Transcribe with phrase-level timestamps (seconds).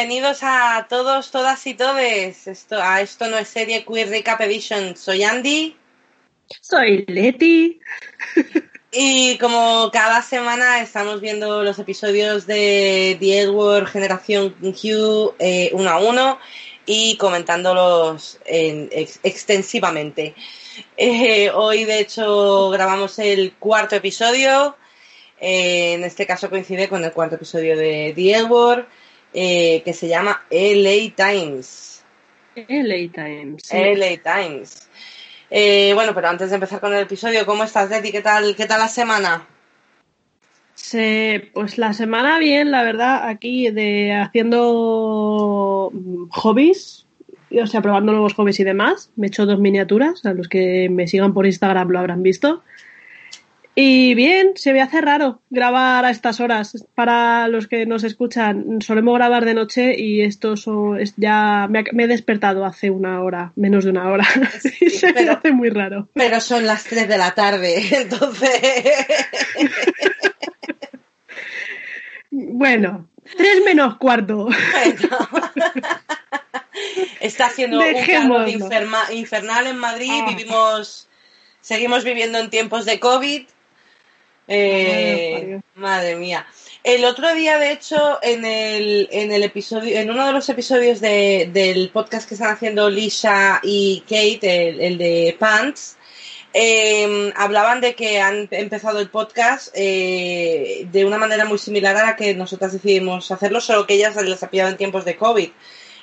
[0.00, 2.46] Bienvenidos a todos, todas y todes.
[2.46, 4.96] Esto, a esto no es serie Queer Recap Edition.
[4.96, 5.76] Soy Andy.
[6.62, 7.78] Soy Leti.
[8.90, 15.90] Y como cada semana estamos viendo los episodios de The Edward Generación Q eh, uno
[15.90, 16.38] a uno
[16.86, 20.34] y comentándolos en, ex- extensivamente.
[20.96, 24.78] Eh, hoy, de hecho, grabamos el cuarto episodio.
[25.38, 28.88] Eh, en este caso coincide con el cuarto episodio de The Edward,
[29.34, 32.04] eh, que se llama LA Times.
[32.56, 33.62] LA Times.
[33.64, 33.76] sí.
[33.76, 34.88] LA Times.
[35.50, 38.12] Eh, bueno, pero antes de empezar con el episodio, ¿cómo estás, Leti?
[38.12, 39.46] ¿Qué tal, qué tal la semana?
[40.74, 45.92] Se- pues la semana bien, la verdad, aquí de haciendo
[46.30, 47.06] hobbies,
[47.60, 49.10] o sea, probando nuevos hobbies y demás.
[49.16, 52.62] Me he hecho dos miniaturas, a los que me sigan por Instagram lo habrán visto.
[53.82, 56.84] Y bien, se me hace raro grabar a estas horas.
[56.94, 60.52] Para los que nos escuchan, solemos grabar de noche y esto
[60.98, 64.28] es ya me, he despertado hace una hora, menos de una hora.
[64.82, 66.10] y se me hace muy raro.
[66.12, 68.60] Pero son las 3 de la tarde, entonces...
[72.30, 74.44] Bueno, tres menos cuarto.
[74.44, 75.48] Bueno.
[77.20, 80.20] Está haciendo un calor infernal en Madrid.
[80.22, 80.26] Ah.
[80.28, 81.08] Vivimos,
[81.62, 83.46] seguimos viviendo en tiempos de COVID.
[84.52, 86.46] Eh, madre mía.
[86.82, 91.00] El otro día, de hecho, en el, en el episodio, en uno de los episodios
[91.00, 95.96] de- del podcast que están haciendo Lisha y Kate, el, el de Pants,
[96.52, 102.06] eh, hablaban de que han empezado el podcast eh, de una manera muy similar a
[102.06, 105.50] la que nosotras decidimos hacerlo, solo que ellas les ha pillado en tiempos de COVID.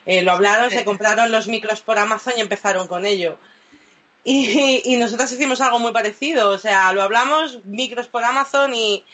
[0.06, 3.38] Eh, lo hablaron, se compraron los micros por Amazon y empezaron con ello.
[4.30, 9.06] Y, y nosotras hicimos algo muy parecido, o sea, lo hablamos, micros por Amazon y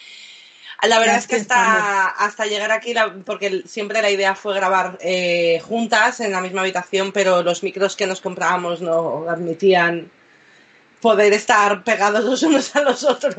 [0.87, 4.97] la verdad es que hasta, hasta llegar aquí, la- porque siempre la idea fue grabar
[5.01, 10.09] eh, juntas en la misma habitación, pero los micros que nos comprábamos no admitían
[10.99, 13.35] poder estar pegados los unos a los otros.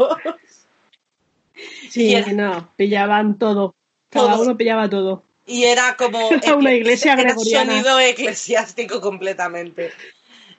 [1.91, 3.75] Sí, no, pillaban todo.
[4.11, 5.25] Cada uno pillaba todo.
[5.45, 7.73] Y era como una iglesia era gregoriana.
[7.73, 9.93] sonido eclesiástico completamente.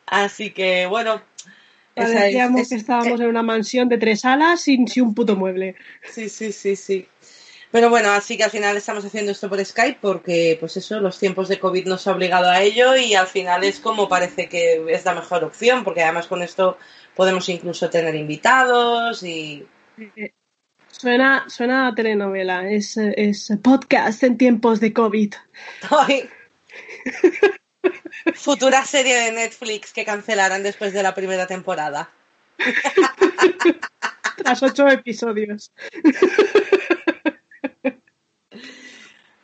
[0.07, 1.21] Así que bueno,
[1.95, 5.75] Parecíamos es- que estábamos en una mansión de tres alas sin, sin un puto mueble.
[6.11, 7.07] Sí, sí, sí, sí.
[7.71, 11.19] Pero bueno, así que al final estamos haciendo esto por Skype porque, pues eso, los
[11.19, 14.85] tiempos de COVID nos ha obligado a ello y al final es como parece que
[14.89, 16.77] es la mejor opción porque además con esto
[17.16, 19.66] podemos incluso tener invitados y...
[20.89, 25.33] Suena, suena a telenovela, es, es podcast en tiempos de COVID.
[28.35, 32.09] Futura serie de Netflix que cancelarán después de la primera temporada.
[34.38, 35.72] Tras ocho episodios.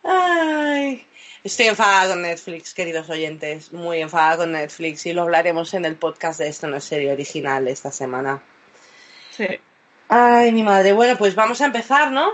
[0.03, 1.05] Ay.
[1.43, 5.95] Estoy enfadada con Netflix, queridos oyentes, muy enfadada con Netflix y lo hablaremos en el
[5.95, 8.43] podcast de Esto no es serie original esta semana.
[9.31, 9.47] Sí.
[10.07, 10.93] Ay, mi madre.
[10.93, 12.33] Bueno, pues vamos a empezar, ¿no?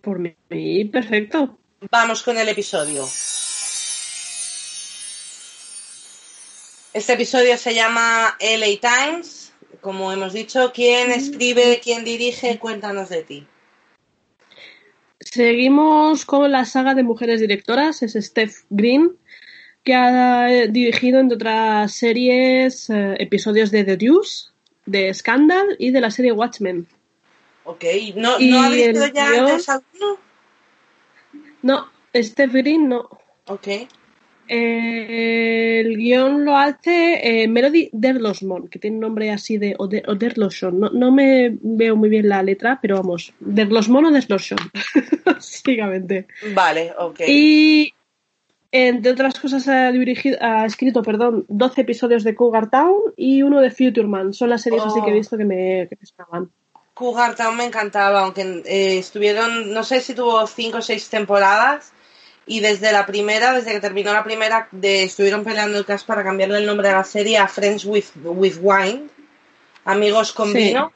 [0.00, 1.56] Por mí, perfecto.
[1.90, 3.06] Vamos con el episodio.
[6.98, 9.52] Este episodio se llama LA Times.
[9.80, 12.58] Como hemos dicho, ¿quién escribe, quién dirige?
[12.58, 13.46] Cuéntanos de ti.
[15.20, 19.12] Seguimos con la saga de mujeres directoras, es Steph Green,
[19.84, 24.48] que ha dirigido, entre otras series, eh, episodios de The Deuce,
[24.84, 26.88] de Scandal y de la serie Watchmen.
[27.62, 27.84] Ok,
[28.16, 30.18] ¿no, Y ¿no ha dirigido el ya antes alguno?
[31.62, 33.08] No, Steph Green no.
[33.46, 33.68] Ok.
[34.48, 39.74] Eh, el guion lo hace eh, Melody Derlosmon, que tiene un nombre así de.
[39.78, 40.78] O, de, o Derloshon.
[40.80, 43.32] No, no me veo muy bien la letra, pero vamos.
[43.40, 44.58] Derlosmon o Derloshon.
[45.24, 46.26] Básicamente.
[46.54, 47.20] Vale, ok.
[47.26, 47.92] Y.
[48.70, 53.62] Entre otras cosas, ha, dirigido, ha escrito perdón, 12 episodios de Cougar Town y uno
[53.62, 54.34] de Future Man.
[54.34, 55.16] Son las series así que he Oh.
[55.16, 56.46] visto que me, que me.
[56.92, 61.94] Cougar Town me encantaba, aunque eh, estuvieron, no sé si tuvo cinco o seis temporadas,
[62.48, 66.24] y desde la primera, desde que terminó la primera, de, estuvieron peleando el caso para
[66.24, 69.08] cambiarle el nombre a la serie a Friends with, with Wine,
[69.84, 70.58] amigos con Sí.
[70.58, 70.92] vino,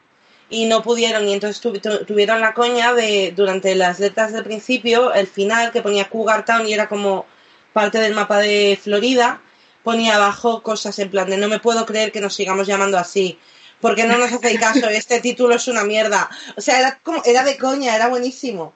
[0.51, 1.73] y no pudieron, y entonces tu-
[2.05, 6.67] tuvieron la coña de, durante las letras del principio, el final que ponía Cougar Town
[6.67, 7.27] y era como
[7.73, 9.41] parte del mapa de Florida,
[9.83, 13.39] ponía abajo cosas en plan de no me puedo creer que nos sigamos llamando así.
[13.81, 16.31] Porque no nos hacéis caso, este título es una mierda.
[16.57, 18.75] O sea, era como, era de coña, era buenísimo.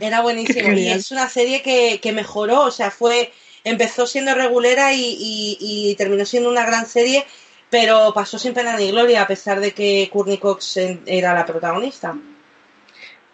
[0.00, 0.72] Era buenísimo.
[0.76, 3.32] Y es una serie que, que mejoró, o sea, fue,
[3.64, 7.24] empezó siendo regulera y, y- y terminó siendo una gran serie,
[7.70, 12.16] pero pasó sin pena ni gloria, a pesar de que Courtney Cox era la protagonista.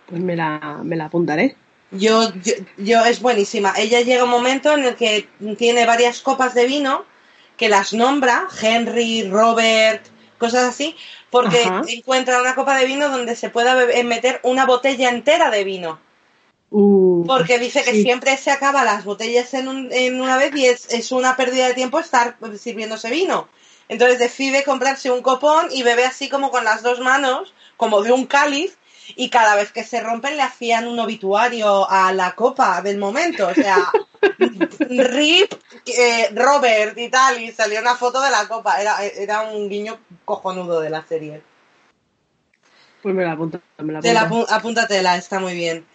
[0.06, 1.56] Pues me la, me la apuntaré.
[1.90, 3.72] Yo, yo, yo, es buenísima.
[3.76, 7.04] Ella llega un momento en el que tiene varias copas de vino
[7.56, 10.04] que las nombra, Henry, Robert,
[10.38, 10.96] cosas así,
[11.30, 11.82] porque Ajá.
[11.86, 16.00] encuentra una copa de vino donde se pueda meter una botella entera de vino.
[16.76, 18.02] Uh, Porque dice que sí.
[18.02, 21.68] siempre se acaba las botellas en, un- en una vez y es, es una pérdida
[21.68, 23.48] de tiempo estar sirviéndose vino.
[23.88, 28.10] Entonces decide comprarse un copón y bebe así como con las dos manos, como de
[28.10, 28.76] un cáliz,
[29.14, 33.46] y cada vez que se rompen le hacían un obituario a la copa del momento.
[33.46, 33.92] O sea,
[34.90, 35.52] Rip,
[35.86, 38.80] eh, Robert y tal, y salió una foto de la copa.
[38.80, 41.40] Era, era un guiño cojonudo de la serie.
[43.02, 44.46] Pues me la apunto, me la Te la apunto.
[44.46, 45.86] apu- apúntatela, está muy bien.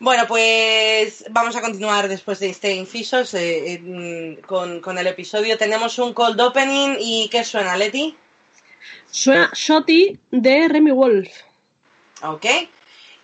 [0.00, 5.58] Bueno, pues vamos a continuar después de este incisos eh, en- con, con el episodio.
[5.58, 8.16] Tenemos un cold opening y ¿qué suena, Leti?
[9.10, 11.28] Suena Shotty de Remy Wolf.
[12.22, 12.46] Ok.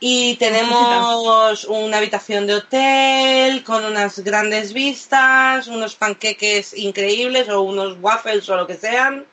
[0.00, 7.96] Y tenemos una habitación de hotel con unas grandes vistas, unos panqueques increíbles o unos
[8.02, 9.25] waffles o lo que sean.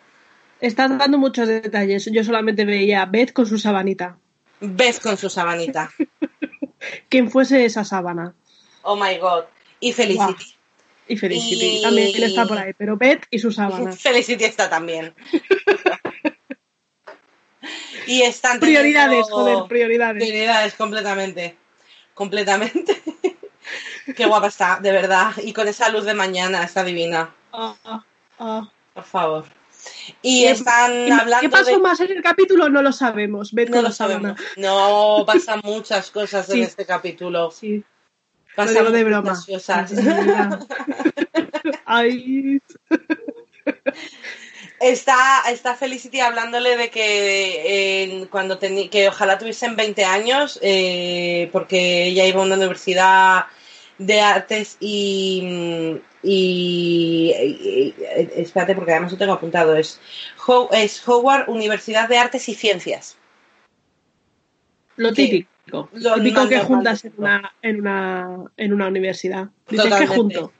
[0.62, 2.07] Estás dando muchos detalles.
[2.10, 4.16] Yo solamente veía a Beth con su sabanita.
[4.62, 5.92] Beth con su sabanita.
[7.09, 8.33] ¿Quién fuese esa sábana?
[8.83, 9.45] Oh my god.
[9.80, 10.56] Y Felicity.
[11.07, 13.91] Y Felicity Y- también está por ahí, pero Beth y su sábana.
[13.94, 15.13] Felicity está también.
[18.07, 20.24] y están Prioridades, teniendo- joder, prioridades.
[20.24, 21.57] Prioridades, completamente.
[22.13, 23.01] Completamente.
[24.15, 25.31] Qué guapa está, de verdad.
[25.41, 27.33] Y con esa luz de mañana, está divina.
[27.53, 28.03] Ah, ah,
[28.39, 28.69] ah.
[28.94, 29.45] Por favor.
[30.21, 31.79] Y ¿Qué- están ¿Qué, hablando qué pasó de...
[31.79, 32.69] más en el capítulo?
[32.69, 33.53] No lo sabemos.
[33.53, 34.39] No lo sabemos.
[34.57, 37.51] No, pasan muchas cosas en este capítulo.
[37.51, 37.83] Sí,
[38.55, 39.33] Pasan de broma.
[39.47, 39.91] cosas.
[41.85, 42.59] Ay,
[44.79, 52.07] Está, está Felicity hablándole de que eh, cuando que ojalá tuviesen 20 años, eh, porque
[52.07, 53.45] ella iba a una universidad
[54.05, 60.00] de artes y, y, y- y- espérate porque además lo tengo apuntado es,
[60.71, 63.17] es Howard Universidad de Artes y Ciencias.
[64.97, 65.27] lo ¿Qué?
[65.27, 65.89] típico.
[65.94, 69.47] Lo típico que juntas en una, en una, en una universidad.
[69.69, 70.15] Dices que Totalmente.
[70.15, 70.53] junto.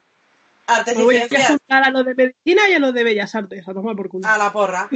[0.66, 3.04] Artes Me y voy a Ciencias juntar a lo de medicina y a lo de
[3.04, 4.28] bellas artes, a tomar por culo.
[4.28, 4.90] a la porra.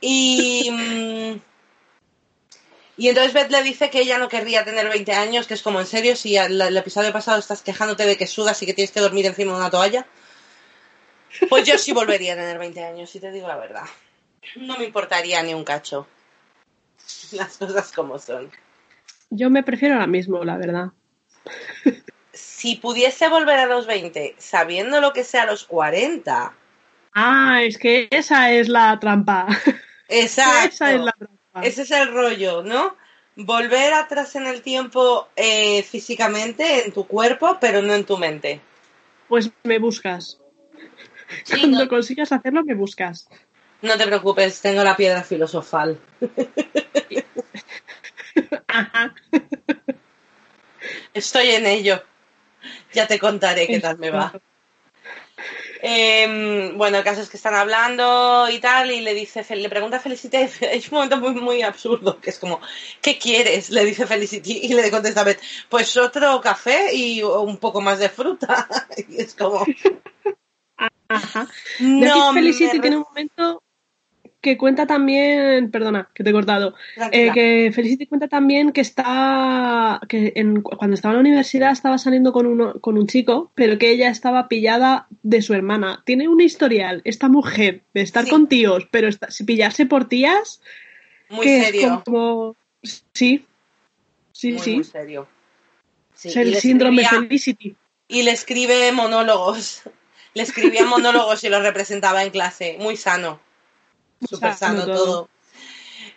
[0.00, 1.40] Y, mm,
[2.96, 5.80] y entonces Beth le dice que ella no querría tener 20 años, que es como
[5.80, 8.92] en serio, si el, el episodio pasado estás quejándote de que sudas y que tienes
[8.92, 10.06] que dormir encima de una toalla.
[11.48, 13.84] Pues yo sí volvería a tener 20 años, si te digo la verdad.
[14.56, 16.06] No me importaría ni un cacho.
[17.32, 18.50] Las cosas como son.
[19.30, 20.88] Yo me prefiero ahora mismo, la verdad.
[22.32, 26.52] Si pudiese volver a los 20 sabiendo lo que sea a los 40,
[27.14, 29.46] Ah, es que esa es la trampa.
[30.08, 30.68] exacto.
[30.68, 31.31] esa es la trampa.
[31.60, 32.96] Ese es el rollo, ¿no?
[33.36, 38.60] Volver atrás en el tiempo eh, físicamente, en tu cuerpo, pero no en tu mente.
[39.28, 40.38] Pues me buscas.
[41.44, 43.28] Sí, Cuando no, consigas hacerlo, me buscas.
[43.82, 45.98] no te preocupes, tengo la piedra filosofal.
[48.66, 49.14] Ajá.
[51.12, 52.02] Estoy en ello.
[52.92, 54.32] Ya te contaré qué tal me va.
[55.84, 59.96] Eh, bueno, el caso es que están hablando y tal, y le dice, le pregunta
[59.96, 62.60] a Felicity, es un momento muy, muy absurdo, que es como,
[63.00, 63.70] ¿qué quieres?
[63.70, 68.08] Le dice Felicity, y le contesta Beth, pues otro café y un poco más de
[68.08, 68.68] fruta.
[69.08, 69.66] Y es como,
[71.08, 71.48] Ajá.
[71.80, 73.61] No, Felicity tiene un momento
[74.42, 76.74] que cuenta también, perdona, que te he cortado,
[77.12, 81.96] eh, que Felicity cuenta también que está, que en- cuando estaba en la universidad estaba
[81.96, 86.02] saliendo con, uno, con un chico, pero que ella estaba pillada de su hermana.
[86.04, 88.30] Tiene un historial, esta mujer, de estar Sí.
[88.30, 90.60] con tíos, pero si pillarse por tías,
[91.30, 91.94] Muy que serio.
[91.98, 92.56] es como...
[93.14, 93.46] Sí,
[94.32, 94.74] sí, muy, sí.
[94.74, 95.28] muy serio.
[96.14, 97.76] Sí, es el síndrome escribía- Felicity.
[98.08, 99.82] Y le escribe monólogos.
[100.34, 102.76] Le escribía monólogos y los representaba en clase.
[102.80, 103.38] Muy sano.
[104.28, 105.04] Súper sano todo.
[105.04, 105.28] todo.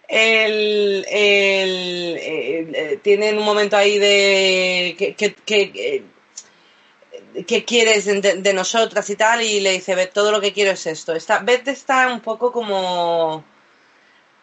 [0.08, 8.06] El, el- el- eh, tienen un momento ahí de que, que, que, eh, ¿qué quieres
[8.06, 9.42] de, de nosotras y tal?
[9.42, 11.14] Y le dice, Beth, todo lo que quiero es esto.
[11.16, 13.44] Está, Beth está un poco como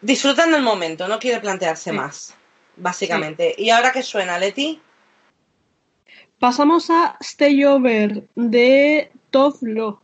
[0.01, 1.97] disfrutando el momento, no quiere plantearse Sí.
[1.97, 2.35] más,
[2.77, 3.55] básicamente.
[3.57, 4.81] ¿Y ahora qué suena, Leti?
[6.41, 10.03] Pasamos a Stay Over de Tove Lo.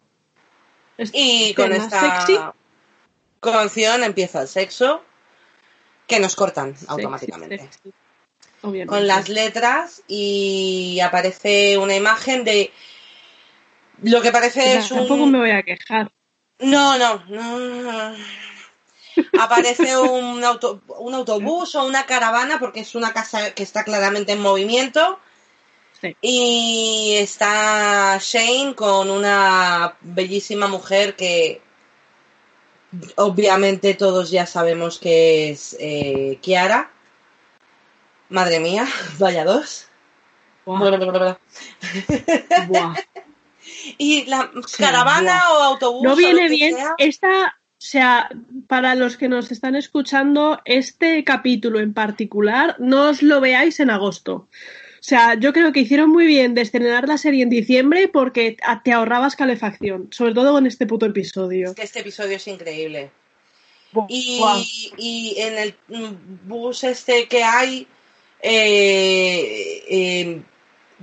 [1.13, 2.39] Y con Escena esta sexy.
[3.41, 5.03] Canción empieza el sexo,
[6.07, 7.69] que nos cortan automáticamente.
[8.61, 12.73] Con las letras y aparece una imagen de
[14.03, 14.99] lo que parece O sea, es un...
[14.99, 16.11] Tampoco me voy a quejar.
[16.59, 18.17] No, no, no, no.
[19.39, 24.33] Aparece un, auto- un autobús o una caravana porque es una casa que está claramente
[24.33, 25.21] en movimiento
[26.01, 26.17] Sí.
[26.21, 31.61] Y está Shane con una bellísima mujer que
[33.17, 36.91] obviamente todos ya sabemos que es eh, Kiara.
[38.29, 38.87] Madre mía,
[39.19, 39.89] vaya dos.
[40.65, 40.99] Buah,
[42.69, 42.95] buah.
[43.99, 45.59] y la caravana buah.
[45.59, 46.03] o autobús.
[46.03, 46.75] No viene bien.
[46.75, 48.29] sea, Esta, o sea,
[48.67, 53.91] para los que nos están escuchando, este capítulo en particular, no os lo veáis en
[53.91, 54.49] agosto.
[55.09, 58.59] O sea, yo creo que hicieron muy bien de estrenar la serie en diciembre porque
[58.85, 61.71] te ahorrabas calefacción, sobre todo con este puto episodio.
[61.71, 63.11] Es que este episodio es increíble.
[64.11, 65.75] Y, y en el
[66.45, 67.87] bus este que hay,
[68.43, 70.43] eh, eh,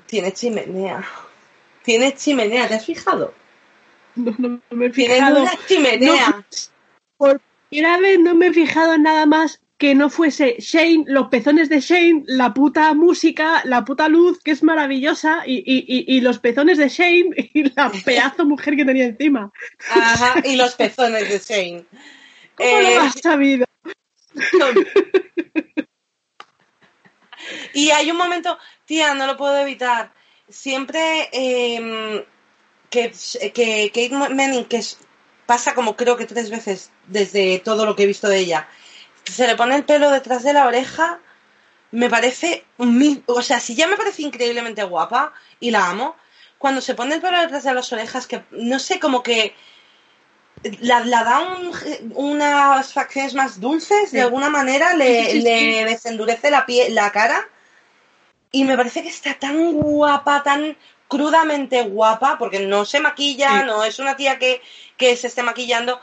[0.06, 1.04] tiene chimenea.
[1.84, 3.34] Tiene chimenea, ¿te has fijado?
[4.14, 5.42] No, no me he Tiene fijado.
[5.42, 6.30] una chimenea.
[6.30, 6.46] No,
[7.18, 11.68] por primera vez no me he fijado nada más que no fuese Shane, los pezones
[11.68, 16.22] de Shane, la puta música, la puta luz, que es maravillosa, y, y, y, y
[16.22, 19.52] los pezones de Shane y la pedazo mujer que tenía encima.
[19.92, 21.86] Ajá, y los pezones de Shane.
[22.56, 23.66] ¿Cómo Eh, lo has sabido?
[27.74, 30.12] Y hay un momento, tía, no lo puedo evitar.
[30.50, 32.26] Siempre eh,
[32.90, 33.12] que,
[33.54, 34.82] que Kate Manning, que
[35.46, 38.68] pasa como creo que tres veces desde todo lo que he visto de ella,
[39.26, 41.20] se le pone el pelo detrás de la oreja,
[41.92, 46.16] me parece, un o sea, si ya me parece increíblemente guapa y la amo,
[46.58, 49.56] cuando se pone el pelo detrás de las orejas, que no sé, como que
[50.80, 51.72] la, la da un-
[52.16, 54.16] unas facciones más dulces, Sí.
[54.18, 55.84] de alguna manera, le, Sí, sí, sí, le sí.
[55.86, 57.48] desendurece la, pie, la cara.
[58.52, 60.78] Y me parece que está tan guapa, tan
[61.08, 64.62] crudamente guapa, porque no se maquilla, no es una tía que,
[64.98, 66.00] que se esté maquillando.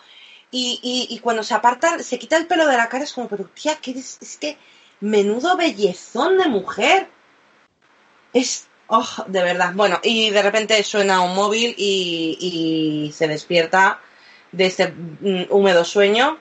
[0.54, 3.28] Y, y, y cuando se aparta, se quita el pelo de la cara, es como,
[3.28, 4.58] pero tía, que eres, es que
[5.00, 7.08] menudo bellezón de mujer.
[8.32, 9.72] Es, oh, de verdad.
[9.74, 14.00] Bueno, y de repente suena un móvil y, y se despierta
[14.52, 16.38] de este mm, húmedo sueño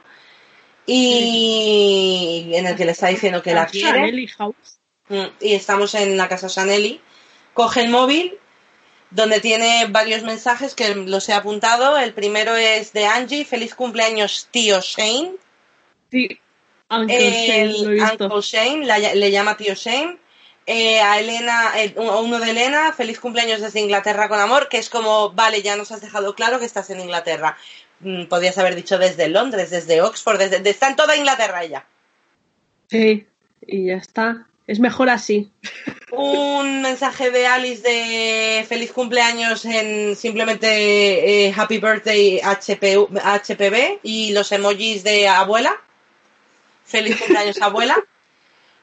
[0.85, 4.27] y en el que le está diciendo que la quiere.
[5.07, 7.01] Mm, y estamos en la casa Sanelli.
[7.53, 8.37] Coge el móvil
[9.11, 11.97] donde tiene varios mensajes que los he apuntado.
[11.97, 15.33] El primero es de Angie, feliz cumpleaños tío Shane.
[16.11, 16.39] Sí.
[16.89, 18.25] Uncle Shane, lo he El visto.
[18.25, 20.17] Uncle Shane la- le llama tío Shane.
[20.65, 24.89] Eh, a Elena, el- uno de Elena, feliz cumpleaños desde Inglaterra con amor, que es
[24.89, 27.57] como, vale, ya nos has dejado claro que estás en Inglaterra.
[27.99, 31.85] Mm, Podrías haber dicho desde Londres, desde Oxford, desde, de- está en toda Inglaterra ella.
[32.89, 33.25] Sí,
[33.65, 34.47] y ya está.
[34.67, 35.51] Es mejor así.
[36.11, 44.31] Un mensaje de Alice de feliz cumpleaños en simplemente eh, Happy Birthday HPU HPV y
[44.33, 45.75] los emojis de abuela.
[46.85, 47.97] Feliz cumpleaños abuela.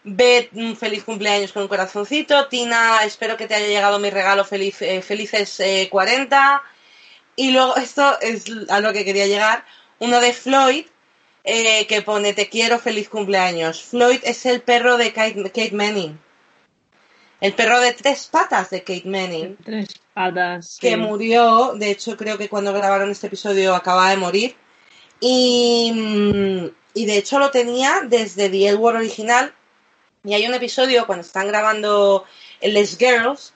[0.05, 2.49] Beth, un feliz cumpleaños con un corazoncito.
[2.49, 6.63] Tina, espero que te haya llegado mi regalo feliz, eh, felices eh, 40.
[7.37, 9.65] Y luego, esto es a lo que quería llegar,
[10.01, 10.87] uno de Floyd,
[11.49, 13.83] eh, que pone te quiero, feliz cumpleaños.
[13.83, 16.19] Floyd es el perro de Kate, Kate Manning.
[17.41, 20.79] El perro de tres patas de Kate Manning, Tres patas.
[20.81, 24.57] que murió, de hecho creo que cuando grabaron este episodio acaba de morir.
[25.21, 29.55] Y, mm, y de hecho lo tenía desde The L Word original.
[30.25, 32.25] Y hay un episodio cuando están grabando
[32.61, 33.55] Les Girls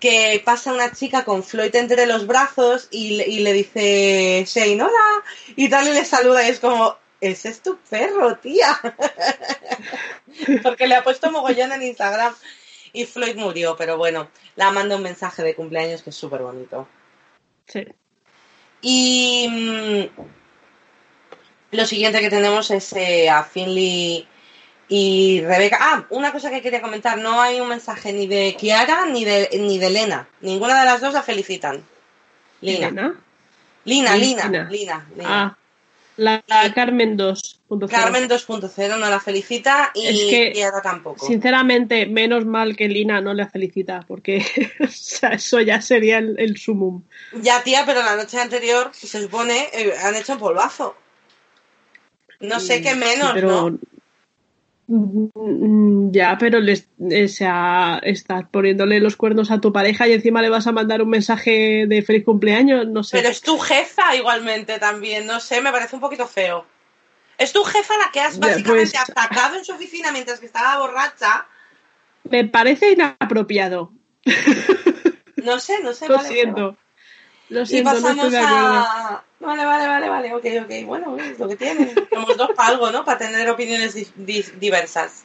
[0.00, 4.82] que pasa una chica con Floyd entre los brazos y, le- y le dice Shane,
[4.82, 5.22] hola,
[5.56, 8.78] y tal, y le saluda y es como, ese es tu perro, tía.
[10.62, 12.34] Porque le ha puesto mogollón en Instagram
[12.92, 16.88] y Floyd murió, pero bueno, la manda un mensaje de cumpleaños que es súper bonito.
[17.66, 17.86] Sí.
[18.82, 20.04] Y mm,
[21.72, 24.26] lo siguiente que tenemos es eh, a Finley
[24.88, 25.78] y Rebeca.
[25.80, 29.50] Ah, una cosa que quería comentar, no hay un mensaje ni de Kiara ni de
[29.58, 30.28] ni de Lena.
[30.40, 31.84] Ninguna de las dos la felicitan.
[32.60, 32.88] Lina.
[32.88, 33.14] Elena.
[33.84, 34.68] Lina, Lina, Lina.
[34.70, 35.42] Lina, Lina.
[35.42, 35.56] Ah,
[36.20, 37.88] la, la Carmen 2.0.
[37.88, 41.26] Carmen 2.0 no la felicita y Es que, tampoco.
[41.26, 44.44] Sinceramente, menos mal que Lina no le felicita, porque
[44.80, 47.02] o sea, eso ya sería el, el sumum.
[47.40, 50.94] Ya, tía, pero la noche anterior se supone eh, han hecho un polvazo.
[52.40, 53.78] No sé qué menos, Sí, pero, ¿no?
[54.92, 60.42] Mm, Ya, pero les, o sea, estás poniéndole los cuernos a tu pareja y encima
[60.42, 63.16] le vas a mandar un mensaje de feliz cumpleaños, no sé.
[63.18, 66.66] Pero es tu jefa igualmente también, no sé, me parece un poquito feo.
[67.38, 70.46] Es tu jefa la que has Ya, básicamente pues- atacado en su oficina mientras que
[70.46, 71.46] estaba borracha.
[72.24, 73.92] Me parece inapropiado.
[75.36, 76.08] No sé, no sé.
[76.08, 76.76] Lo vale, siento.
[77.48, 78.66] Lo Y siento, no estoy pasamos de acuerdo.
[78.66, 79.24] a...
[79.40, 80.86] Vale, vale, vale, vale, ok, ok.
[80.86, 81.94] Bueno, es lo que tiene.
[82.12, 83.04] Somos dos para algo, ¿no?
[83.04, 85.24] Para tener opiniones di- di- diversas.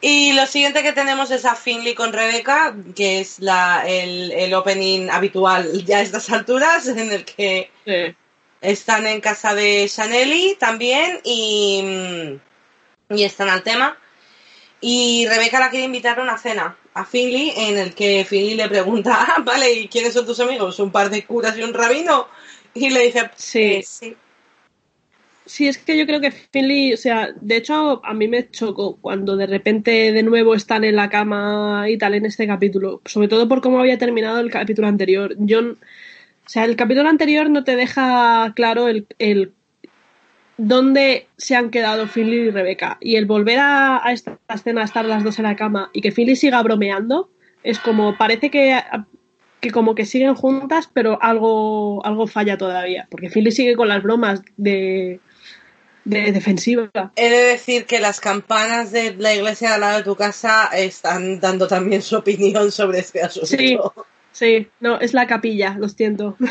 [0.00, 4.54] Y lo siguiente que tenemos es a Finley con Rebeca, que es la, el, el
[4.54, 8.14] opening habitual ya a estas alturas, en el que Sí.
[8.60, 12.38] están en casa de Chaneli también y,
[13.10, 13.98] y están al tema.
[14.80, 18.68] Y Rebeca la quiere invitar a una cena a Finley, en el que Finley le
[18.68, 20.78] pregunta, ah, vale, ¿y quiénes son tus amigos?
[20.78, 22.28] ¿Un par de curas y un rabino?
[22.74, 23.58] Y le dice, Sí.
[23.62, 24.16] "Eh, sí.
[25.46, 28.96] Sí, es que yo creo que Finley, o sea, de hecho a mí me chocó
[29.00, 33.28] cuando de repente de nuevo están en la cama y tal en este capítulo, sobre
[33.28, 35.34] todo por cómo había terminado el capítulo anterior.
[35.38, 35.76] Yo, o
[36.44, 39.52] sea, el capítulo anterior no te deja claro el, el
[40.58, 44.84] dónde se han quedado Finley y Rebeca y el volver a, a esta escena a
[44.84, 47.30] estar las dos en la cama y que Finley siga bromeando
[47.62, 48.78] es como parece que
[49.60, 53.08] que como que siguen juntas, pero algo, algo falla todavía.
[53.10, 55.20] Porque Finley sigue con las bromas de,
[56.04, 56.90] de defensiva.
[57.16, 61.40] He de decir que las campanas de la iglesia al lado de tu casa están
[61.40, 63.46] dando también su opinión sobre este asunto.
[63.46, 63.78] Sí.
[64.30, 66.36] Sí, no, es la capilla, lo siento.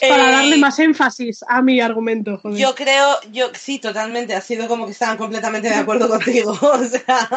[0.00, 2.58] Para Eh, darle más énfasis a mi argumento, joder.
[2.58, 4.34] Yo creo, yo sí, totalmente.
[4.34, 6.52] Ha sido como que estaban completamente de acuerdo contigo.
[6.62, 7.28] O sea,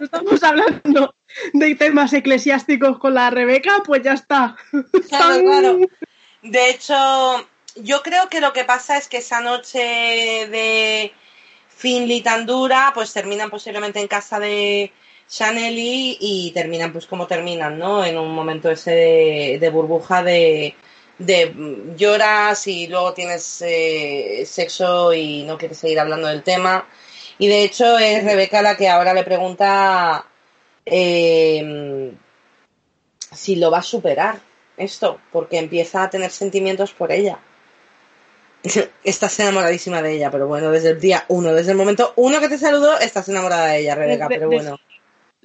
[0.00, 1.14] Estamos hablando
[1.52, 4.56] de temas eclesiásticos con la Rebeca, pues ya está.
[5.08, 5.78] claro, claro.
[6.42, 11.12] De hecho, yo creo que lo que pasa es que esa noche de
[11.68, 14.92] Finley tan dura, pues terminan posiblemente en casa de
[15.28, 18.04] Chaneli y terminan pues como terminan, ¿no?
[18.04, 20.74] En un momento ese de, de burbuja de,
[21.18, 26.86] de mm, lloras y luego tienes eh, sexo y no quieres seguir hablando del tema.
[27.38, 30.26] Y de hecho es Rebeca la que ahora le pregunta
[30.86, 32.12] eh,
[33.32, 34.40] si lo va a superar
[34.76, 37.38] esto, porque empieza a tener sentimientos por ella.
[39.04, 42.48] Estás enamoradísima de ella, pero bueno, desde el día uno, desde el momento uno que
[42.48, 44.78] te saludó, estás enamorada de ella, Rebeca, pero bueno.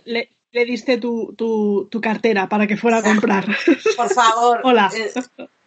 [0.06, 3.46] Le, le diste tu, tu, tu cartera para que fuera a comprar.
[3.98, 4.90] Por favor, Hola.
[4.96, 5.12] eh,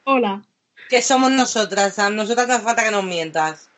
[0.05, 0.43] Hola.
[0.89, 3.69] que somos nosotras, a nosotras no hace falta que nos mientas,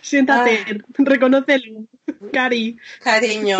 [0.00, 0.74] Siéntate, Ah.
[0.98, 1.84] reconócelo.
[2.32, 2.78] Cari.
[3.04, 3.58] cariño.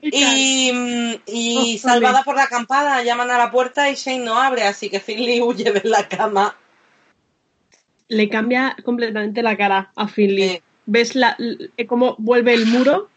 [0.00, 4.62] Y, mm, y salvada por la acampada, llaman a la puerta y Shane no abre,
[4.64, 6.56] así que Finley huye de la cama.
[8.08, 10.60] Le cambia completamente la cara a Finley.
[10.86, 11.36] ¿Ves la,
[11.88, 13.08] cómo vuelve el muro?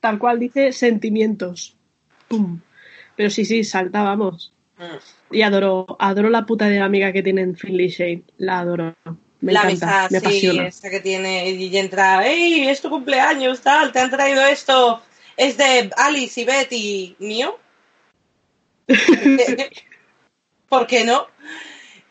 [0.00, 1.76] Tal cual dice sentimientos.
[2.28, 2.60] Pum.
[3.16, 4.52] Pero sí, sí, salta, vamos.
[4.78, 5.34] Mm.
[5.34, 8.22] Y adoro, adoro la puta de amiga que tienen Finley y Shane.
[8.38, 8.96] La adoro.
[9.42, 10.68] Me la encanta, amistad, me sí, apasiona.
[10.68, 13.90] esta que tiene y entra, ¡Ey, es tu cumpleaños, tal!
[13.90, 15.02] ¿Te han traído esto?
[15.40, 17.58] ¿Es de Alice y Betty mío?
[20.68, 21.28] ¿Por qué no?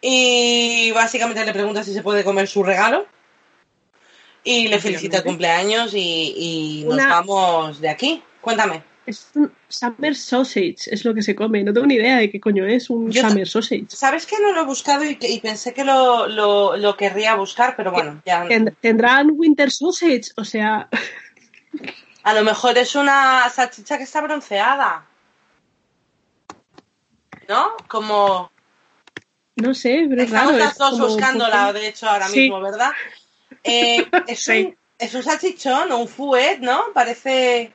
[0.02, 3.06] Y básicamente le pregunta si se puede comer su regalo.
[4.44, 8.24] Y le felicita el cumpleaños y, y nos Una- vamos de aquí.
[8.42, 8.82] Cuéntame.
[9.06, 11.64] Es un summer sausage, es lo que se come.
[11.64, 13.86] No tengo ni idea de qué coño es un Yo summer sausage.
[13.90, 17.76] ¿Sabes que no lo he buscado y, pensé que lo, lo, lo querría buscar?
[17.76, 18.48] Pero bueno, ya.
[18.48, 20.90] Ten- Tendrán winter sausage, o sea,
[22.24, 25.06] A lo mejor es una salchicha que está bronceada.
[27.48, 27.76] ¿No?
[27.88, 28.52] Como.
[29.56, 30.64] no sé, pero es Estamos raro.
[30.64, 32.42] las es dos como- buscándola, de hecho, ahora Sí.
[32.42, 32.92] mismo, ¿verdad?
[33.64, 34.66] Eh, es, Sí.
[34.66, 36.84] un, es un salchichón o un fuet, ¿no?
[36.94, 37.74] Parece.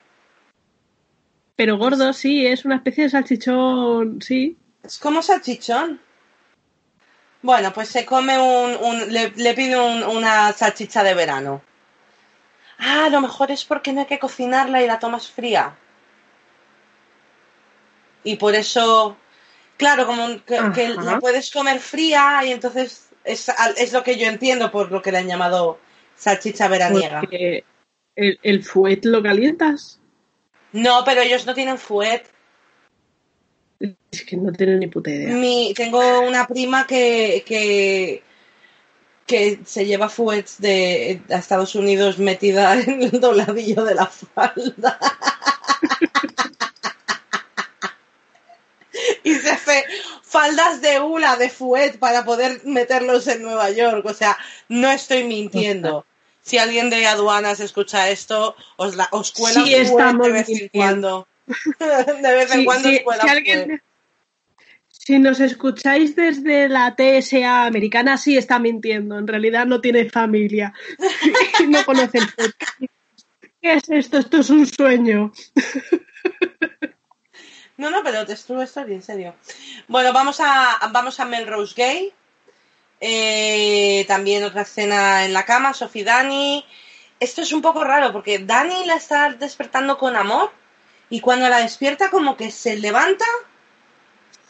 [1.56, 4.56] Pero gordo, sí, es una especie de salchichón, sí.
[4.82, 6.00] Es como salchichón.
[7.42, 8.76] Bueno, pues se come un.
[8.76, 11.62] un- le, le pide un- una salchicha de verano.
[12.86, 15.74] Ah, a lo mejor es porque no hay que cocinarla y la tomas fría.
[18.22, 19.16] Y por eso.
[19.76, 24.70] Claro, como que, la puedes comer fría y entonces es, es lo que yo entiendo
[24.70, 25.80] por lo que le han llamado
[26.14, 27.20] salchicha veraniega.
[27.20, 27.64] Porque
[28.14, 29.98] el, el fuet lo calientas.
[30.72, 32.22] No, pero ellos no tienen fuet.
[34.10, 35.34] Es que no tengo ni puta idea.
[35.34, 38.22] Mi, tengo una prima que, que,
[39.26, 44.98] que se lleva fuets de a Estados Unidos metida en el dobladillo de la falda.
[49.24, 49.84] y se hace
[50.22, 54.04] faldas de hula de fuet para poder meterlos en Nueva York.
[54.06, 54.36] O sea,
[54.68, 56.04] no estoy mintiendo.
[56.46, 61.26] Si alguien de aduanas escucha esto, os, la, os cuela Sí, de vez en cuando.
[61.46, 63.38] de vez en Sí, cuando sí, os cuela si fuet.
[63.38, 63.82] alguien-
[65.04, 69.18] si nos escucháis desde la TSA americana, sí está mintiendo.
[69.18, 70.72] En realidad no tiene familia.
[71.68, 72.54] No conoce el.
[73.60, 74.18] ¿Qué es esto?
[74.18, 75.32] Esto es un sueño.
[77.76, 79.34] No, no, pero te estuvo story, en serio.
[79.88, 82.12] Bueno, vamos a, vamos a Melrose Gay.
[83.00, 86.64] Eh, también otra escena en la cama, Sophie Dani.
[87.18, 90.52] esto es un poco raro porque Dani la está despertando con amor
[91.10, 93.24] y cuando la despierta como que se levanta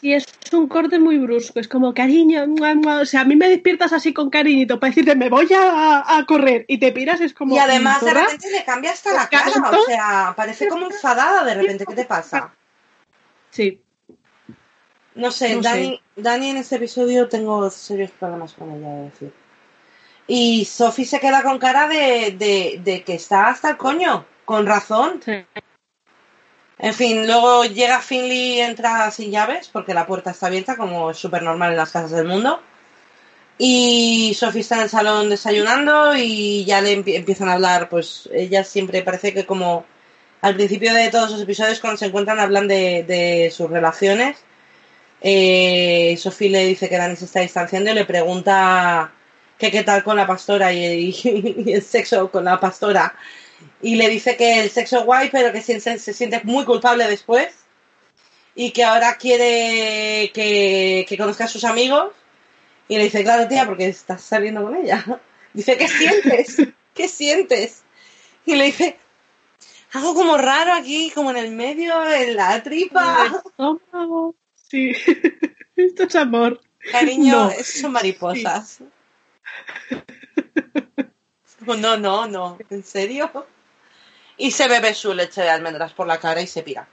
[0.01, 2.45] y es un corte muy brusco, es como cariño,
[3.01, 6.65] o sea, a mí me despiertas así con cariñito para decirte me voy a, correr
[6.67, 7.55] y te piras, es como...
[7.55, 11.55] Y además de repente le cambia hasta la cara, o sea, parece como enfadada de
[11.55, 12.53] repente, ¿qué te pasa?
[13.49, 13.81] Sí.
[15.15, 19.33] No sé, Dani, Dani en este episodio tengo serios problemas con ella, de decir.
[20.27, 24.65] Y Sophie se queda con cara de, de, de que está hasta el coño, con
[24.65, 25.21] razón.
[25.23, 25.45] Sí.
[26.77, 31.11] En fin, luego llega Finley y entra sin llaves porque la puerta está abierta, como
[31.11, 32.61] es súper normal en las casas del mundo.
[33.57, 38.65] Y Sophie está en el salón desayunando y ya le empiezan a hablar, pues ella
[38.65, 39.85] siempre parece que como
[40.41, 44.37] al principio de todos los episodios cuando se encuentran hablan de, sus relaciones.
[45.21, 49.11] Eh, Sophie le dice que Dani se está distanciando y le pregunta
[49.57, 51.15] que qué tal con la pastora y
[51.73, 53.15] el sexo con la pastora
[53.81, 57.07] y le dice que el sexo es guay, pero que se, se siente muy culpable
[57.07, 57.65] después
[58.55, 62.13] y que ahora quiere que, que, conozca a sus amigos.
[62.87, 65.03] Y le dice, claro, tía, porque estás saliendo con ella.
[65.53, 66.61] Dice, ¿qué sientes?
[66.93, 67.83] ¿Qué sientes?
[68.45, 68.97] Y le dice,
[69.93, 73.41] algo como raro aquí, como en el medio, en la tripa.
[74.53, 74.91] Sí,
[75.75, 76.61] esto es amor.
[76.91, 78.79] Cariño, son mariposas.
[81.65, 83.47] No, no, no, ¿en serio?
[84.37, 86.87] Y se bebe su leche de almendras por la cara y se pira.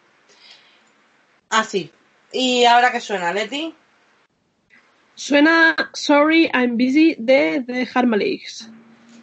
[1.50, 1.90] Así.
[2.32, 3.74] ¿Y ahora qué suena, Leti?
[5.14, 8.68] Suena Sorry I'm Busy de The Harmonix.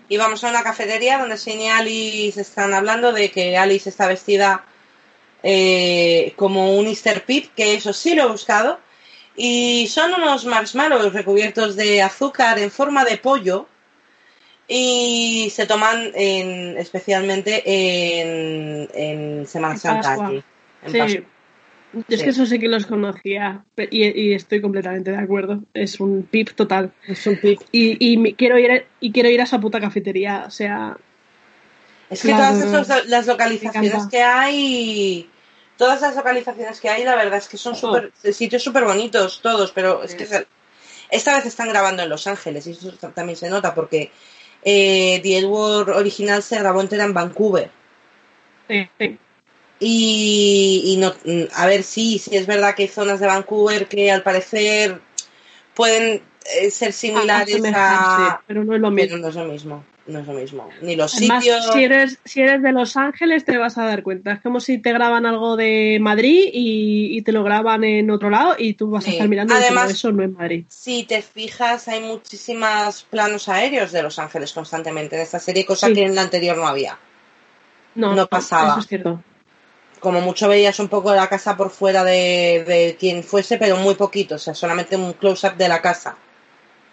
[0.08, 4.08] Y vamos a una cafetería donde Shane y Alice están hablando de que Alice está
[4.08, 4.64] vestida
[5.44, 8.80] eh, como un Easter Pip, que eso sí lo he buscado.
[9.36, 13.68] Y son unos marshmallows recubiertos de azúcar en forma de pollo
[14.72, 20.44] y se toman en, especialmente en, en Semana Santa aquí.
[20.86, 21.24] sí.
[22.08, 25.64] es que eso sí que los conocía y, estoy completamente de acuerdo.
[25.74, 26.94] Es un pip total.
[27.08, 27.60] Es un pip.
[27.72, 30.44] Y, y quiero ir a, y quiero ir a esa puta cafetería.
[30.46, 30.96] O sea.
[32.12, 35.30] Es que todas las localizaciones que hay.
[35.78, 39.72] Todas las localizaciones que hay, la verdad es que son super, sitios súper bonitos todos,
[39.72, 40.28] pero es que
[41.10, 44.12] esta vez están grabando en Los Ángeles y eso también se nota porque
[44.63, 47.72] eh, The Edward original se grabó entera en Vancouver.
[49.82, 51.13] Y, no,
[51.56, 55.00] a ver, sí, sí es verdad que hay zonas de Vancouver que al parecer
[55.74, 56.22] pueden
[56.60, 58.41] eh, ser similares a...
[58.45, 59.17] pero no es lo mismo.
[59.17, 60.69] no es lo mismo no es lo mismo.
[60.82, 61.69] Ni los sitios.
[61.72, 64.34] Si eres, si eres de Los Ángeles, te vas a dar cuenta.
[64.34, 68.56] Es como si te graban algo de Madrid y, te lo graban en otro lado
[68.58, 70.65] y tú vas a estar mirando Además, eso no es Madrid.
[70.69, 75.91] Si te fijas, hay muchísimos planos aéreos de Los Ángeles constantemente en esta serie, cosa
[75.91, 76.98] que en la anterior no había.
[77.95, 78.72] No, no pasaba.
[78.72, 79.24] Eso es cierto.
[80.00, 83.95] Como mucho veías un poco la casa por fuera de, de quien fuese, pero muy
[83.95, 86.15] poquito, o sea, solamente un close-up de la casa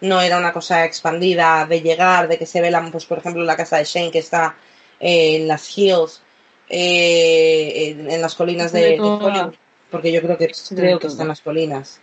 [0.00, 3.42] no era una cosa expandida de llegar, de que se ve, la, pues, por ejemplo,
[3.44, 4.56] la casa de Shane que está
[5.00, 6.22] eh, en las hills,
[6.68, 9.54] eh, en, las colinas de, Hollywood,
[9.90, 12.00] porque yo creo que creo que está en las colinas,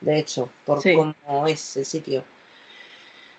[0.00, 2.24] de hecho, por cómo es el sitio.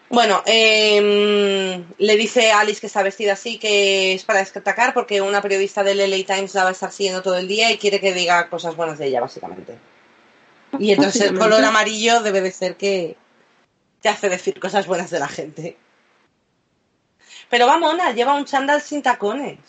[0.10, 5.22] Bueno, em, le dice a Alice que está vestida así, que es para destacar porque
[5.22, 8.00] una periodista del LA Times la va a estar siguiendo todo el día y quiere
[8.00, 9.78] que diga cosas buenas de ella, básicamente.
[10.80, 13.18] Y entonces el color amarillo debe de ser que,
[14.02, 15.78] te hace decir cosas buenas de la gente.
[17.50, 19.60] Pero va mona, lleva un chándal sin tacones.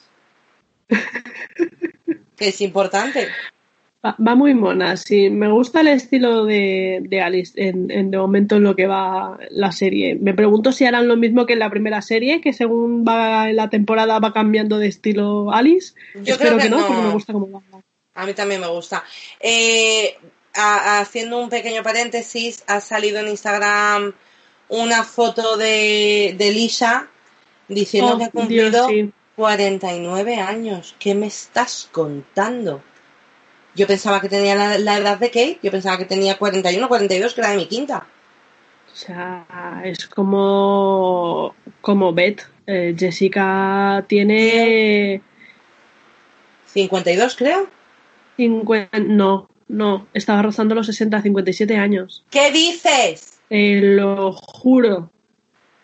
[2.37, 3.29] que es importante.
[4.03, 5.29] Va, muy mona, sí.
[5.29, 9.73] Me gusta el estilo de, Alice en, en, de momento en lo que va la
[9.73, 10.15] serie.
[10.15, 13.57] Me pregunto si harán lo mismo que en la primera serie, que según va en
[13.57, 15.95] la temporada va cambiando de estilo Alice.
[16.15, 17.83] Yo Espero creo que, no, porque me gusta cómo va.
[18.15, 19.05] A mí también me gusta.
[19.39, 20.17] Eh,
[20.55, 24.15] haciendo un pequeño paréntesis, ha salido en Instagram
[24.69, 27.09] una foto de, de Lisa
[27.69, 28.89] diciendo oh, que ha cumplido
[29.37, 30.95] 49 años.
[30.99, 32.83] ¿Qué me estás contando?
[33.75, 37.41] Yo pensaba que tenía la, edad de Kate, yo pensaba que tenía 41, 42, que
[37.41, 38.07] era de mi quinta.
[38.93, 42.43] O sea, es como, como Beth.
[42.67, 45.23] Eh, Jessica tiene...
[46.67, 47.69] 52, creo.
[48.37, 52.25] 50, no, no, estaba rozando los 60, 57 años.
[52.31, 53.39] ¿Qué dices?
[53.49, 55.13] Te lo juro.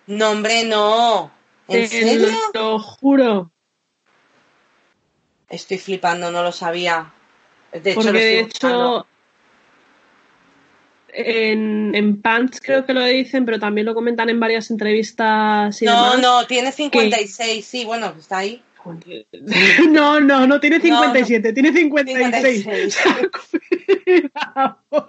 [0.08, 1.30] No, hombre, no.
[1.68, 2.28] ¿En serio?
[2.52, 3.52] lo juro.
[5.48, 7.12] Estoy flipando, no lo sabía.
[7.72, 9.06] De hecho, Porque de hecho,
[11.12, 15.80] en, en Pants creo que lo dicen, pero también lo comentan en varias entrevistas.
[15.80, 18.62] Y no, demás, no, tiene 56, sí, bueno, está ahí.
[19.90, 22.64] No, no, no tiene 57, tiene 56.
[22.64, 23.30] 56.
[24.04, 25.08] Cuidado.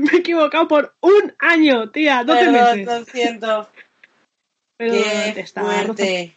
[0.00, 2.86] Me he equivocado por un año, tía, 12 Perdón, meses.
[2.86, 3.68] lo siento.
[4.76, 6.34] Pero Qué está fuerte.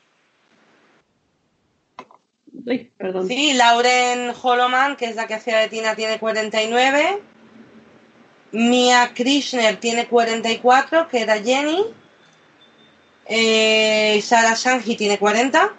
[2.68, 3.28] Ay, perdón.
[3.28, 7.22] Sí, Lauren Holoman, que es la que hacía de Tina, tiene 49.
[8.54, 11.86] Mia Krishner tiene 44, que era Jenny.
[13.26, 15.74] Eh, Sarah Shanji tiene 40.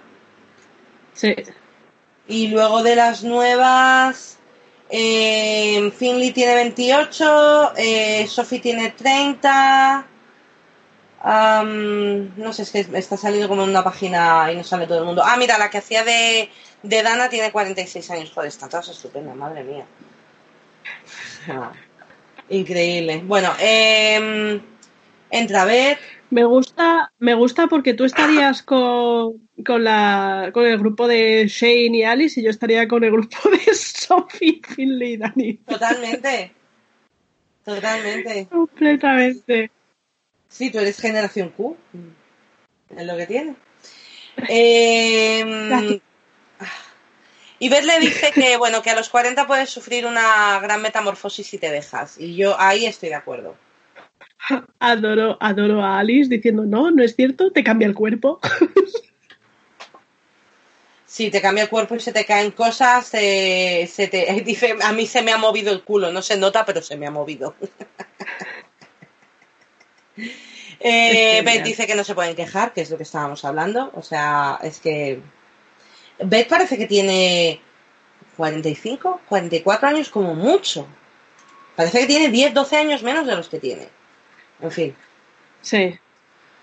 [1.15, 1.35] Sí.
[2.29, 4.39] Y luego de las nuevas,
[4.89, 10.07] eh, Finley tiene 28, eh, Sophie tiene 30.
[11.25, 14.99] am, no sé, es que está saliendo como en una página y no sale todo
[14.99, 15.23] el mundo.
[15.25, 16.51] Ah, mira, la que hacía de,
[16.83, 18.33] de Dana tiene 46 años.
[18.35, 19.87] Joder, está todas estupendas, madre mía.
[21.49, 21.73] Ah,
[22.49, 23.23] Increíble.
[23.25, 24.61] Bueno, eh,
[25.31, 25.99] entra a ver.
[26.33, 31.99] Me gusta, me gusta porque tú estarías con, con, la, con el grupo de Shane
[31.99, 35.55] y Alice y yo estaría con el grupo de Sophie, Finley y Dani.
[35.59, 36.55] Totalmente.
[37.63, 38.47] Totalmente.
[38.51, 39.71] Completamente.
[40.49, 41.77] Sí, tú eres generación Q.
[42.97, 43.55] Es lo que tiene.
[44.49, 46.01] Eh,
[47.59, 51.47] y Beth le dice que, bueno, que a los 40 puedes sufrir una gran metamorfosis
[51.47, 52.19] si te dejas.
[52.19, 53.55] Y yo ahí estoy de acuerdo.
[54.79, 58.41] Adoro, adoro a Alice diciendo, no, no es cierto, te cambia el cuerpo.
[61.13, 64.93] Si te cambia el cuerpo y se te caen cosas, eh, se te, dice, a
[64.95, 66.11] mí se me ha movido el culo.
[66.11, 67.55] No se nota, pero se me ha movido.
[70.81, 73.93] Eh, Beth dice que no se pueden quejar, que es lo que estábamos hablando.
[73.95, 75.21] O sea, es que.
[76.19, 77.61] Beth parece que tiene
[78.39, 80.87] 45, 44 años como mucho.
[81.77, 83.91] Parece que tiene 10, 12 años menos de los que tiene.
[84.61, 84.95] En fin,
[85.61, 85.99] Sí.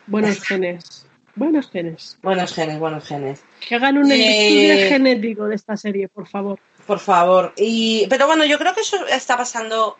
[0.08, 1.06] Buenos genes.
[1.36, 2.17] Buenos genes.
[2.21, 3.43] buenos genes, buenos genes.
[3.67, 6.60] Que hagan un Eh, estudio genético de esta serie, por favor.
[6.86, 7.54] Por favor.
[7.56, 9.97] Y, pero bueno, yo creo que eso está pasando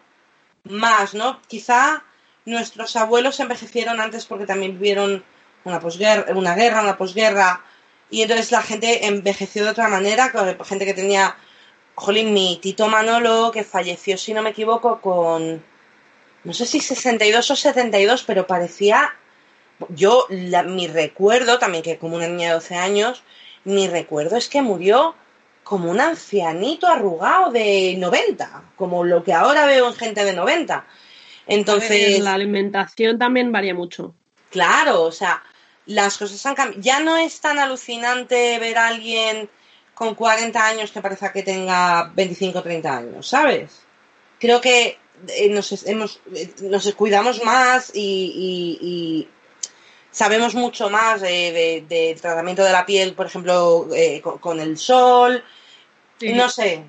[0.66, 1.40] más, ¿no?
[1.48, 2.04] Quizá
[2.46, 5.24] nuestros abuelos envejecieron antes porque también vivieron
[5.64, 7.62] una posguerra, una guerra, una posguerra,
[8.10, 11.36] y entonces la gente envejeció de otra manera, con gente que tenía,
[11.96, 15.64] jolín, mi Tito Manolo, que falleció, si no me equivoco, con,
[16.44, 19.14] no sé si 62 o 72, pero parecía,
[19.90, 23.24] yo, la- mi recuerdo, también que como una niña de 12 años,
[23.64, 25.16] mi recuerdo es que murió
[25.64, 30.76] como un ancianito arrugado de 90, como lo que ahora veo en gente de 90.
[30.76, 30.88] A ver,
[31.48, 34.14] Entonces, la alimentación también varía mucho.
[34.50, 35.44] claro, o sea,
[35.86, 36.82] las cosas han cambiado.
[36.82, 39.50] Ya no es tan alucinante ver a alguien
[39.94, 43.82] con 40 años que parezca que tenga 25 o 30 años, ¿sabes?
[44.40, 48.00] Creo que eh, nos, hemos, eh, nos cuidamos más y,
[48.82, 49.30] y- y
[50.12, 54.60] sabemos mucho más de- de- del tratamiento de la piel, por ejemplo, eh, con, con
[54.60, 55.44] el sol.
[56.20, 56.34] Sí.
[56.34, 56.84] No sé,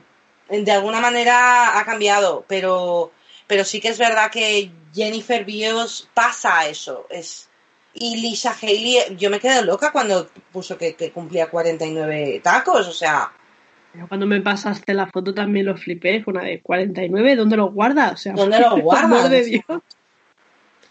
[0.48, 3.12] de alguna manera ha cambiado, pero,
[3.46, 7.06] pero sí que es verdad que Jennifer Beals pasa eso.
[7.10, 7.48] Es,
[7.94, 12.92] y Lisa Haley, yo me quedé loca cuando puso que, que cumplía 49 tacos, o
[12.92, 13.32] sea,
[14.08, 18.12] Cuando me pasaste la foto también lo flipé, fue una de 49, ¿dónde lo guardas?
[18.12, 19.30] O sea, ¿Dónde lo por amor guardas?
[19.30, 19.64] de Dios.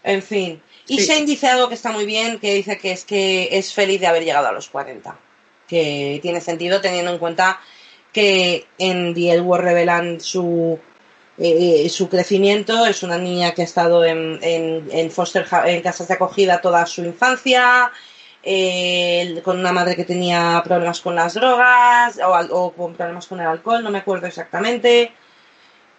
[0.02, 0.62] en fin.
[0.86, 1.06] Y Sí.
[1.06, 4.06] Shane dice algo que está muy bien, que dice que es que es feliz de
[4.06, 5.16] haber llegado a los 40.
[5.68, 7.60] Que tiene sentido teniendo en cuenta
[8.12, 10.78] que en The L Word revelan su,
[11.38, 12.84] eh, su crecimiento.
[12.86, 16.84] Es una niña que ha estado en, en, en foster en casas de acogida toda
[16.86, 17.92] su infancia,
[18.42, 22.18] eh, con una madre que tenía problemas con las drogas
[22.50, 25.12] o, con problemas con el alcohol, no me acuerdo exactamente.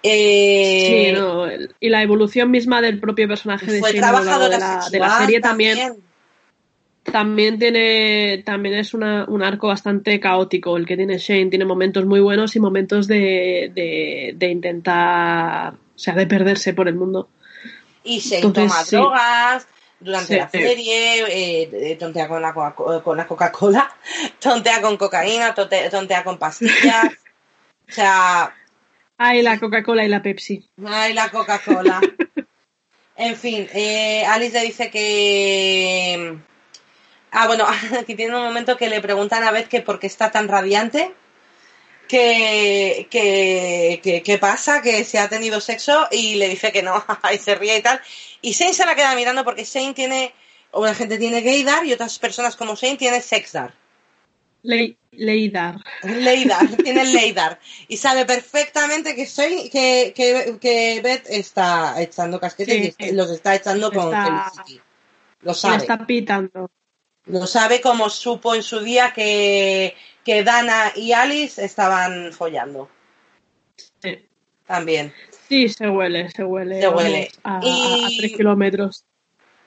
[0.04, 1.46] Eh, Sí, no,
[1.80, 4.08] y la evolución misma del propio personaje de fue Shane
[4.50, 6.04] de la, de la serie también, también.
[7.04, 12.06] también tiene, también es una- un arco bastante caótico el que tiene Shane, tiene momentos
[12.06, 17.30] muy buenos y momentos de, de, de intentar, o sea, de perderse por el mundo.
[18.04, 18.96] Y Entonces, toma sí.
[18.96, 19.68] drogas
[20.02, 20.40] durante Sí.
[20.40, 21.24] la serie,
[21.64, 23.90] eh, eh, tontea con la, con la Coca-Cola,
[24.40, 27.06] tontea con cocaína, tontea, tontea con pastillas.
[27.90, 28.54] o sea,
[29.18, 30.68] Ay, la Coca-Cola y la Pepsi.
[30.86, 32.02] ay, la Coca-Cola.
[33.16, 36.38] en fin, eh, Alice le dice que...
[37.32, 37.66] Ah, bueno,
[38.00, 41.14] aquí tiene un momento que le preguntan a Beth que por qué está tan radiante.
[42.12, 47.02] Que, que, que, que pasa, que se ha tenido sexo y le dice que no,
[47.34, 48.02] y se ríe y tal.
[48.42, 50.34] Y Shane se la queda mirando porque Shane tiene,
[50.72, 53.74] o la gente tiene gaydar y otras personas como Shane tiene sexdar.
[54.64, 55.76] Le Leidar.
[56.04, 57.60] Leidar, tiene Leidar.
[57.88, 63.56] Y sabe perfectamente que soy, que, que, que Beth está echando casquetes y los está
[63.56, 64.82] echando con Felicity.
[65.42, 65.78] Lo sabe.
[65.78, 66.70] está pitando.
[67.26, 72.90] Lo sabe como supo en su día que, que Dana y Alice estaban follando.
[74.02, 74.26] Sí.
[74.66, 75.14] También.
[75.48, 76.80] Sí, se huele, se huele.
[76.80, 77.32] Se huele.
[77.44, 77.62] A, a
[78.18, 79.06] tres kilómetros.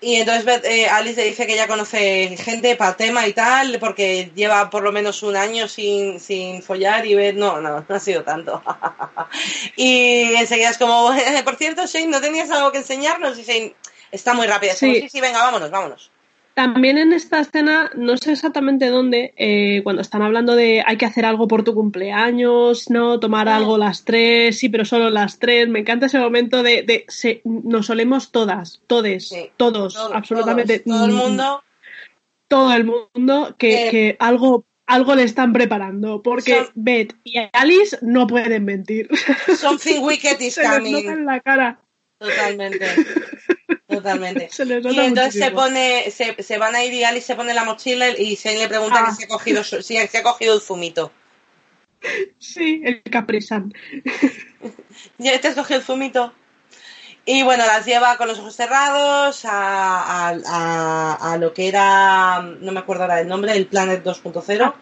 [0.05, 4.31] Y entonces eh, Alice le dice que ya conoce gente para tema y tal, porque
[4.35, 8.01] lleva por lo menos un año sin, sin follar y ver, no, no, no ha
[8.01, 8.63] sido tanto.
[9.77, 11.11] y enseguida es como,
[11.45, 13.39] por cierto, Shane, ¿no tenías algo que enseñarnos?
[13.39, 13.75] Y Shane
[14.13, 14.75] está muy rápida.
[14.75, 15.01] Sí.
[15.01, 16.11] sí, sí, venga, vámonos, vámonos.
[16.55, 21.05] También en esta escena, no sé exactamente dónde, eh, cuando están hablando de hay que
[21.07, 23.19] hacer algo por tu cumpleaños, ¿no?
[23.19, 25.69] Tomar algo las tres, sí, pero solo las tres.
[25.69, 29.51] Me encanta ese momento de, de se- nos solemos todas, todes, Sí.
[29.57, 30.79] todos, Todo- absolutamente.
[30.79, 31.63] todos, todo el mm, mundo.
[32.47, 37.35] Todo el mundo que, Eh, que algo, algo le están preparando, porque Son- Beth y
[37.53, 39.09] Alice no pueden mentir.
[39.57, 41.09] Something wicked is se les nota coming.
[41.11, 41.81] en la cara.
[42.19, 42.87] Totalmente.
[43.89, 44.49] Totalmente.
[44.51, 47.65] Se Y entonces se pone, se, se van a ir y Alice se pone la
[47.65, 49.07] mochila y Shane le pregunta Ah.
[49.11, 51.13] que si ha cogido, su- si se ha cogido el zumito.
[52.39, 53.73] Sí, el Caprisan.
[55.19, 56.33] ¿Ya te has cogido el zumito?
[57.25, 62.43] Y bueno, las lleva con los ojos cerrados a, a, a- a lo que era,
[62.43, 64.75] no me acuerdo ahora del nombre, el Planet 2.0,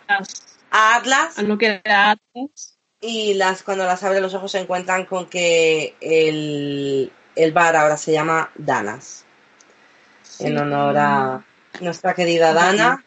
[0.71, 1.39] a Atlas.
[1.39, 2.79] A lo que era Atlas.
[3.01, 7.97] Y las, cuando las abre los ojos se encuentran con que el, el bar ahora
[7.97, 9.25] se llama Danas.
[10.39, 11.45] En honor a
[11.81, 13.05] nuestra querida Dana.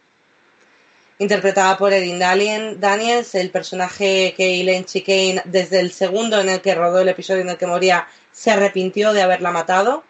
[1.18, 6.76] Interpretada por Erin Daniels, el personaje que Elaine Chicane, desde el segundo en el que
[6.76, 10.04] rodó el episodio en el que moría, se arrepintió de haberla matado.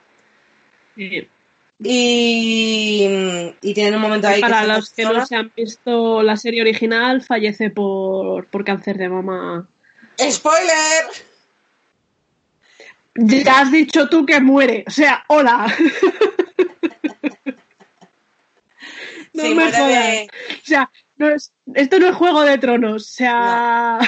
[0.95, 1.29] Sí.
[1.77, 3.07] Y,
[3.61, 7.21] y tienen un momento ahí Para los que no se han visto la serie original,
[7.21, 9.67] fallece por, por cáncer de mama.
[10.19, 11.34] ¡Spoiler!
[13.15, 14.83] Ya has dicho tú que muere.
[14.87, 15.73] O sea, hola.
[19.33, 19.87] no Sí, me jodas.
[19.87, 23.03] de- O sea, no es, esto no es Juego de Tronos.
[23.03, 23.99] O sea,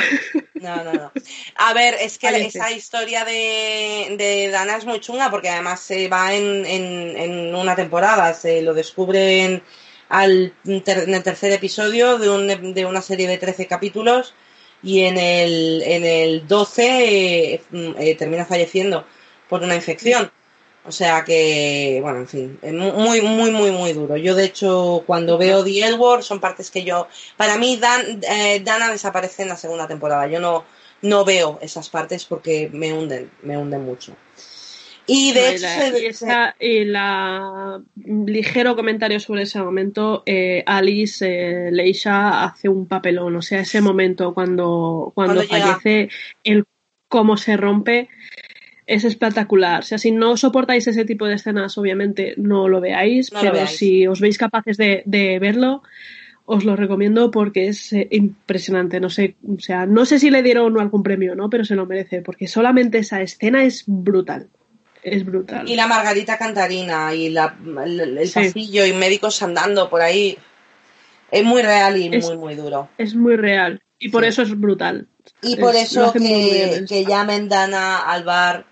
[0.55, 1.11] No, no, no.
[1.55, 6.07] A ver, es que esa historia de, de Dana es muy chunga porque además se
[6.09, 9.63] va en, en, en una temporada, se lo descubren
[10.09, 10.53] al
[10.85, 14.33] ter- en el tercer episodio de, un- de una serie de 13 capítulos
[14.87, 19.05] y en el, en el 12 eh, mm, eh, termina falleciendo
[19.49, 20.31] por una infección.
[20.85, 24.15] O sea que, bueno, en fin, muy, muy, muy, muy duro.
[24.15, 27.09] Yo, de hecho, cuando veo The L Word, son partes que yo.
[27.35, 30.27] Para mí, Dan, eh, Dana desaparece en la segunda temporada.
[30.27, 30.63] Yo no,
[31.01, 34.15] no veo esas partes porque me hunden, me hunden mucho.
[35.07, 41.25] Y de hecho, la, y esa- y la- ligero comentario sobre ese momento, eh, Alice
[41.25, 46.09] eh, Leisha hace un papelón, o sea, ese momento cuando, cuando, fallece,
[46.43, 46.65] el
[47.07, 48.09] cómo se rompe
[48.85, 49.79] es espectacular.
[49.79, 53.43] O sea, si no soportáis ese tipo de escenas, obviamente no lo veáis, No lo
[53.45, 53.77] pero veáis.
[53.77, 55.83] si os veis capaces de, de verlo,
[56.45, 58.99] os lo recomiendo porque es eh, impresionante.
[58.99, 61.49] No sé, o sea, no sé si le dieron algún premio, ¿no?
[61.49, 64.47] Pero se lo merece, porque solamente esa escena es brutal.
[65.09, 65.69] Es brutal.
[65.69, 68.33] y la Margarita Cantarina y la, el, el Sí.
[68.33, 70.37] pasillo y médicos andando por ahí.
[71.31, 72.89] Es muy real y Es- muy, muy duro.
[72.97, 73.81] Es muy real.
[73.99, 74.29] Y por Sí.
[74.29, 75.07] eso es brutal.
[75.41, 78.65] Y Es- por eso que, que llamen Dana al bar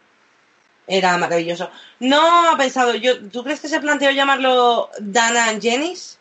[0.88, 1.70] era maravilloso.
[2.00, 6.20] No ha pensado, yo, ¿tú crees que se planteó llamarlo Dana and Jennys?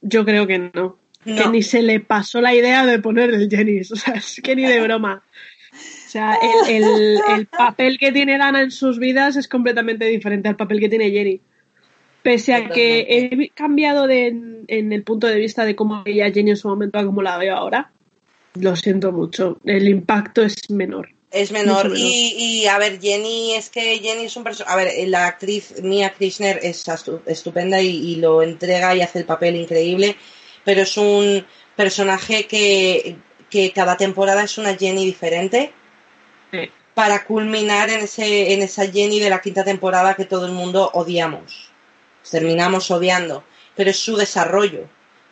[0.00, 0.98] Yo creo que no.
[1.24, 1.42] No.
[1.44, 3.92] Que ni se le pasó la idea de poner el Jennys.
[3.92, 5.22] O sea, es que ni de broma.
[6.12, 6.36] O sea,
[6.68, 10.78] el, el- el papel que tiene Dana en sus vidas es completamente diferente al papel
[10.78, 11.40] que tiene Jenny.
[12.22, 14.26] Pese a que he cambiado de,
[14.68, 17.38] en el punto de vista de cómo veía Jenny en su momento a cómo la
[17.38, 17.90] veo ahora,
[18.60, 19.58] lo siento mucho.
[19.64, 21.08] El impacto es menor.
[21.30, 21.90] Es menor.
[21.96, 24.72] Y, y, a ver, Jenny, es que Jenny es un personaje.
[24.72, 26.84] A ver, la actriz Mia Krishner es
[27.24, 30.14] estupenda y, y lo entrega y hace el papel increíble,
[30.62, 31.42] pero es un
[31.74, 33.16] personaje que,
[33.48, 35.72] que cada temporada es una Jenny diferente
[36.52, 36.70] Sí.
[36.94, 40.90] para culminar en, ese, en esa Jenny de la quinta temporada que todo el mundo
[40.92, 41.70] odiamos.
[42.30, 43.44] Terminamos odiando,
[43.74, 44.86] pero es su desarrollo.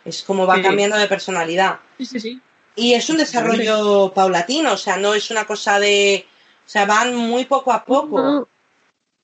[0.05, 0.63] Es como va Sí.
[0.63, 1.81] cambiando de personalidad.
[1.99, 2.41] Sí, sí, sí.
[2.77, 6.25] Y es un desarrollo paulatino, o sea, no es una cosa de.
[6.67, 8.23] O sea, van muy poco a poco.
[8.23, 8.49] No.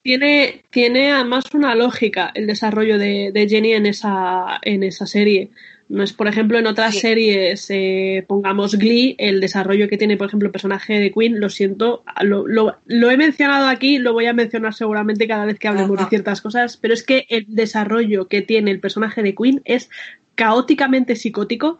[0.02, 5.50] Tiene, tiene además una lógica el desarrollo de, de Jenny en esa, en esa serie.
[5.88, 7.00] No es, por ejemplo, en otras Sí.
[7.00, 11.48] series, eh, pongamos Glee, el desarrollo que tiene, por ejemplo, el personaje de Queen, lo
[11.48, 15.68] siento, lo, lo- lo he mencionado aquí, lo voy a mencionar seguramente cada vez que
[15.68, 16.04] hablemos Ajá.
[16.04, 19.88] de ciertas cosas, pero es que el desarrollo que tiene el personaje de Queen es
[20.34, 21.78] caóticamente psicótico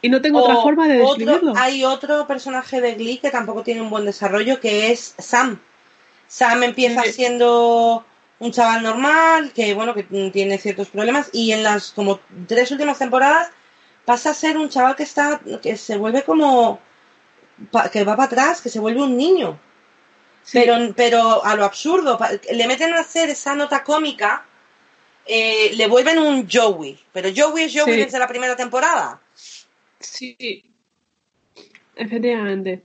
[0.00, 1.52] y no tengo otra forma de otro- describirlo.
[1.56, 5.58] hay otro personaje de Glee que tampoco tiene un buen desarrollo, que es Sam.
[6.28, 7.12] Sam empieza Sí.
[7.12, 8.06] siendo
[8.42, 12.18] un chaval normal, que bueno, que tiene ciertos problemas, y en las como
[12.48, 13.50] tres últimas temporadas
[14.04, 16.80] pasa a ser un chaval que está, que se vuelve como,
[17.92, 19.60] que va para atrás, que se vuelve un niño.
[20.42, 20.58] Sí.
[20.58, 22.18] Pero, pero a lo absurdo,
[22.50, 24.44] le meten a hacer esa nota cómica,
[25.24, 28.00] eh, le vuelven un Joey, pero Joey es Joey Sí.
[28.00, 29.20] desde la primera temporada.
[30.00, 30.64] Sí,
[31.94, 32.82] efectivamente.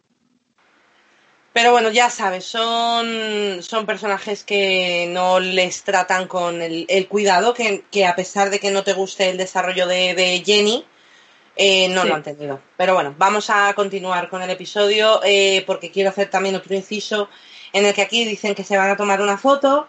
[1.58, 7.55] Pero bueno, ya sabes, son, son personajes que no les tratan con el, el cuidado
[7.55, 10.86] que, que a pesar de que no te guste el desarrollo de, de Jenny,
[11.55, 12.10] eh, no Sí.
[12.10, 12.62] lo han tenido.
[12.78, 17.28] Pero bueno, vamos a continuar con el episodio eh, porque quiero hacer también otro inciso
[17.74, 19.88] en el que aquí dicen que se van a tomar una foto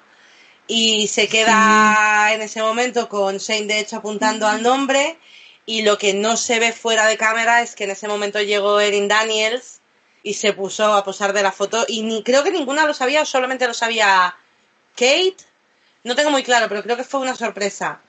[0.66, 5.18] y se queda en ese momento con Shane de hecho apuntando al nombre
[5.66, 8.80] y lo que no se ve fuera de cámara es que en ese momento llegó
[8.80, 9.77] Erin Daniels
[10.28, 13.22] y se puso a posar de la foto y ni creo que ninguna lo sabía
[13.22, 14.34] o solamente lo sabía
[14.94, 15.36] Kate
[16.04, 18.00] no tengo muy claro pero creo que fue una sorpresa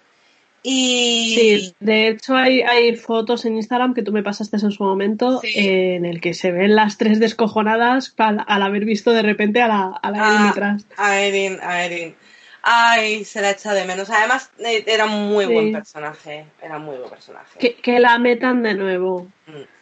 [0.62, 4.84] y Sí, de hecho hay, hay fotos en Instagram que tú me pasaste en su
[4.84, 5.54] momento Sí.
[5.56, 9.62] eh, en el que se ven las tres descojonadas al, al haber visto de repente
[9.62, 10.86] a la, a la Erin Ah, detrás.
[10.98, 12.16] a Erin a Erin
[12.64, 15.54] ay se la echa de menos además eh, era un muy Sí.
[15.54, 19.28] buen personaje era muy buen personaje Que, que la metan de nuevo.
[19.48, 19.79] Mm.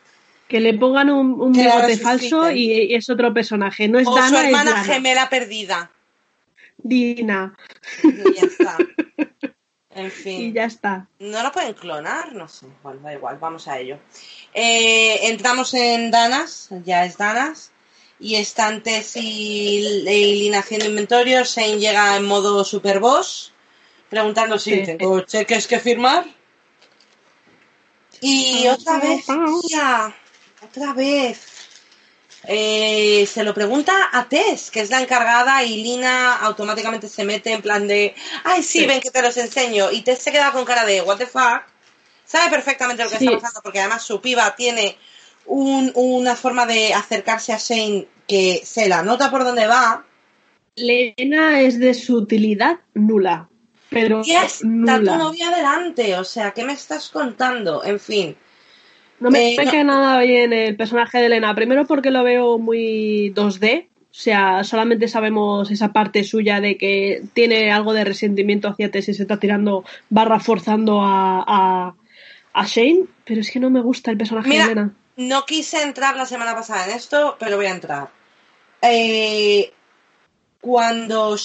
[0.48, 3.88] Que le pongan un, un bigote falso y, y es otro personaje.
[3.88, 4.84] No es o Dana, su es hermana Dana.
[4.86, 5.91] gemela perdida
[6.78, 7.54] Dina.
[8.04, 8.78] y ya está
[9.95, 11.08] en fin Y ya está.
[11.20, 12.34] ¿No la pueden clonar?
[12.34, 12.68] No sé.
[12.84, 13.98] Bueno, da igual, vamos a ello.
[14.54, 17.72] Eh, entramos en Danas, ya es Danas.
[18.20, 21.43] Y están Tess y Eileen haciendo inventario.
[21.43, 23.54] Shane llega en modo super boss,
[24.10, 24.84] preguntando si Sí.
[24.86, 26.26] tengo cheques que firmar.
[28.22, 29.26] Y otra vez,
[29.68, 30.16] tía,
[30.62, 31.39] otra vez.
[32.49, 37.51] Eh, se lo pregunta a Tess, que es la encargada, y Lina automáticamente se mete
[37.51, 38.86] en plan de, ay, sí, Sí.
[38.86, 39.91] ven que te los enseño.
[39.91, 41.64] Y Tess se queda con cara de, what the fuck.
[42.26, 43.26] Sabe perfectamente lo que Sí.
[43.26, 44.97] está pasando, porque además su piba tiene
[45.45, 50.05] un- una forma de acercarse a Shane que se la nota por donde va.
[50.76, 53.49] Lena es de sutilidad nula.
[53.89, 55.18] Pero Y está tu nula.
[55.18, 57.84] novia delante, o sea, ¿qué me estás contando?
[57.84, 58.38] En fin.
[59.20, 61.55] No me, Eh, no- nada bien el personaje de Elena.
[61.55, 63.88] Primero porque lo veo muy 2D.
[64.09, 69.09] O sea, solamente sabemos esa parte suya de que tiene algo de resentimiento hacia Tess
[69.09, 71.93] y se está tirando barra forzando a, a,
[72.53, 73.05] a Shane.
[73.26, 74.93] Pero es que no me gusta el personaje Mira, de Elena.
[75.18, 78.09] No quise entrar la semana pasada en esto, pero voy a entrar.
[78.82, 79.72] Eh,
[80.61, 81.36] cuando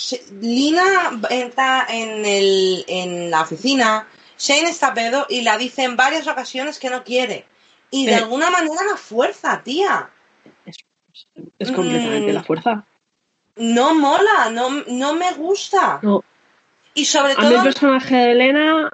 [0.41, 4.09] Lina entra en, el, en la oficina,
[4.39, 7.45] Shane está pedo y la dice en varias ocasiones que no quiere.
[7.93, 8.17] Y de Eh.
[8.17, 10.11] alguna manera la fuerza, tía.
[11.59, 12.35] Es completamente Mm.
[12.35, 12.85] la fuerza.
[13.57, 16.01] No mola, no, no me gusta.
[16.03, 16.25] No.
[16.95, 18.91] Y sobre A mí el todo, personaje de Elena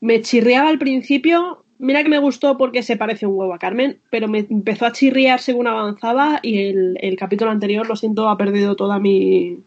[0.00, 1.64] me chirriaba al principio.
[1.78, 4.92] Mira que me gustó porque se parece un huevo a Carmen, pero me empezó a
[4.92, 9.58] chirriar según avanzaba y el, el capítulo anterior, lo siento, ha perdido toda mi...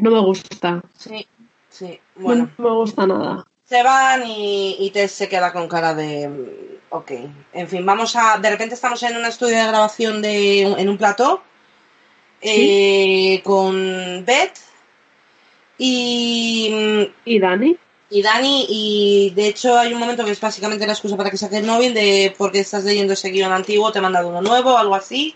[0.00, 0.82] No me gusta.
[0.98, 1.26] sí,
[1.70, 2.50] sí, bueno.
[2.58, 3.46] No me gusta nada.
[3.64, 6.75] Se van y, y Tess se queda con cara de...
[6.90, 7.12] Ok.
[7.52, 8.38] En fin, vamos a...
[8.38, 11.42] De repente estamos en un estudio de grabación de, en un plató
[12.40, 14.58] eh, con Beth
[15.78, 17.76] y, ¿Y Dani?
[18.08, 21.36] y Dani y de hecho hay un momento que es básicamente la excusa para que
[21.36, 24.78] saque el móvil de porque estás leyendo ese guion antiguo, te he mandado uno nuevo
[24.78, 25.34] algo así.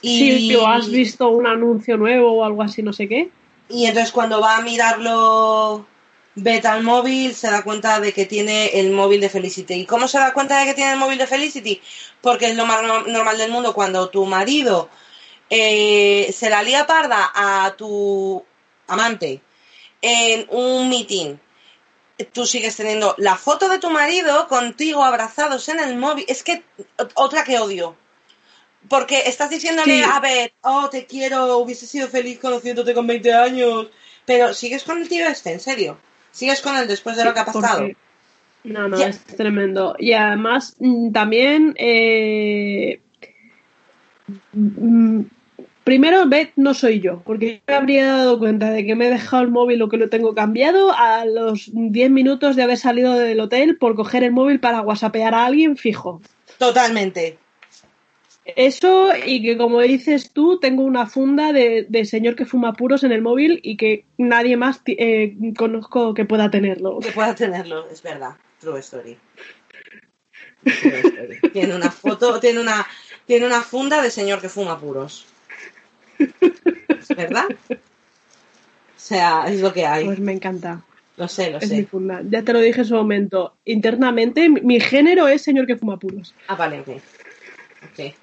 [0.00, 3.30] Y, Sí, o has visto un anuncio nuevo o algo así, no sé qué.
[3.68, 5.86] Y entonces cuando va a mirarlo
[6.36, 9.74] Beth al móvil, se da cuenta de que tiene el móvil de Felicity.
[9.74, 11.80] ¿Y cómo se da cuenta de que tiene el móvil de Felicity?
[12.20, 14.88] Porque es lo más no- normal del mundo cuando tu marido
[15.50, 18.44] eh, se la lía parda a tu
[18.88, 19.40] amante
[20.02, 21.36] en un meeting.
[22.32, 26.24] Tú sigues teniendo la foto de tu marido contigo abrazados en el móvil.
[26.28, 26.62] Es que
[26.98, 27.96] ot- otra que odio.
[28.88, 30.02] Porque estás diciéndole Sí.
[30.02, 33.86] a Beth, oh, te quiero, hubiese sido feliz conociéndote con 20 años.
[34.26, 35.98] Pero sigues con el tío este, en serio.
[36.34, 37.78] Sigues con él después de lo que ha pasado.
[37.78, 37.96] Porque-
[38.64, 39.94] No, no, es tremendo.
[39.98, 43.00] Y además, mm, también eh,
[44.52, 45.22] mm,
[45.84, 49.10] Primero, Beth no soy yo, porque yo me habría dado cuenta de que me he
[49.10, 53.12] dejado el móvil o que lo tengo cambiado a los 10 minutos de haber salido
[53.12, 56.22] del hotel por coger el móvil para whatsappear a alguien fijo.
[56.56, 57.36] Totalmente.
[58.44, 63.02] Eso y que como dices tú, tengo una funda de, de señor que fuma puros
[63.02, 66.98] en el móvil y que nadie más eh, conozco que pueda tenerlo.
[67.00, 68.32] Que pueda tenerlo, es verdad.
[68.60, 69.16] True story.
[70.64, 71.40] True story.
[71.52, 72.86] tiene una foto, tiene una,
[73.26, 75.26] tiene una funda de señor que fuma puros.
[77.16, 77.46] ¿Verdad?
[77.70, 77.74] O
[78.96, 80.04] sea, es lo que hay.
[80.04, 80.82] Pues me encanta.
[81.16, 81.76] Lo sé, lo Es sé.
[81.76, 82.22] mi funda.
[82.28, 83.54] Ya te lo dije en su momento.
[83.64, 86.34] Internamente, mi, mi género es señor que fuma puros.
[86.48, 86.88] Ah, vale, ok.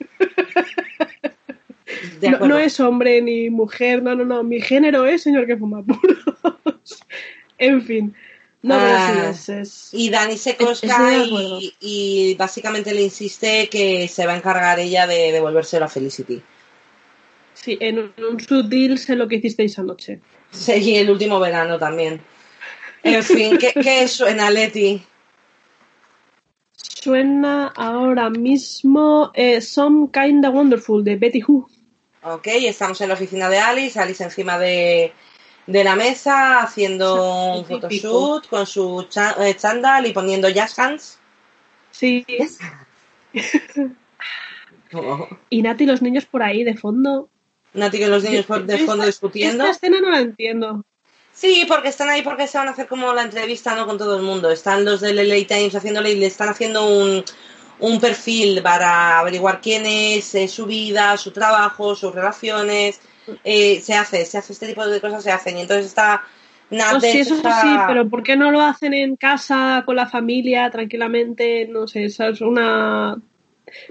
[2.22, 4.44] No, es hombre ni mujer, no, no, no.
[4.44, 6.20] Mi género es señor que fuma puros.
[7.58, 8.16] en fin.
[8.64, 9.34] No, pero Ah.
[9.34, 11.12] sí, es, es- Y Dani se cosca
[11.80, 16.42] y básicamente le insiste que se va a encargar ella de devolvérselo a Felicity.
[17.56, 20.20] Sí, en un, un sutil sé lo que hicisteis anoche.
[20.52, 22.22] Sí, y el último verano también.
[23.04, 25.04] En fin, ¿qué, qué suena, Leti?
[27.02, 31.68] Suena ahora mismo eh, Some Kinda Wonderful de Betty Who.
[32.24, 35.12] Ok, estamos en la oficina de Alice, Alice encima de,
[35.66, 39.08] de la mesa haciendo un photoshoot con su
[39.40, 41.20] eh, chándal y poniendo jazz hands.
[41.92, 42.26] Sí.
[44.94, 45.26] Oh.
[45.50, 47.30] Y Nati y los niños por ahí de fondo.
[47.74, 49.64] Nati que los niños por- de Esta- fondo discutiendo.
[49.64, 50.84] Esta escena no la entiendo.
[51.42, 54.16] Sí, porque están ahí porque se van a hacer como la entrevista no con todo
[54.16, 54.52] el mundo.
[54.52, 57.24] Están los del LA Times haciéndole y le están haciendo un,
[57.80, 63.02] un perfil para averiguar quién es, eh, su vida, su trabajo, sus relaciones.
[63.44, 65.58] Eh, se hace, se hace este tipo de cosas, se hacen.
[65.58, 66.24] Y entonces está
[66.70, 69.96] Nat No, sí, eso está- sí, pero ¿por qué no lo hacen en casa, con
[69.96, 71.68] la familia, tranquilamente?
[71.68, 73.20] No sé, esa es una...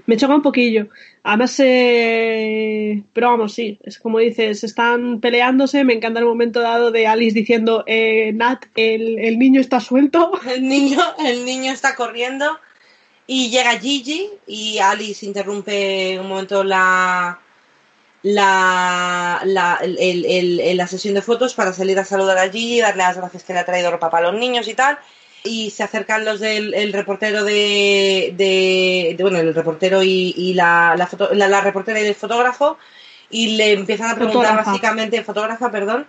[0.05, 0.87] Me choca un poquillo.
[1.23, 3.03] Además, eh...
[3.13, 5.83] pero vamos, sí, es como dices, están peleándose.
[5.83, 10.31] Me encanta el momento dado de Alice diciendo, eh, Nat, el, niño está suelto.
[10.47, 12.59] El niño, el niño está corriendo
[13.27, 17.39] y llega Gigi y Alice interrumpe un momento la
[18.23, 23.53] la, la sesión de fotos para salir a saludar a Gigi, darle las gracias que
[23.53, 24.99] le ha traído ropa para los niños y tal.
[25.43, 30.53] Y se acercan los del el reportero de, de, de- bueno, el reportero y, y
[30.53, 32.77] la, la, foto- la, la reportera y el fotógrafo
[33.29, 34.69] y le empiezan a preguntar Fotógrafa.
[34.71, 36.05] básicamente, fotógrafa, perdón,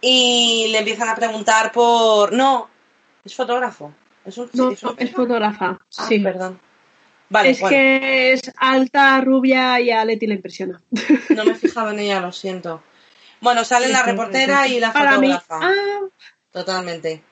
[0.00, 2.68] y le empiezan a preguntar por, no,
[3.24, 3.92] es fotógrafo.
[4.24, 5.78] Es un, No, es un- es fotógrafa.
[5.96, 6.18] Ah, Sí.
[6.20, 6.60] perdón.
[7.30, 10.80] Vale, es bueno, que es alta, rubia y a Leti le impresiona.
[11.30, 12.82] no me he fijado en ella, lo siento.
[13.40, 15.58] Bueno, salen la reportera y la Para mí, fotógrafa.
[15.68, 16.00] ah,
[16.52, 17.22] Totalmente.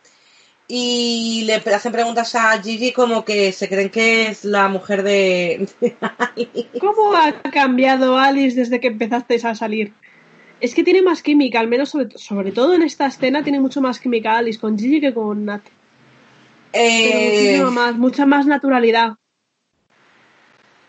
[0.68, 5.68] Y le hacen preguntas a Gigi como que se creen que es la mujer de...
[5.80, 6.70] de Ali.
[6.80, 9.92] ¿Cómo ha cambiado Alice desde que empezasteis a salir?
[10.60, 13.80] Es que tiene más química, al menos sobre, sobre todo en esta escena tiene mucho
[13.80, 15.62] más química Alice con Gigi que con Nat.
[16.72, 19.16] Eh, más, mucha más naturalidad.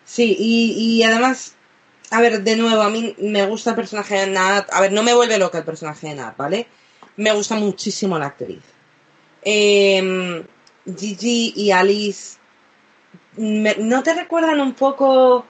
[0.04, 1.56] sí, y, y además,
[2.12, 4.68] a ver, de nuevo, a mí me gusta el personaje de Nat.
[4.72, 6.68] A ver, no me vuelve loca el personaje de Nat, ¿vale?
[7.18, 8.77] Me gusta muchísimo la actriz.
[9.50, 10.44] Eh,
[11.00, 12.38] Gigi y Alice,
[13.38, 15.46] me- ¿no te recuerdan un poco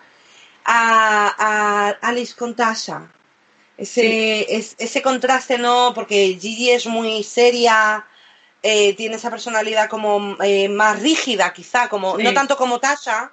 [0.66, 3.12] a, a Alice con Tasha?
[3.76, 5.94] Ese, es- ese contraste, ¿no?
[5.96, 8.06] Porque Gigi es muy seria,
[8.62, 12.24] eh, tiene esa personalidad como eh, más rígida, quizá, como Sí.
[12.24, 13.32] no tanto como Tasha,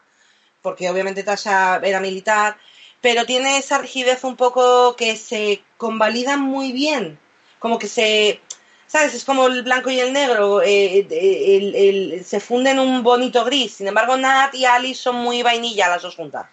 [0.63, 2.57] porque obviamente Tasha era militar,
[3.03, 7.19] pero tiene esa rigidez un poco que se convalida muy bien,
[7.59, 8.41] como que se,
[8.95, 9.13] ¿sabes?
[9.15, 13.03] Es como el blanco y el negro, eh, eh, el- el- se funden en un
[13.03, 13.75] bonito gris.
[13.75, 16.47] Sin embargo, Nat y Alice son muy vainilla las dos juntas.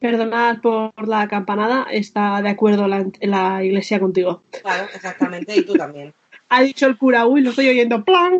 [0.00, 4.42] Perdonad por la campanada, está de acuerdo la, la iglesia contigo.
[4.60, 6.12] Claro, exactamente, y tú también.
[6.50, 8.38] Ha dicho el cura, uy, lo estoy oyendo, ¡plan!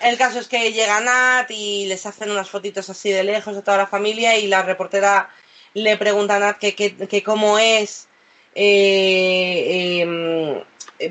[0.00, 3.62] El caso es que llega Nat y les hacen unas fotitos así de lejos a
[3.62, 5.28] toda la familia y la reportera
[5.74, 8.08] le pregunta a Nat que, que- que cómo es
[8.54, 10.64] eh, em, eh,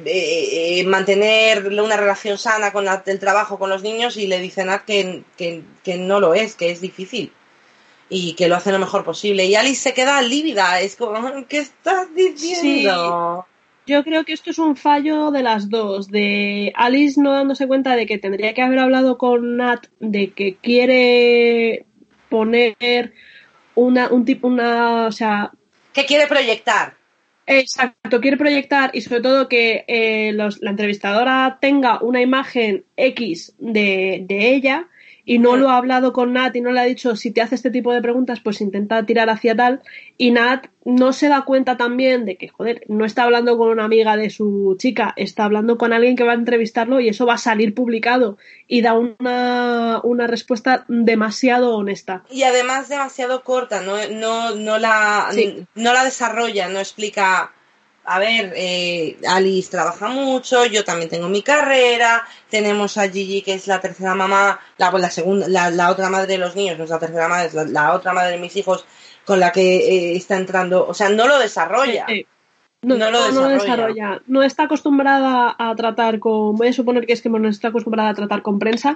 [0.06, 4.64] eh, mantener una relación sana con la- el trabajo con los niños y le dice
[4.66, 7.32] Nat que, que- que no lo es, que es difícil
[8.10, 9.46] y que lo hace lo mejor posible.
[9.46, 13.46] Y Alice se queda lívida, es como, ¿qué estás diciendo?
[13.86, 17.96] Yo creo que esto es un fallo de las dos, de Alice no dándose cuenta
[17.98, 21.86] de que tendría que haber hablado con Nat, de que quiere
[22.30, 23.14] poner
[23.76, 25.52] una, un tipo, una, o sea,
[25.92, 26.96] ¿Qué quiere proyectar?
[27.46, 33.54] Exacto, quiere proyectar y sobre todo que eh, los- la entrevistadora tenga una imagen X
[33.60, 34.88] de, de ella
[35.26, 37.56] y no lo ha hablado con Nat y no le ha dicho si te hace
[37.56, 39.82] este tipo de preguntas, pues intenta tirar hacia tal.
[40.18, 43.86] Y Nat no se da cuenta también de que, joder, no está hablando con una
[43.86, 47.36] amiga de su chica, está hablando con alguien que va a entrevistarlo y eso va
[47.36, 48.38] a salir publicado.
[48.68, 52.24] Y da una, una respuesta demasiado honesta.
[52.30, 55.30] Y además demasiado corta, no, no, no, la,
[55.76, 57.54] no la desarrolla, no explica
[58.06, 63.54] a ver, eh, Alice trabaja mucho, yo también tengo mi carrera, tenemos a Gigi que
[63.54, 66.90] es la tercera mamá, la, la segunda, la, otra madre de los niños, no es
[66.90, 68.86] la tercera madre, es la, otra madre de mis hijos
[69.26, 72.06] con la que eh, está entrando, o sea, no lo desarrolla.
[72.82, 73.42] No, no, lo desarrolla.
[73.42, 74.22] no, desarrolla.
[74.28, 78.10] No está acostumbrada a tratar con, voy a suponer que es que no está acostumbrada
[78.10, 78.94] a tratar con prensa,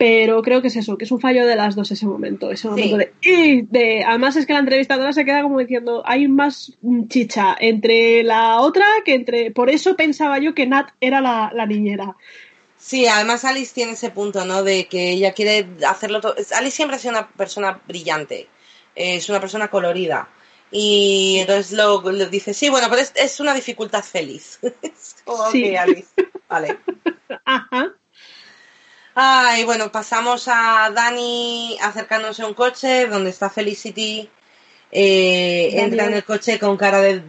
[0.00, 2.68] pero creo que es eso, que es un fallo de las dos ese momento, ese
[2.68, 6.72] momento de, de, además es que la entrevistadora se queda como diciendo, hay más
[7.08, 12.16] chicha entre la otra que entre, por eso pensaba yo que Nat era la, niñera.
[12.78, 14.62] Sí, además Alice tiene ese punto, ¿no?
[14.62, 16.34] De que ella quiere hacerlo todo.
[16.56, 18.48] Alice siempre ha sido una persona brillante,
[18.94, 20.30] es una persona colorida.
[20.70, 24.60] Y entonces lo, dice, sí, bueno, pero es, una dificultad feliz.
[25.52, 25.76] sí.
[25.76, 26.08] Alice.
[26.48, 26.78] Vale.
[27.44, 27.92] Ajá.
[29.22, 34.30] Ay, bueno, pasamos a Dani acercándose a un coche donde está Felicity.
[34.90, 37.20] Eh, entra en el coche con cara de,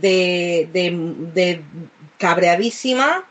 [0.71, 1.61] de,
[2.17, 3.25] cabreadísima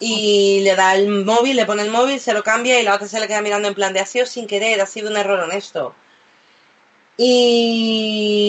[0.00, 3.06] y le da el móvil, le pone el móvil, se lo cambia y la otra
[3.06, 5.38] se le queda mirando en plan de ha sido sin querer, ha sido un error
[5.38, 5.94] honesto.
[7.16, 8.42] Y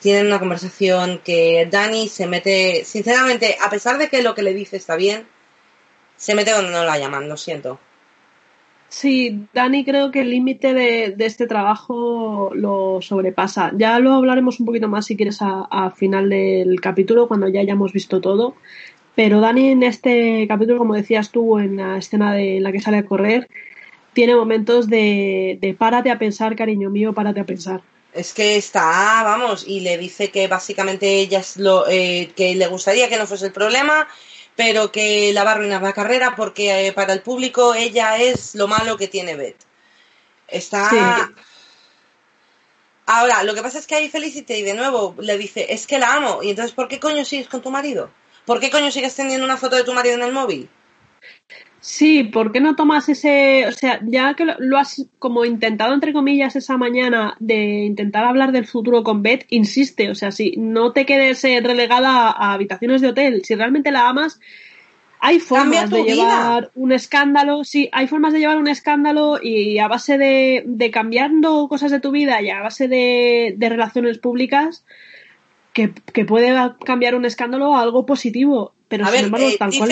[0.00, 4.54] tienen una conversación que Dani se mete, sinceramente, a pesar de que lo que le
[4.54, 5.28] dice está bien,
[6.16, 7.78] se mete donde no la llaman, lo siento.
[8.92, 13.72] Sí, Dani creo que el límite de, este trabajo lo sobrepasa.
[13.74, 17.94] Ya lo hablaremos un poquito más si quieres a, final del capítulo, cuando ya hayamos
[17.94, 18.54] visto todo.
[19.14, 22.98] Pero Dani en este capítulo, como decías tú, en la escena de la que sale
[22.98, 23.48] a correr,
[24.12, 27.80] tiene momentos de, de párate a pensar, cariño mío, párate a pensar.
[28.12, 32.66] Es que está, vamos, y le dice que básicamente ella es lo eh, que le
[32.66, 34.06] gustaría que no fuese el problema
[34.56, 38.54] pero que la va a arruinar la carrera porque eh, para el público ella es
[38.54, 39.56] lo malo que tiene Beth.
[40.48, 41.30] Está.
[43.06, 46.14] Ahora, lo que pasa es que ahí Felicity de nuevo le dice, es que la
[46.14, 48.10] amo, y entonces ¿por qué coño sigues con tu marido?
[48.44, 50.68] ¿Por qué coño sigues teniendo una foto de tu marido en el móvil?
[51.82, 56.12] Sí, ¿por qué no tomas ese, o sea, ya que lo, has como intentado entre
[56.12, 60.92] comillas esa mañana de intentar hablar del futuro con Beth, insiste, o sea, si no
[60.92, 64.38] te quedes eh, relegada a, habitaciones de hotel, si realmente la amas,
[65.18, 69.88] hay formas de llevar un escándalo, sí, hay formas de llevar un escándalo y a
[69.88, 74.84] base de, de cambiando cosas de tu vida y a base de, de relaciones públicas,
[75.72, 76.54] que, que puede
[76.84, 79.90] cambiar un escándalo a algo positivo pero sin embargo, eh, tal cual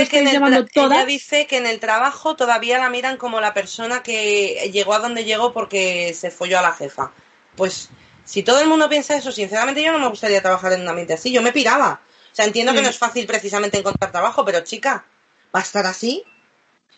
[0.92, 4.98] Ella dice que en el trabajo todavía la miran como la persona que llegó a
[4.98, 7.10] donde llegó porque se folló a la jefa.
[7.56, 7.88] Pues
[8.26, 11.14] si todo el mundo piensa eso, sinceramente yo no me gustaría trabajar en un ambiente
[11.14, 11.32] así.
[11.32, 12.02] Yo me piraba.
[12.30, 15.06] O sea, entiendo que no es fácil precisamente encontrar trabajo, pero chica,
[15.54, 16.22] ¿va a estar así?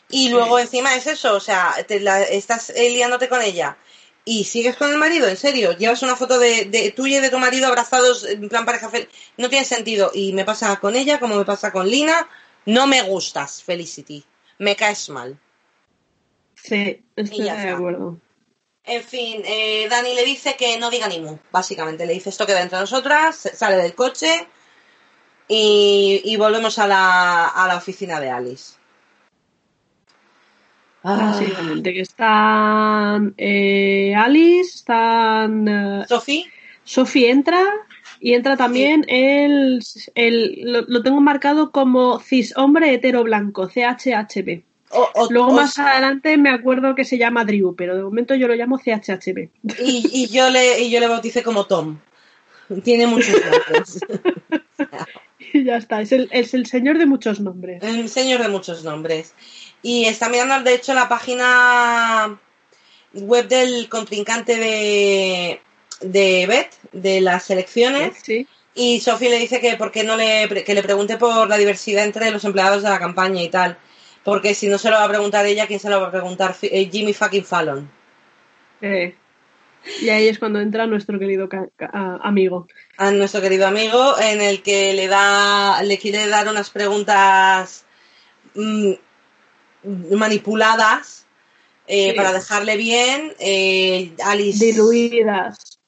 [0.08, 2.02] Y luego encima es eso, o sea, te
[2.36, 3.76] estás liándote con ella
[4.24, 7.30] y sigues con el marido, en serio, llevas una foto de, de tuya y de
[7.30, 10.10] tu marido abrazados en plan pareja feliz, no tiene sentido.
[10.14, 12.28] Y me pasa con ella como me pasa con Lina,
[12.66, 14.24] no me gustas, Felicity,
[14.58, 15.38] me caes mal.
[16.54, 18.18] Sí, estoy de acuerdo.
[18.84, 22.06] En fin, eh, Dani le dice que no diga ni mu, básicamente.
[22.06, 24.46] Le dice esto queda entre nosotras, sale del coche
[25.48, 28.74] y, y volvemos a la, a la oficina de Alice.
[31.02, 31.92] Básicamente, ah.
[31.92, 35.68] que están eh, Alice, están...
[35.68, 36.46] Eh, Sophie.
[36.84, 37.64] Sophie entra
[38.20, 39.80] y entra también el...
[40.14, 44.62] el lo, tengo marcado como cis hombre hetero blanco, CHHB.
[45.30, 48.78] Luego más adelante me acuerdo que se llama Drew, pero de momento yo lo llamo
[48.78, 49.48] CHHB.
[49.82, 51.98] Y, y yo le y yo le bauticé como Tom.
[52.84, 54.00] Tiene muchos nombres.
[55.52, 57.82] y ya está, es el, es el señor de muchos nombres.
[57.82, 59.34] El señor de muchos nombres.
[59.82, 62.38] Y está mirando, de hecho, la página
[63.12, 65.60] web del contrincante de,
[66.00, 68.22] de Beth, de las elecciones.
[68.74, 72.04] Y Sophie le dice que por qué no le, que le pregunte por la diversidad
[72.04, 73.76] entre los empleados de la campaña y tal.
[74.24, 76.54] Porque si no se lo va a preguntar ella, ¿quién se lo va a preguntar?
[76.62, 77.90] Eh, Jimmy fucking Fallon.
[78.80, 79.14] Eh.
[80.00, 81.48] Y ahí es cuando entra nuestro querido
[82.22, 82.68] amigo.
[82.96, 87.84] A nuestro querido amigo, en el que le da, le quiere dar unas preguntas
[88.54, 88.92] mm,
[89.84, 91.26] manipuladas
[91.86, 93.34] eh, para dejarle bien.
[93.38, 94.64] Eh, Alice.
[94.64, 95.78] Diluidas.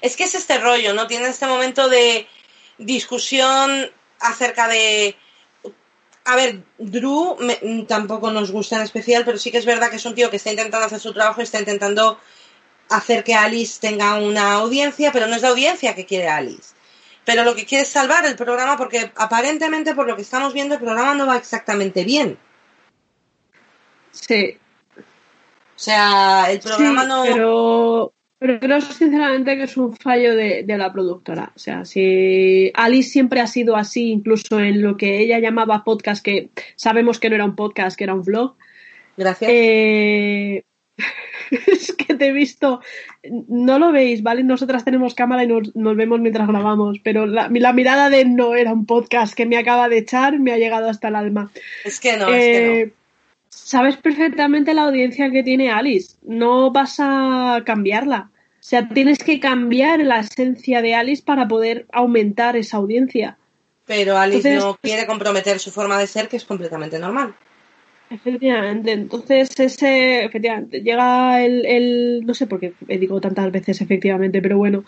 [0.00, 1.06] Es que es este rollo, ¿no?
[1.06, 2.26] Tiene este momento de
[2.78, 3.90] discusión
[4.20, 5.16] acerca de
[6.28, 9.96] a ver, Drew me- tampoco nos gusta en especial, pero sí que es verdad que
[9.96, 12.18] es un tío que está intentando hacer su trabajo, está intentando
[12.88, 16.74] hacer que Alice tenga una audiencia, pero no es la audiencia que quiere Alice.
[17.24, 20.74] Pero lo que quiere es salvar el programa porque aparentemente, por lo que estamos viendo,
[20.74, 22.38] el programa no va exactamente bien.
[24.20, 24.56] Sí,
[24.96, 25.02] O
[25.76, 27.22] sea, el programa Sí, no...
[27.24, 31.52] Pero, pero creo sinceramente que es un fallo de, de la productora.
[31.54, 36.24] O sea, si Alice siempre ha sido así, incluso en lo que ella llamaba podcast,
[36.24, 38.56] que sabemos que no era un podcast, que era un vlog.
[39.16, 39.50] Gracias.
[39.52, 40.62] eh,
[41.50, 42.80] es que te he visto,
[43.48, 44.42] no lo veis, ¿vale?
[44.44, 48.54] Nosotras tenemos cámara y nos, nos vemos mientras grabamos, pero la, la mirada de no
[48.54, 51.50] era un podcast que me acaba de echar me ha llegado hasta el alma.
[51.84, 52.92] es que no, es que Eh,
[53.66, 56.14] Sabes perfectamente la audiencia que tiene Alice.
[56.22, 58.30] No vas a cambiarla.
[58.30, 63.38] O sea, tienes que cambiar la esencia de Alice para poder aumentar esa audiencia.
[63.84, 67.34] Pero Alice entonces- no quiere comprometer su forma de ser, que es completamente normal.
[68.08, 68.92] Efectivamente.
[68.92, 74.56] Entonces, ese, efectivamente, llega el, el- no sé por qué digo tantas veces efectivamente, pero
[74.58, 74.84] bueno,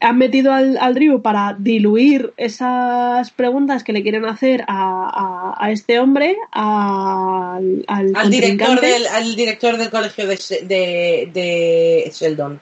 [0.00, 5.66] han metido al, al Ryu para diluir esas preguntas que le quieren hacer a, a-
[5.66, 12.10] a este hombre, al, al Al director, del, al director del colegio de, de, de
[12.10, 12.58] Sheldon.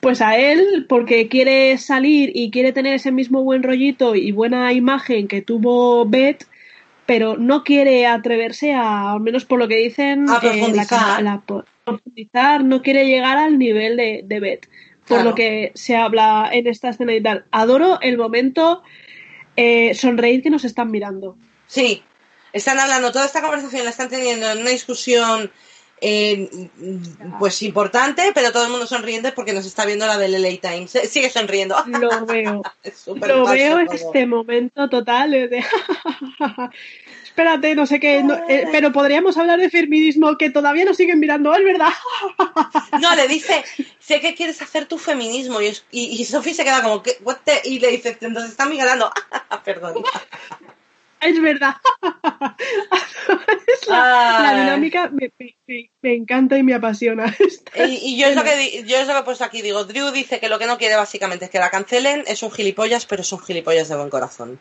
[0.00, 4.72] Pues a él, porque quiere salir y quiere tener ese mismo buen rollito y buena
[4.72, 6.44] imagen que tuvo Beth,
[7.10, 11.00] pero no quiere atreverse a, al menos por lo que dicen, A eh, la profundizar.
[11.18, 11.42] cam- la-
[11.84, 14.66] profundizar, no quiere llegar al nivel de, de Beth,
[15.08, 15.30] por Claro.
[15.30, 17.46] lo que se habla en esta escena y tal.
[17.50, 18.84] Adoro el momento
[19.56, 21.36] eh, sonreír que nos están mirando.
[21.66, 22.04] Sí,
[22.52, 25.50] están hablando, toda esta conversación la están teniendo en una discusión
[26.00, 26.48] eh,
[27.38, 30.94] pues importante, pero todo el mundo sonriente porque nos está viendo la del LA Times.
[30.94, 31.76] Eh, Sigue sonriendo.
[31.86, 32.62] Lo veo.
[32.82, 35.64] Es Lo veo en este momento total de
[37.24, 41.20] espérate, no sé qué, no- eh, pero podríamos hablar de feminismo que todavía nos siguen
[41.20, 41.92] mirando, es verdad.
[43.00, 43.64] No, le dice,
[43.98, 45.60] sé que quieres hacer tu feminismo.
[45.60, 47.16] Y, y, y Sophie se queda como, ¿qué?
[47.22, 47.60] What the?
[47.64, 49.10] Y le dice, entonces está migrando.
[49.64, 50.02] Perdón.
[51.20, 51.76] Es verdad.
[53.90, 57.34] La, dinámica me, me- encanta y me apasiona.
[57.76, 59.62] Y, y yo, es lo que, yo es lo que he puesto aquí.
[59.62, 62.24] Digo, Drew dice que lo que no quiere básicamente es que la cancelen.
[62.26, 64.58] Es un gilipollas, pero es un gilipollas de buen corazón.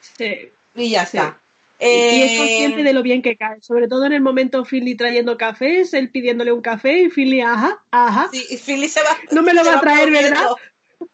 [0.00, 0.50] Sí.
[0.74, 1.16] Y ya Sí.
[1.16, 1.38] está.
[1.78, 1.84] Y
[2.22, 5.36] es Eh, consciente de lo bien que cae, sobre todo en el momento Philly trayendo
[5.36, 9.14] cafés, él pidiéndole un café y Philly, ajá, ajá, Sí, y Philly se va.
[9.32, 10.10] No me lo se va a traer.
[10.10, 10.46] ¿verdad?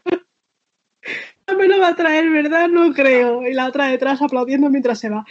[1.57, 2.69] me lo va a traer, ¿verdad?
[2.69, 3.47] No creo.
[3.47, 5.25] Y la otra detrás aplaudiendo mientras se va.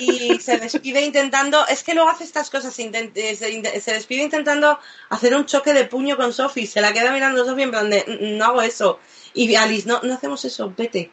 [0.00, 1.66] Y se despide intentando.
[1.66, 2.76] Es que luego hace estas cosas.
[2.78, 4.78] eh, se, despide intentando
[5.10, 6.66] hacer un choque de puño con Sophie.
[6.66, 9.00] Se la queda mirando Sophie en plan de, "Mm, no hago eso.
[9.34, 11.10] Y Alice, no, no hacemos eso, vete.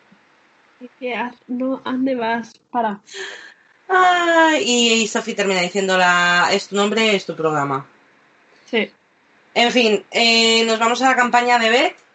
[1.47, 2.53] No, ¿a dónde vas?
[2.71, 3.01] Para.
[3.89, 7.87] Ah, y, Sophie termina diciendo, la, es tu nombre, es tu programa.
[8.65, 8.91] Sí.
[9.55, 12.08] En fin, eh, nos vamos a la campaña de Beth.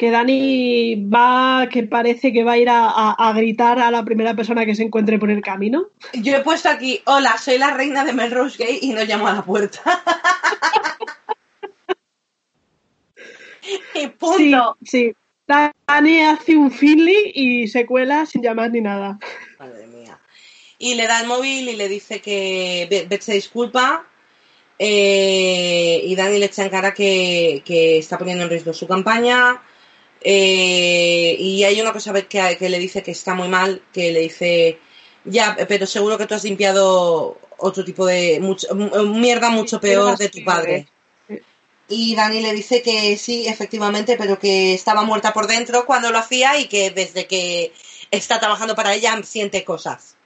[0.00, 4.02] Que Dani va, que parece que va a ir a, a- a gritar a la
[4.02, 5.88] primera persona que se encuentre por el camino.
[6.14, 9.34] Yo he puesto aquí, hola, soy la reina de Melrose Gay y no llamo a
[9.34, 9.82] la puerta.
[13.94, 14.76] y punto.
[14.84, 15.12] Sí, sí.
[15.86, 19.18] Dani hace un Finley y se cuela sin llamar ni nada.
[19.58, 20.18] Madre mía.
[20.78, 24.06] Y le da el móvil y le dice que Be- Beth se disculpa.
[24.78, 29.60] eh, y Dani le echa en cara que, que está poniendo en riesgo su campaña.
[30.22, 34.20] Eh, y hay una cosa que, que le dice que está muy mal, que le
[34.20, 34.78] dice,
[35.24, 40.16] ya, pero seguro que tú has limpiado otro tipo de mucho, m- mierda mucho peor
[40.18, 40.86] de tu padre.
[41.88, 46.18] Y Dani le dice que sí, efectivamente, pero que estaba muerta por dentro cuando lo
[46.18, 47.72] hacía y que desde que
[48.12, 50.16] está trabajando para ella siente cosas.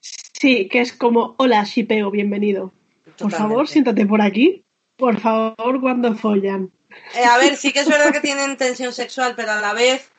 [0.00, 2.72] Sí, que es como, hola, Shipeo, bienvenido.
[3.16, 4.64] Por favor, siéntate por aquí.
[4.96, 6.72] Por favor, cuando follan.
[7.14, 10.10] Eh, a ver, sí que es verdad que tienen tensión sexual, pero a la vez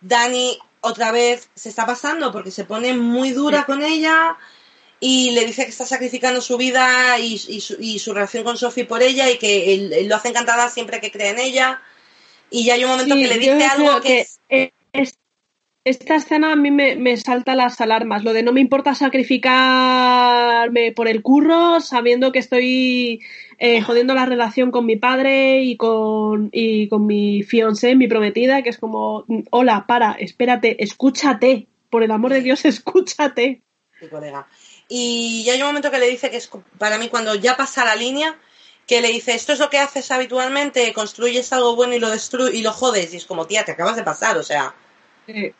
[0.00, 4.36] Dani otra vez se está pasando porque se pone muy dura con ella
[5.00, 8.56] y le dice que está sacrificando su vida y, y su, y su relación con
[8.56, 11.82] Sophie por ella y que él, él lo hace encantada siempre que cree en ella.
[12.50, 15.14] Y ya hay un momento Sí, que le dice algo que, es- es-
[15.84, 18.24] esta escena a mí me, me salta las alarmas.
[18.24, 23.20] Lo de no me importa sacrificarme por el curro, sabiendo que estoy
[23.58, 28.62] eh, jodiendo la relación con mi padre y con, y con mi fiancé, mi prometida,
[28.62, 31.66] que es como, hola, para, espérate, escúchate.
[31.90, 33.62] Por el amor de Dios, escúchate.
[34.00, 34.46] mi colega.
[34.88, 37.84] Y ya hay un momento que le dice que es para mí cuando ya pasa
[37.84, 38.38] la línea,
[38.86, 42.54] que le dice, esto es lo que haces habitualmente, construyes algo bueno y lo destruyes
[42.54, 43.12] y lo jodes.
[43.14, 44.74] Y es como, tía, te acabas de pasar, o sea,
[45.26, 45.52] Eh,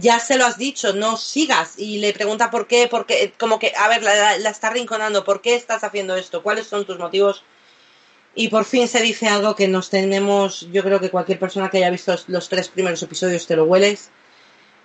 [0.00, 1.78] ya se lo has dicho, no sigas.
[1.78, 5.40] Y le pregunta por qué, porque, como que, a ver, la, la, está rinconando, ¿por
[5.40, 6.42] qué estás haciendo esto?
[6.42, 7.44] ¿Cuáles son tus motivos?
[8.34, 11.78] Y por fin se dice algo que nos tenemos, yo creo que cualquier persona que
[11.78, 14.10] haya visto los, tres primeros episodios te lo hueles.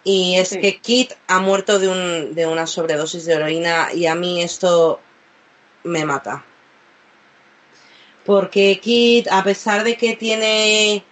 [0.03, 4.16] Y es que Kit ha muerto de, un, de una sobredosis de heroína y a
[4.16, 5.01] mí esto
[5.84, 6.45] me mata.
[8.26, 11.03] Porque Kit, a pesar de que tiene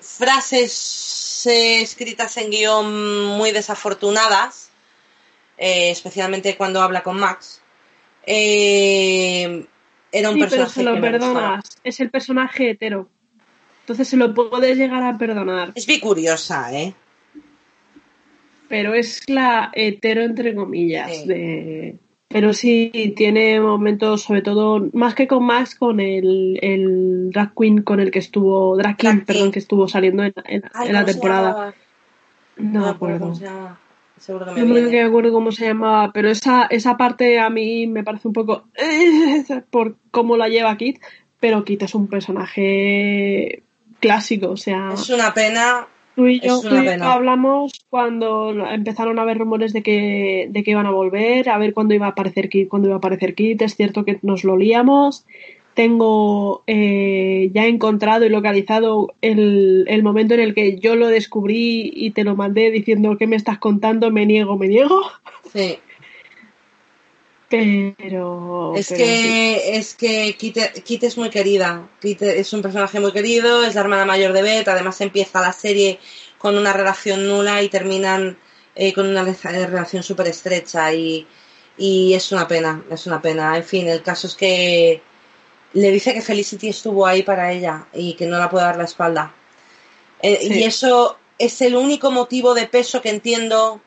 [0.00, 0.72] frases
[1.46, 4.70] eh, escritas en guion muy desafortunadas,
[5.58, 7.60] eh, especialmente cuando habla con Max,
[8.26, 9.66] eh,
[10.12, 10.56] era un personaje.
[10.56, 13.08] Pero se lo perdonas, es el personaje hetero.
[13.80, 15.72] Entonces se lo puedes llegar a perdonar.
[15.74, 16.94] Es bien curiosa, ¿eh?
[18.68, 21.96] Pero es la hetero entre comillas de
[22.32, 27.82] pero sí tiene momentos, sobre todo, más que con Max, con el, el drag queen
[27.82, 30.62] con el que estuvo, drag king, perdón, que estuvo saliendo en,
[30.92, 31.74] la temporada.
[32.56, 33.34] No, me acuerdo.
[34.16, 37.88] Seguro que me no me acuerdo cómo se llamaba, pero esa, esa parte a mí
[37.88, 38.64] me parece un poco
[39.70, 41.00] por cómo la lleva Kit,
[41.40, 43.64] pero Kit es un personaje
[43.98, 44.90] clásico, o sea...
[44.94, 46.60] Es una pena Tú y yo,
[47.02, 51.72] hablamos cuando empezaron a haber rumores de que, de que iban a volver, a ver
[51.72, 53.62] cuándo iba a aparecer Kit, cuándo iba a aparecer Kit.
[53.62, 55.24] Es cierto que nos lo líamos.
[55.74, 61.92] Tengo eh, ya encontrado y localizado el, el, momento en el que yo lo descubrí
[61.94, 65.00] y te lo mandé diciendo que me estás contando, me niego, me niego.
[65.52, 65.78] Sí.
[67.50, 68.74] Pero.
[68.76, 71.88] Es que, es que Kit, es muy querida.
[72.00, 74.68] Kit es un personaje muy querido, es la hermana mayor de Beth.
[74.68, 75.98] Además, empieza la serie
[76.38, 78.38] con una relación nula y terminan
[78.76, 80.94] eh, con una relación súper estrecha.
[80.94, 81.26] Y,
[81.76, 83.56] y es una pena, es una pena.
[83.56, 85.02] En fin, el caso es que
[85.72, 88.84] le dice que Felicity estuvo ahí para ella y que no la puede dar la
[88.84, 89.34] espalda.
[90.22, 93.80] Eh, y eso es el único motivo de peso que entiendo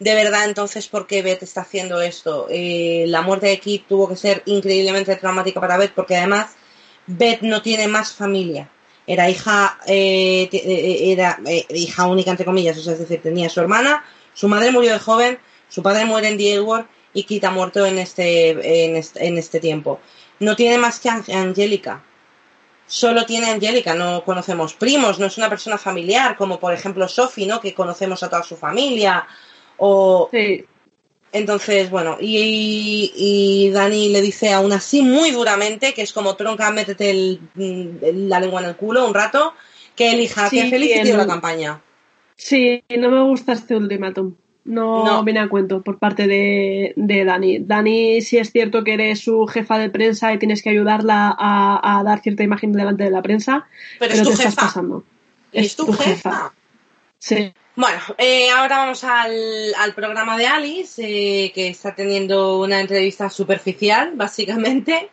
[0.00, 2.46] de verdad entonces por qué Beth está haciendo esto.
[2.50, 6.56] Eh, la muerte de Kit tuvo que ser increíblemente traumática para Beth porque además
[7.06, 8.70] Beth no tiene más familia.
[9.06, 11.38] Era hija, eh, eh, era
[11.68, 15.38] hija única entre comillas, es decir, tenía su hermana, su madre murió de joven,
[15.68, 18.50] su padre muere en The War y Kit ha muerto en este,
[18.84, 20.00] en este, en este tiempo.
[20.38, 22.02] No tiene más que Angélica.
[22.86, 27.46] Solo tiene Angélica, no conocemos primos, no es una persona familiar, como por ejemplo Sophie,
[27.46, 27.60] ¿no?
[27.60, 29.26] Que conocemos a toda su familia,
[29.80, 30.64] o, sí.
[31.32, 36.70] Entonces, bueno, y, y, Dani le dice aún así muy duramente, que es como tronca,
[36.72, 39.54] métete la lengua en el culo un rato,
[39.94, 41.80] que elija que Felicity o la campaña.
[42.36, 44.34] Sí, no me gusta este ultimátum.
[44.64, 47.60] No, viene a cuento por parte de, de, Dani.
[47.60, 52.02] Dani, sí es cierto que eres su jefa de prensa y tienes que ayudarla a,
[52.04, 53.66] dar cierta imagen delante de la prensa.
[53.98, 54.62] Pero, es tu jefa.
[54.62, 55.04] pasando.
[55.52, 56.52] Es, tu, jefa.
[57.20, 57.52] Sí.
[57.76, 63.28] Bueno, eh, ahora vamos al, al, programa de Alice, eh, que está teniendo una entrevista
[63.28, 65.10] superficial, básicamente,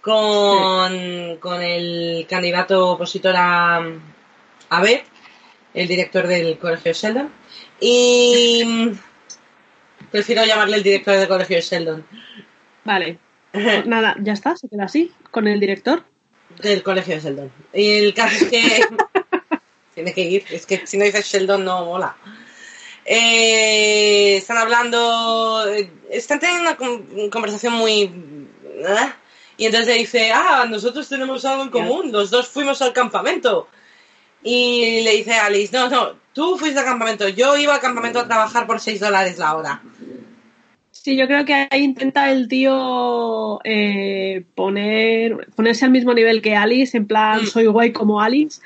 [0.00, 3.76] con, con el candidato opositor a,
[4.70, 4.84] a
[5.72, 7.30] el director del Colegio Sheldon.
[7.80, 8.64] Y
[10.10, 12.04] prefiero llamarle el director del Colegio Sheldon.
[12.84, 13.18] Vale.
[13.86, 16.04] Nada, ya está, se queda así, con el director.
[16.60, 17.52] Del Colegio Sheldon.
[17.72, 18.84] Y el caso es que
[19.96, 20.44] tiene que ir.
[20.50, 22.16] Es que si no dices Sheldon no mola.
[23.06, 25.64] Eh, están hablando,
[26.10, 28.02] están teniendo una conversación muy...
[28.02, 29.12] ¿eh?
[29.56, 33.68] Y entonces le dice, ah, nosotros tenemos algo en común, los dos fuimos al campamento.
[34.42, 38.20] Y le dice a Alice, no, no, tú fuiste al campamento, yo iba al campamento
[38.20, 39.82] a trabajar por 6 dólares la hora.
[40.90, 46.54] Sí, yo creo que ahí intenta el tío eh, poner, ponerse al mismo nivel que
[46.54, 47.46] Alice, en plan, mm.
[47.46, 48.60] soy guay como Alice,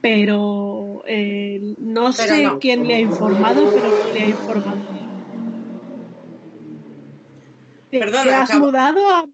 [0.00, 4.78] pero eh, no sé quién le ha informado, pero no le ha informado.
[7.90, 9.24] Perdona, ¿Te has mudado a,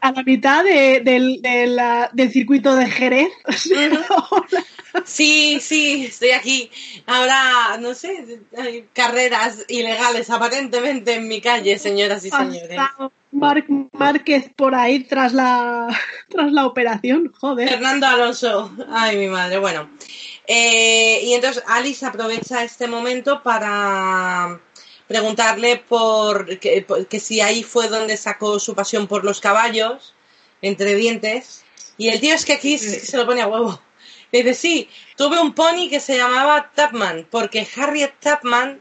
[0.00, 1.40] a, la mitad de, del,
[2.12, 3.30] del circuito de Jerez?
[5.04, 6.70] Sí, sí, estoy aquí.
[7.06, 12.78] Ahora, no sé, hay carreras ilegales aparentemente en mi calle, señoras y señores.
[13.32, 15.88] Mar Márquez por ahí tras la,
[16.28, 17.68] tras la operación, joder.
[17.68, 19.88] Fernando Alonso, ay mi madre, bueno.
[20.46, 24.60] Eh, y entonces Alice aprovecha este momento para
[25.06, 30.14] preguntarle por que, que, si ahí fue donde sacó su pasión por los caballos,
[30.62, 31.64] entre dientes.
[31.98, 33.80] Y el tío es que aquí se lo pone a huevo.
[34.32, 38.80] Dice, sí, tuve un pony que se llamaba Tapman, porque Harriet Tapman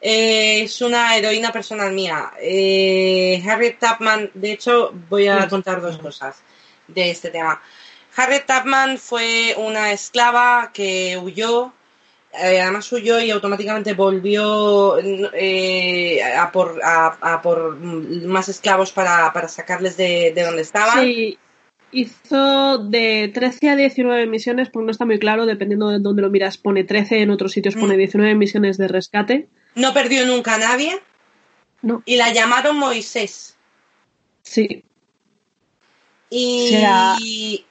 [0.00, 2.32] eh, es una heroína personal mía.
[2.40, 6.42] Eh, Harriet Tapman, de hecho, voy a contar dos cosas
[6.88, 7.60] de este tema.
[8.16, 11.72] Harriet Tapman fue una esclava que huyó
[12.32, 19.48] eh, además huyó y automáticamente volvió eh, a, por, a, por más esclavos para, para
[19.48, 21.04] sacarles de, de, donde estaban.
[21.04, 21.38] Sí,
[21.92, 26.30] hizo de 13 a 19 misiones, porque no está muy claro, dependiendo de dónde lo
[26.30, 28.38] miras, pone 13, en otros sitios pone 19 mm.
[28.38, 29.48] misiones de rescate.
[29.74, 31.00] No perdió nunca a nadie.
[31.82, 32.02] No.
[32.04, 33.56] Y la llamaron Moisés.
[34.42, 34.84] Sí.
[36.30, 37.64] Y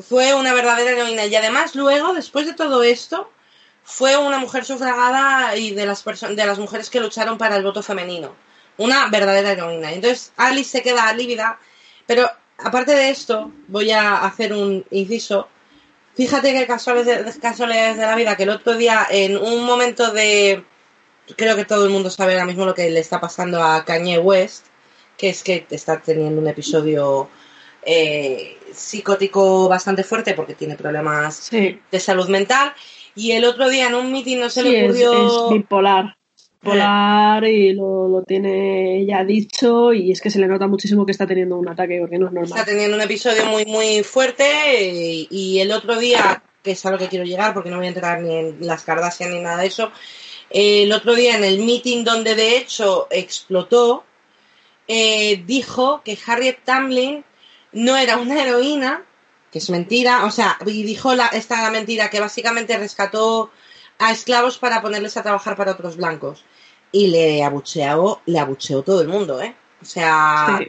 [0.00, 1.26] fue una verdadera heroína.
[1.26, 3.30] Y además, luego, después de todo esto,
[3.82, 7.82] fue una mujer sufragada y de las, de las mujeres que lucharon para el voto
[7.82, 8.34] femenino.
[8.76, 9.92] Una verdadera heroína.
[9.92, 11.58] Entonces, Alice se queda lívida.
[12.06, 15.48] Pero aparte de esto, voy a hacer un inciso.
[16.14, 20.64] Fíjate que casualidades de la vida, que el otro día, en un momento de.
[21.36, 24.18] Creo que todo el mundo sabe ahora mismo lo que le está pasando a Kanye
[24.18, 24.66] West,
[25.16, 27.30] que es que está teniendo un episodio
[27.82, 32.74] eh, psicótico bastante fuerte porque tiene problemas de salud mental.
[33.14, 35.46] Y el otro día en un mitin no se le ocurrió.
[35.46, 36.16] Es, bipolar.
[36.64, 41.26] Bipolar y lo, tiene ya dicho y es que se le nota muchísimo que está
[41.26, 42.58] teniendo un ataque porque no es normal.
[42.58, 46.98] Está teniendo un episodio muy, muy fuerte y, el otro día, que es a lo
[46.98, 49.66] que quiero llegar porque no voy a entrar ni en las Kardashian ni nada de
[49.66, 49.92] eso,
[50.50, 54.04] el otro día en el meeting donde de hecho explotó,
[54.88, 57.24] eh, dijo que Harriet Tamlin
[57.72, 59.04] no era una heroína,
[59.50, 63.50] que es mentira, o sea, y dijo la, esta mentira que básicamente rescató
[63.98, 66.44] a esclavos para ponerles a trabajar para otros blancos.
[66.94, 69.52] Y le abucheó, le abucheó todo el mundo, ¿eh?
[69.82, 70.60] O sea...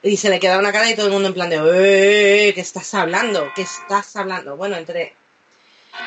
[0.00, 2.60] Y se le quedaba una cara y todo el mundo en plan de, eh, ¿qué
[2.60, 3.48] estás hablando?
[3.56, 4.56] ¿Qué estás hablando?
[4.56, 5.16] Bueno, entre...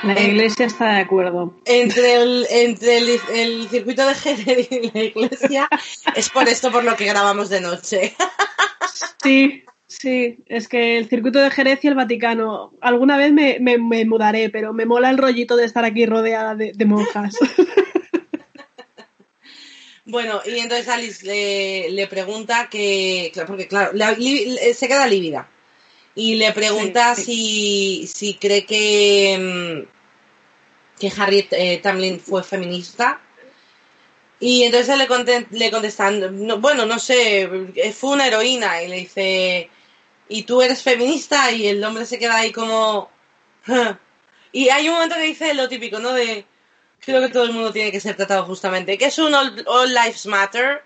[0.03, 1.53] La iglesia está de acuerdo.
[1.65, 5.69] Entre el, entre el, circuito de Jerez y la iglesia
[6.15, 8.15] es por esto por lo que grabamos de noche.
[9.21, 12.73] Sí, Sí, es que el circuito de Jerez y el Vaticano.
[12.79, 16.85] Alguna vez me, me, mudaré, pero me mola el rollito de estar aquí rodeada de,
[16.85, 17.35] monjas.
[20.09, 25.47] bueno, y entonces Alice le, pregunta que, porque claro, se queda lívida.
[26.15, 33.21] Y le pregunta Si, si cree que, mm, que Harriet eh, Tamlin fue feminista.
[34.39, 35.07] Y entonces le,
[35.51, 37.47] le contestan, bueno, no sé,
[37.93, 38.81] fue una heroína.
[38.83, 39.69] Y le dice,
[40.27, 43.11] y tú eres feminista y el hombre se queda ahí como...
[44.51, 46.13] y hay un momento que dice lo típico, ¿no?
[46.13, 46.45] De
[46.99, 50.25] creo que todo el mundo tiene que ser tratado justamente, que es un All, Lives
[50.25, 50.83] Matter.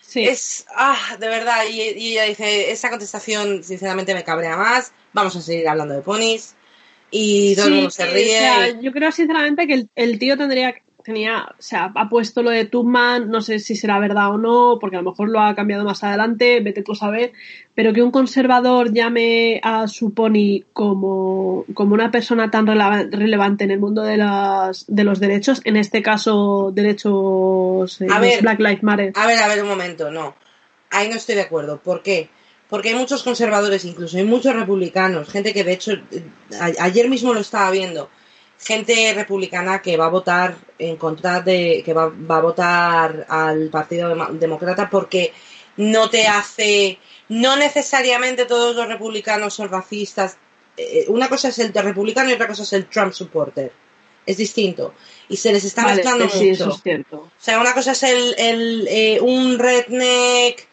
[0.00, 0.24] Sí.
[0.24, 5.40] Es, ah, de verdad, y, ella dice, esa contestación sinceramente me cabrea más, vamos a
[5.40, 6.54] seguir hablando de ponis.
[7.10, 8.78] Y todo el mundo se ríe.
[8.80, 12.64] Yo creo sinceramente que el, el tío tendría tenía, o sea, ha puesto lo de
[12.64, 15.84] Tubman, no sé si será verdad o no, porque a lo mejor lo ha cambiado
[15.84, 17.32] más adelante, vete tú a saber,
[17.74, 23.70] pero que un conservador llame a su pony como, como una persona tan relevante en
[23.70, 29.12] el mundo de, las, de los derechos, en este caso derechos eh, Black Lives Matter.
[29.16, 30.34] A ver, a ver un momento, no,
[30.90, 32.30] ahí no estoy de acuerdo, ¿por qué?
[32.68, 36.24] Porque hay muchos conservadores incluso, hay muchos republicanos, gente que de hecho, eh,
[36.80, 38.08] ayer mismo lo estaba viendo,
[38.62, 44.14] gente republicana que va a votar en contra de, que va, a votar al Partido
[44.32, 45.32] Demócrata porque
[45.76, 46.98] no te hace,
[47.28, 50.36] no necesariamente todos los republicanos son racistas.
[50.76, 53.72] Eh, una cosa es el republicano y otra cosa es el Trump supporter.
[54.24, 54.94] Es distinto.
[55.28, 56.68] Y se les está mezclando mucho.
[57.10, 60.68] O sea, una cosa es el, el eh, un redneck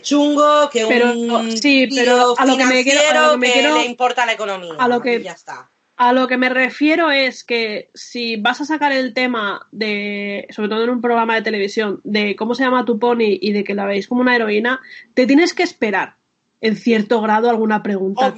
[0.00, 4.74] chungo que un sí, pero a lo que me quiero, que, le importa la economía.
[4.78, 5.68] A lo que, ya está
[5.98, 10.68] a lo que me refiero es que si vas a sacar el tema de, sobre
[10.68, 13.74] todo en un programa de televisión, de cómo se llama tu pony y de que
[13.74, 14.80] la veis como una heroína,
[15.14, 16.14] te tienes que esperar
[16.60, 18.32] en cierto grado alguna pregunta.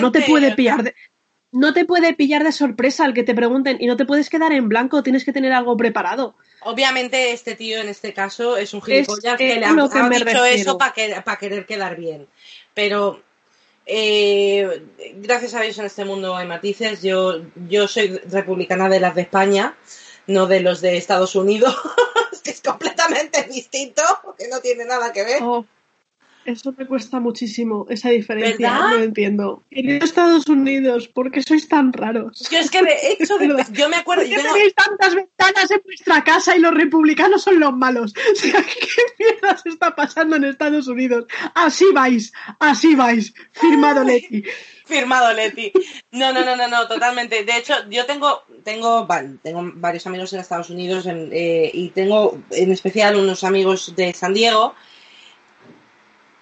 [0.00, 0.94] No te puede pillar de,
[1.52, 4.52] no te puede pillar de sorpresa al que te pregunten y no te puedes quedar
[4.52, 6.34] en blanco, tienes que tener algo preparado.
[6.62, 11.38] Obviamente este tío en este caso es un gilipollas que le ha, dicho eso para
[11.38, 12.26] querer quedar bien.
[12.72, 13.22] Pero
[13.86, 17.02] eh, gracias a Dios en este mundo hay matices.
[17.02, 19.76] Yo, yo soy republicana de las de España,
[20.26, 21.76] no de los de Estados Unidos,
[22.44, 24.02] que es completamente distinto,
[24.38, 25.42] que no tiene nada que ver.
[25.42, 25.66] Oh,
[26.44, 28.72] eso me cuesta muchísimo, esa diferencia.
[28.72, 29.62] No entiendo.
[29.70, 32.48] En Estados Unidos, ¿por qué sois tan raros?
[32.50, 33.36] Yo es que de hecho,
[33.72, 34.24] yo me acuerdo.
[34.24, 38.12] ¿Por qué tenéis tantas ventanas en vuestra casa y los republicanos son los malos?
[38.42, 41.26] ¿qué mierda se está pasando en Estados Unidos?
[41.54, 43.32] Así vais, así vais.
[43.52, 44.44] Firmado Leti.
[44.84, 45.72] Firmado Leti.
[46.10, 47.44] No, no, no, no, no, totalmente.
[47.44, 49.06] De hecho, yo tengo, tengo,
[49.42, 54.34] tengo varios amigos en Estados Unidos eh, y tengo en especial unos amigos de San
[54.34, 54.74] Diego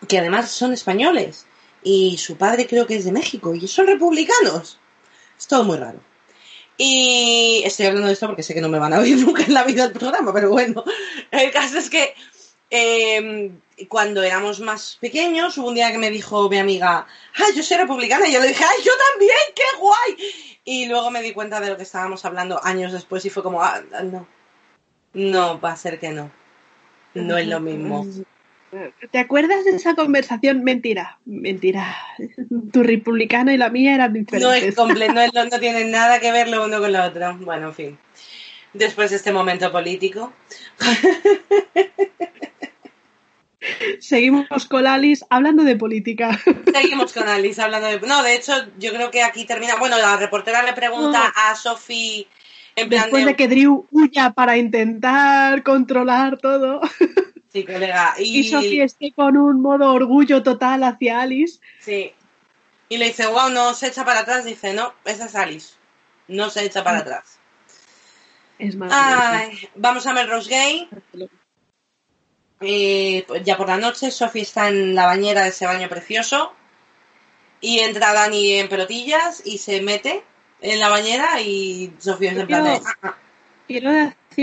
[0.08, 1.46] que además son españoles
[1.82, 4.78] y su padre creo que es de México y son republicanos.
[5.38, 6.00] Es todo muy raro.
[6.76, 9.54] Y estoy hablando de esto porque sé que no me van a oír nunca en
[9.54, 10.82] la vida del programa, pero bueno,
[11.30, 12.14] el caso es que
[12.70, 13.50] eh,
[13.88, 17.76] cuando éramos más pequeños, hubo un día que me dijo mi amiga, ¡ay, yo soy
[17.76, 18.28] republicana!
[18.28, 19.36] Y yo le dije, ¡ay, yo también!
[19.54, 20.16] ¡Qué guay!
[20.64, 23.62] Y luego me di cuenta de lo que estábamos hablando años después y fue como,
[23.62, 24.26] ah, no,
[25.14, 26.30] no, va a ser que no.
[27.14, 28.06] No es lo mismo.
[29.10, 30.62] ¿Te acuerdas de esa conversación?
[30.62, 31.96] Mentira, mentira.
[32.72, 34.48] Tu republicana y la mía eran diferentes.
[34.48, 37.36] No es completo, no, tienen nada que ver lo uno con lo otro.
[37.38, 37.98] Bueno, en fin.
[38.72, 40.32] Después de este momento político.
[43.98, 46.38] Seguimos con Alice hablando de política.
[46.72, 48.00] Seguimos con Alice hablando de.
[48.00, 49.76] No, de hecho, yo creo que aquí termina.
[49.76, 52.26] Bueno, la reportera le pregunta a Sophie.
[52.76, 53.34] En plan Después de...
[53.34, 56.80] que Drew huya para intentar controlar todo.
[57.52, 58.14] Sí, colega.
[58.18, 61.60] Y, y Sophie esté con un modo orgullo total hacia Alice.
[61.80, 62.12] Sí.
[62.88, 64.44] Y le dice, wow, no se echa para atrás.
[64.44, 65.74] Dice, no, esa es Alice.
[66.28, 67.38] No se echa para atrás.
[68.58, 68.92] Es más.
[68.94, 70.88] Ay, vamos a Melrose Gay.
[72.60, 76.54] Eh, ya por la noche, Sophie está en la bañera de ese baño precioso.
[77.60, 80.24] Y entra Dani en pelotillas y se mete
[80.60, 82.70] en la bañera y Sofía es en plan de...
[82.70, 83.16] Ah, ah.
[83.66, 83.90] Quiero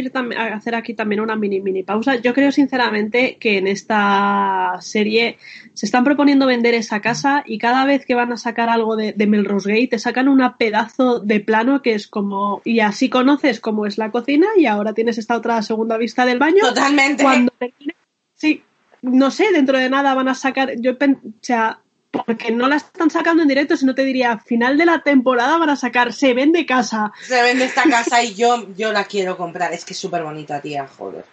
[0.04, 2.16] decir, hacer aquí también una mini mini pausa.
[2.16, 5.38] Yo creo sinceramente que en esta serie
[5.74, 9.14] se están proponiendo vender esa casa y cada vez que van a sacar algo de,
[9.14, 13.60] de Melrose Gate te sacan un pedazo de plano que es como y así conoces
[13.60, 16.62] cómo es la cocina y ahora tienes esta otra segunda vista del baño.
[16.62, 17.24] Totalmente.
[17.24, 17.96] Cuando termine,
[18.36, 18.64] sí,
[19.02, 21.80] no sé, dentro de nada van a sacar, yo o sea,
[22.26, 25.70] porque no la están sacando en directo, sino te diría, final de la temporada van
[25.70, 27.12] a sacar, se vende casa.
[27.22, 29.74] Se vende esta casa y yo, yo la quiero comprar.
[29.74, 31.26] Es que es súper bonita, tía, joder.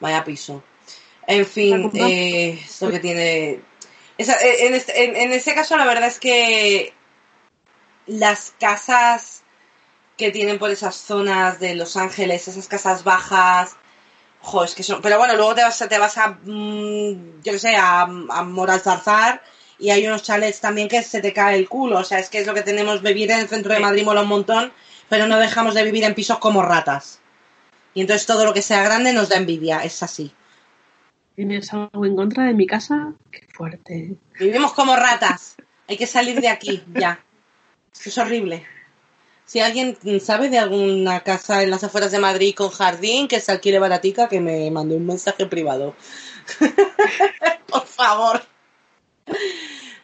[0.00, 0.62] Vaya piso.
[1.26, 3.60] En fin, eh, esto que tiene...
[4.16, 6.92] Esa, en, este, en, en ese caso la verdad es que
[8.06, 9.42] las casas
[10.16, 13.76] que tienen por esas zonas de Los Ángeles, esas casas bajas,
[14.40, 15.02] jo, es que son...
[15.02, 19.42] Pero bueno, luego te vas, te vas a, mmm, yo qué sé, a, a Moralzarzar
[19.78, 21.98] y hay unos chalets también que se te cae el culo.
[21.98, 24.22] O sea, es que es lo que tenemos, vivir en el centro de Madrid mola
[24.22, 24.72] un montón,
[25.08, 27.20] pero no dejamos de vivir en pisos como ratas.
[27.94, 30.32] Y entonces todo lo que sea grande nos da envidia, es así.
[31.34, 33.12] ¿Tienes algo en contra de mi casa?
[33.30, 34.16] Qué fuerte.
[34.38, 35.56] Vivimos como ratas.
[35.86, 37.20] Hay que salir de aquí, ya.
[38.04, 38.66] Es horrible.
[39.46, 43.50] Si alguien sabe de alguna casa en las afueras de Madrid con jardín que se
[43.50, 45.94] alquile baratica, que me mande un mensaje privado.
[47.66, 48.42] Por favor.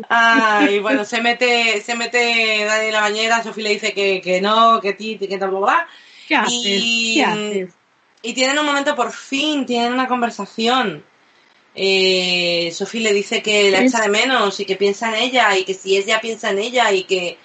[0.09, 4.41] Ay, bueno, se mete, se mete Dani en la bañera, Sofía le dice que, que
[4.41, 5.87] no, que ti, que tal, bla,
[6.27, 6.53] ¿Qué haces?
[6.53, 7.75] Y, ¿Qué haces?
[8.23, 11.05] y tienen un momento, por fin, tienen una conversación.
[11.75, 15.65] Eh, Sofía le dice que la echa de menos y que piensa en ella y
[15.65, 17.37] que si ella piensa en ella y que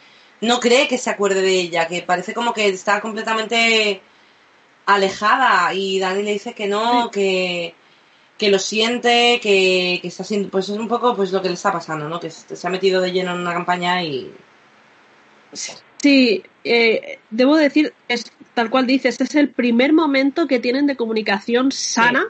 [0.41, 4.01] no cree que se acuerde de ella, que parece como que está completamente
[4.85, 7.75] alejada y Dani le dice que no, que,
[8.39, 11.55] que lo siente, que, que está siendo, pues es un poco pues lo que le
[11.55, 12.21] está pasando, ¿no?
[12.21, 14.31] Que se ha metido de lleno en una campaña y...
[16.01, 20.87] Sí, eh, debo decir, es tal cual dices, este es el primer momento que tienen
[20.87, 22.27] de comunicación sana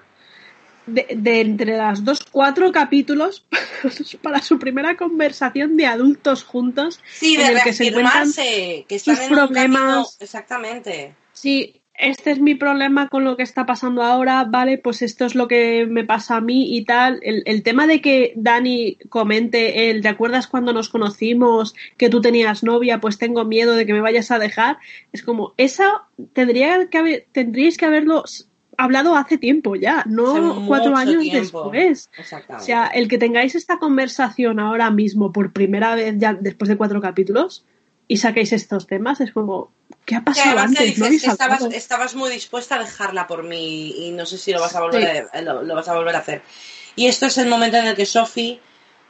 [0.87, 0.93] sí.
[0.93, 3.45] de, de, entre las dos, cuatro capítulos
[4.23, 6.99] para su primera conversación de adultos juntos.
[7.13, 9.81] Sí, de en el que se encuentran que sus problemas.
[9.81, 11.15] Camino, exactamente.
[11.33, 15.35] Sí, este es mi problema con lo que está pasando ahora, vale, pues esto es
[15.35, 17.19] lo que me pasa a mí y tal.
[17.21, 22.21] El, el, tema de que Dani comente el, ¿te acuerdas cuando nos conocimos que tú
[22.21, 23.01] tenías novia?
[23.01, 24.77] Pues tengo miedo de que me vayas a dejar.
[25.11, 28.23] Es como, esa tendría que haber, tendríais que haberlo
[28.77, 31.69] hablado hace tiempo ya, no cuatro años tiempo.
[31.69, 32.09] después.
[32.47, 36.77] O sea, el que tengáis esta conversación ahora mismo por primera vez ya después de
[36.77, 37.65] cuatro capítulos
[38.11, 39.71] y saquéis estos temas, es como,
[40.03, 40.83] ¿qué ha pasado antes?
[40.83, 44.51] Dices, ¿no que estabas, estabas, muy dispuesta a dejarla por mí y no sé si
[44.51, 45.37] lo vas a volver, sí.
[45.37, 46.41] a, lo, lo, vas a, volver a hacer.
[46.95, 48.59] Y esto es el momento en el que Sophie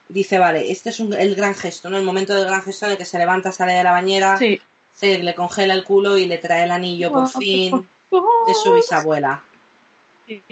[0.10, 1.98] dice, vale, este es un, el gran gesto, ¿no?
[1.98, 4.60] El momento del gran gesto en el que se levanta, sale de la bañera, sí.
[4.92, 9.46] se le congela el culo y le trae el anillo por fin de su bisabuela.
[10.28, 10.44] Sí.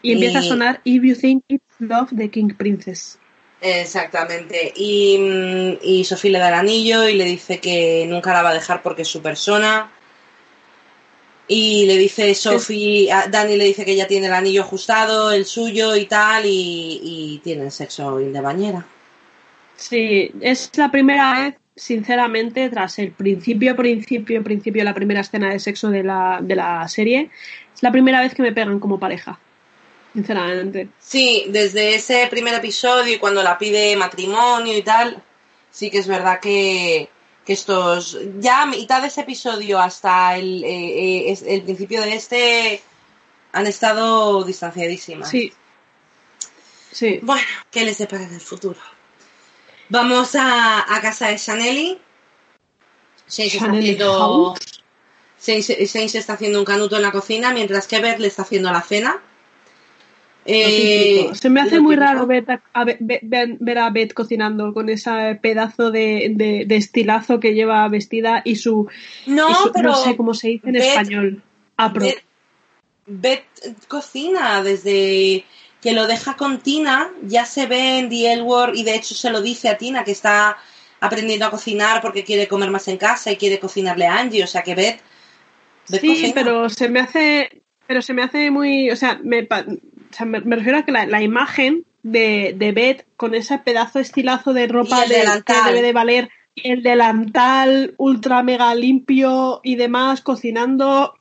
[0.00, 3.19] Y empieza a sonar If You Think It's Love de King Princess.
[3.60, 4.72] Exactamente.
[4.74, 8.54] Y, y Sofía le da el anillo y le dice que nunca la va a
[8.54, 9.90] dejar porque es su persona.
[11.46, 15.96] Y le dice Sophie, Dani le dice que ya tiene el anillo ajustado, el suyo
[15.96, 18.86] y tal, y, y tienen sexo de bañera.
[19.74, 25.58] Sí, es la primera vez, sinceramente, tras el principio, principio, principio, la primera escena de
[25.58, 27.30] sexo de la, de la serie,
[27.74, 29.40] es la primera vez que me pegan como pareja
[30.12, 30.88] sinceramente.
[30.98, 35.22] Sí, desde ese primer episodio y cuando la pide matrimonio y tal,
[35.70, 37.08] sí que es verdad que,
[37.44, 42.14] que estos, ya a mitad de ese episodio hasta el, eh, eh, el principio de
[42.14, 42.82] este
[43.52, 45.28] han estado distanciadísimas.
[45.28, 45.52] Sí.
[46.92, 47.20] Sí.
[47.22, 48.80] Bueno, ¿qué les depara en el futuro?
[49.88, 51.98] Vamos a, a casa de Chaneli.
[53.28, 54.54] Shane se está haciendo,
[56.18, 59.22] está haciendo un canuto en la cocina mientras que Beth le está haciendo la cena.
[60.46, 61.30] Eh.
[61.34, 62.06] Se me hace muy típico.
[62.12, 66.76] raro ver a, a- ver- ver- a Beth cocinando con ese pedazo de, de- de
[66.76, 68.88] estilazo que lleva vestida y su,
[69.26, 71.42] No, y su- pero no sé cómo se dice en Beth- español.
[71.76, 72.04] Apro.
[72.06, 72.22] Beth,
[73.06, 75.44] Beth cocina desde
[75.82, 79.14] que lo deja con Tina, ya se ve en The L Word y de hecho
[79.14, 80.58] se lo dice a Tina que está
[81.00, 84.46] aprendiendo a cocinar porque quiere comer más en casa y quiere cocinarle a Angie, o
[84.46, 85.00] sea que Beth,
[85.88, 86.32] Beth Sí, cocina.
[86.34, 89.48] pero se me hace, pero se me hace muy, o sea, me,
[90.10, 93.58] o sea, me, me refiero a que la, la imagen de, de Beth con ese
[93.58, 95.64] pedazo estilazo de ropa el de, que delantal.
[95.66, 101.14] debe de valer, el delantal ultra mega limpio y demás, cocinando,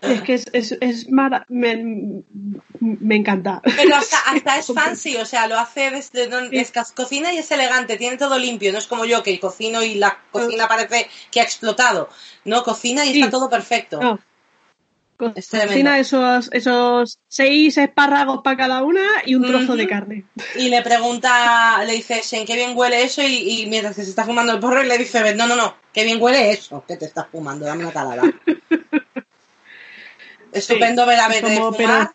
[0.00, 2.22] es que es, es, es mara- me,
[2.80, 3.60] me encanta.
[3.76, 7.50] Pero hasta, hasta es fancy, o sea, lo hace desde donde es cocina y es
[7.52, 11.40] elegante, tiene todo limpio, no es como yo que cocino y la cocina parece que
[11.40, 12.08] ha explotado.
[12.44, 13.20] No, cocina y Sí.
[13.20, 14.00] está todo perfecto.
[14.00, 14.18] No.
[15.36, 15.48] Es.
[15.48, 20.24] Cocina esos, esos seis espárragos para cada una y un trozo de carne.
[20.56, 24.10] Y le pregunta, le dice, Shane, qué bien huele eso, y, y mientras que se
[24.10, 26.96] está fumando el porro, y le dice, no, no, no, qué bien huele eso que
[26.96, 28.22] te estás fumando, dame una calada.
[30.52, 32.12] Estupendo ver a Beth de Como, fumar.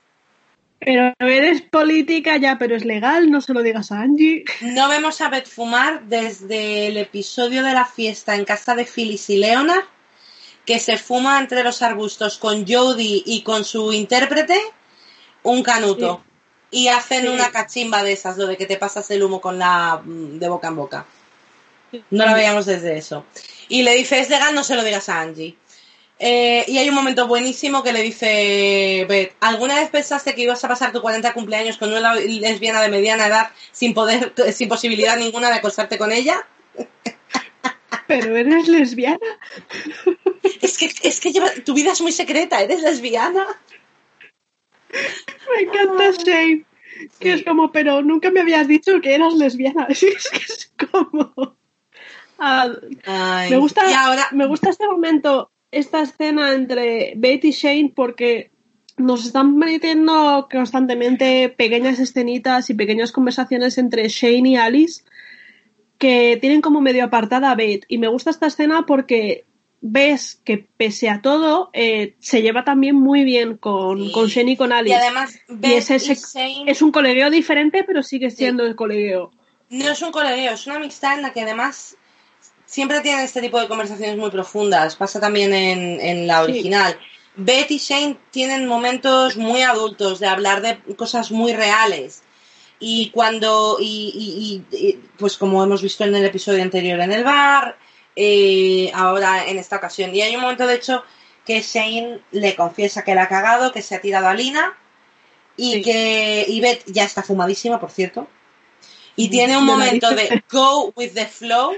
[0.79, 4.45] Pero eres política ya, pero es legal, no se lo digas a Angie.
[4.61, 9.29] No vemos a Beth fumar desde el episodio de la fiesta en casa de Phyllis
[9.31, 9.85] y Leonard,
[10.67, 14.59] que se fuma entre los arbustos con Jodie y con su intérprete
[15.41, 16.21] un canuto.
[16.69, 17.27] Y hacen Sí.
[17.29, 20.49] una cachimba de esas, lo de que te pasas el humo con la mm, de
[20.49, 21.05] boca en boca.
[22.11, 23.23] No la veíamos desde eso.
[23.69, 25.55] Y le dice, es legal, no se lo digas a Angie.
[26.19, 30.61] Eh, y hay un momento buenísimo que le dice Beth, ¿alguna vez pensaste que ibas
[30.65, 35.15] a pasar tu 40 cumpleaños con una lesbiana de mediana edad sin poder, sin posibilidad
[35.15, 36.45] ninguna de acostarte con ella?
[38.07, 39.19] Pero eres lesbiana.
[40.61, 43.45] Es que, es que lleva- tu vida es muy secreta, eres lesbiana.
[44.91, 46.65] Me encanta Shane.
[47.19, 49.87] Que es como, pero nunca me habías dicho que eras lesbiana.
[49.89, 51.55] Es que es como.
[52.39, 52.69] Ah,
[53.49, 58.51] me gusta, Y ahora, me gusta este momento, esta escena entre Beth y Shane, porque
[58.97, 65.03] nos están metiendo constantemente pequeñas escenitas y pequeñas conversaciones entre Shane y Alice
[65.97, 67.85] que tienen como medio apartada a Beth.
[67.87, 69.45] Y me gusta esta escena porque
[69.81, 74.11] ves que pese a todo eh, se lleva también muy bien con, Sí.
[74.11, 74.95] con Shane y con y Alice.
[74.95, 79.31] además, Beth es ese- y Shane Es un colegueo diferente, pero sigue siendo el colegueo.
[79.69, 81.95] no es un colegueo, es una amistad en la que además
[82.65, 84.95] siempre tienen este tipo de conversaciones muy profundas.
[84.95, 86.51] Pasa también en, en la Sí.
[86.51, 86.97] original.
[87.35, 92.23] Beth y Shane tienen momentos muy adultos de hablar de cosas muy reales.
[92.79, 97.23] Y cuando, y, y- y- pues como hemos visto en el episodio anterior en el
[97.23, 97.77] bar,
[98.15, 100.13] eh, ahora en esta ocasión.
[100.13, 101.03] Y hay un momento, de hecho,
[101.45, 104.77] que Shane le confiesa que la ha cagado, que se ha tirado a Lina
[105.55, 105.81] y Sí.
[105.81, 108.27] que y Beth ya está fumadísima, por cierto.
[109.15, 111.73] Y Mm, tiene un momento de go with the flow,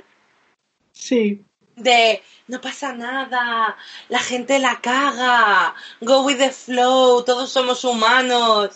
[0.91, 1.41] Sí.
[1.77, 3.77] de no pasa nada,
[4.09, 8.71] la gente la caga, go with the flow, todos somos humanos.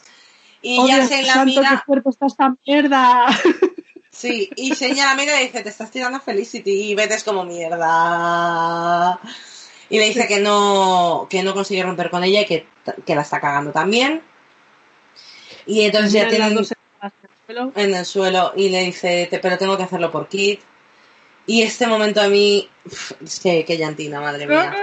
[0.63, 3.25] Y ya se la santo, qué mira, fuerte está esta mierda.
[4.09, 7.23] sí, y Shane la mira y dice, te estás tirando a Felicity, y Beth es
[7.23, 9.19] como mierda.
[9.89, 12.65] Y le dice que no, que no consigue romper con ella y que,
[13.05, 14.21] que la está cagando también.
[15.65, 16.21] Y entonces ya
[16.63, 17.13] sentadas
[17.75, 18.53] en el suelo.
[18.55, 20.59] y le dice, "Te- pero tengo que hacerlo por Kid.
[21.45, 22.69] Y este momento a mí,
[23.23, 24.73] es que, que llantina, madre mía.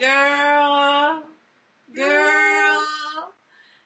[0.00, 1.24] Girl,
[1.94, 2.80] girl,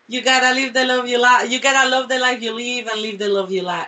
[0.08, 3.02] you gotta live the love you like, you gotta love the life you live and
[3.02, 3.86] live the love you la.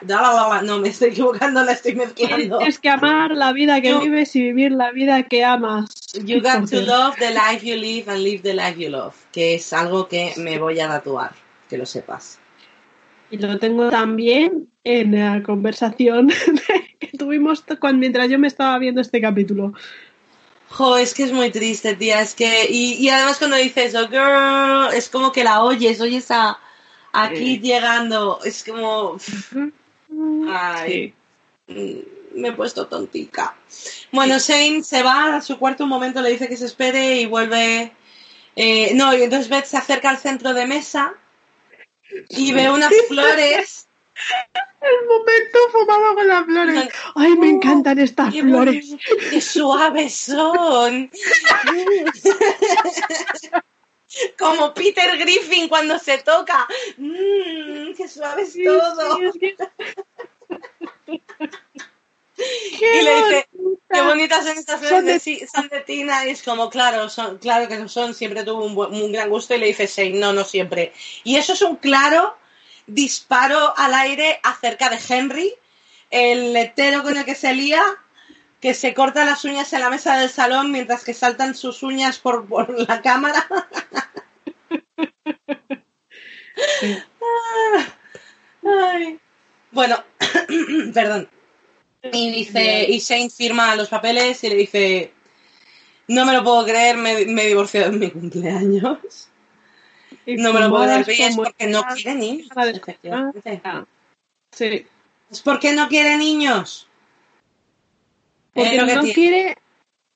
[0.62, 2.58] No, me estoy equivocando, la estoy mezclando.
[2.58, 5.90] Tienes que amar la vida que You- vives y vivir la vida que amas.
[6.24, 9.14] You got to love the life you live and live the life you love.
[9.32, 11.32] Que es algo que me voy a tatuar,
[11.68, 12.38] que lo sepas.
[13.30, 16.30] Y lo tengo también en la conversación
[16.98, 19.74] que tuvimos cuando, mientras yo me estaba viendo este capítulo.
[20.70, 22.20] Jo, es que es muy triste, tía.
[22.20, 22.66] Es que.
[22.68, 26.58] Y, y además cuando dice eso, girl, es como que la oyes, oyes a.
[27.12, 28.40] Aquí llegando.
[28.44, 29.16] Es como.
[30.48, 31.14] Ay.
[31.66, 31.72] Sí.
[31.74, 33.56] mm, Me he puesto tontica.
[34.12, 37.26] Bueno, Shane se va a su cuarto un momento, le dice que se espere y
[37.26, 37.92] vuelve.
[38.56, 41.14] eh, no, y entonces Beth se acerca al centro de mesa
[42.28, 43.87] y ve unas flores
[44.80, 46.88] El momento fumado con las flores.
[47.16, 48.94] Ay, me encantan estas Qué flores.
[49.30, 51.10] ¡Qué suaves son!
[54.38, 56.66] Como Peter Griffin cuando se toca.
[56.96, 57.92] ¡Mmm!
[57.96, 59.16] ¡Qué suave es Sí, todo!
[59.18, 59.56] sí, es que-
[62.38, 63.84] y ¡Qué le dice, bonita!
[63.90, 66.24] qué bonitas son estas flores Son de, de- sí- son de Tina.
[66.26, 69.28] Y es como, claro, son, claro que lo son, siempre tuvo un, buen- un gran
[69.28, 69.54] gusto.
[69.54, 70.92] Y le dice, sí, no, no siempre.
[71.24, 72.36] Y eso es un claro
[72.88, 75.54] disparo al aire acerca de Henry,
[76.10, 77.82] el letero con el que se lía,
[78.60, 82.18] que se corta las uñas en la mesa del salón mientras que saltan sus uñas
[82.18, 83.46] por, por la cámara.
[86.80, 86.98] Sí.
[88.64, 89.20] Ay.
[89.70, 90.02] Bueno,
[90.92, 91.28] perdón.
[92.12, 95.12] Y dice, y Shane firma los papeles y le dice,
[96.08, 99.28] no me lo puedo creer, me, me he divorciado en mi cumpleaños.
[100.36, 102.48] No me lo puedo y es porque no estas, quiere niños.
[103.64, 103.84] Ah,
[104.54, 104.86] Sí.
[105.30, 106.88] Es porque no quiere niños.
[108.52, 109.56] Porque no quiere,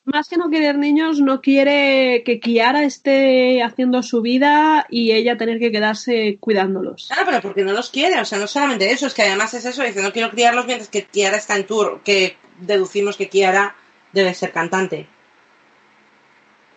[0.05, 5.36] más que no querer niños, no quiere que Kiara esté haciendo su vida y ella
[5.36, 7.06] tener que quedarse cuidándolos.
[7.09, 9.64] Claro, pero porque no los quiere, o sea, no solamente eso, es que además es
[9.64, 13.76] eso, dice, no quiero criarlos mientras que Kiara está en tour, que deducimos que Kiara
[14.12, 15.06] debe ser cantante.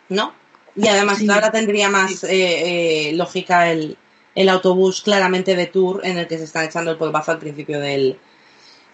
[0.10, 0.34] ¿No?
[0.76, 1.30] Y además Sí.
[1.30, 3.98] ahora tendría más eh, eh, lógica el,
[4.36, 7.80] el autobús claramente de tour en el que se están echando el polvazo al principio
[7.80, 8.18] del,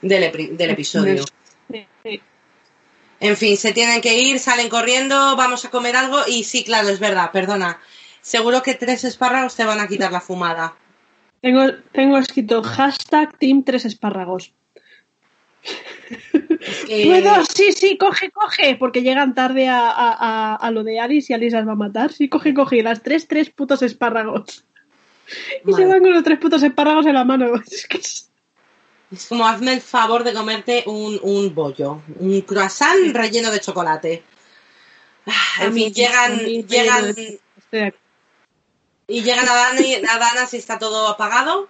[0.02, 1.24] del, epi- del episodio.
[1.72, 2.22] Sí, sí.
[3.20, 6.90] En fin, se tienen que ir, salen corriendo, vamos a comer algo y sí, claro,
[6.90, 7.80] es verdad, perdona.
[8.22, 10.76] Seguro que tres espárragos te van a quitar la fumada.
[11.41, 14.52] Tengo, tengo escrito hashtag Team 3 espárragos.
[17.06, 17.46] ¿Puedo?
[17.46, 18.76] Sí, sí, coge, coge.
[18.78, 22.12] Porque llegan tarde a, a- a- lo de Alice y Alice las va a matar.
[22.12, 22.78] Sí, coge, coge.
[22.78, 24.66] Y las tres, tres putos espárragos.
[25.66, 25.86] Y se Madre.
[25.88, 27.52] van con los tres putos espárragos en la mano.
[27.72, 28.30] Es que es-
[29.12, 34.24] Es como hazme el favor de comerte un, un bollo, un croissant relleno de chocolate.
[35.26, 37.40] Ah, A En mí- fin, llegan, llegan de-
[39.08, 41.68] y llegan a a Dana si está todo apagado.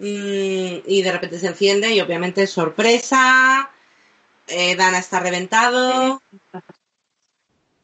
[0.00, 3.70] Y de repente se enciende y obviamente sorpresa.
[4.46, 6.22] eh, Dana está reventado.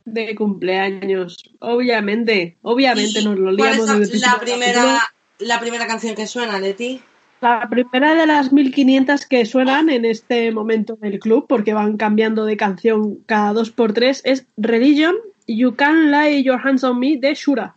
[0.05, 1.43] de cumpleaños.
[1.61, 6.27] Obviamente, obviamente ¿Y nos lo ¿Cuál es liamos la, la primera, la primera canción que
[6.27, 7.01] suena, Leti?
[7.41, 12.45] La primera de las 1500 que suenan en este momento del club, porque van cambiando
[12.47, 15.15] de canción cada dos por tres, es Religion,
[15.47, 17.77] You Can Lay Your Hands on Me de Shura.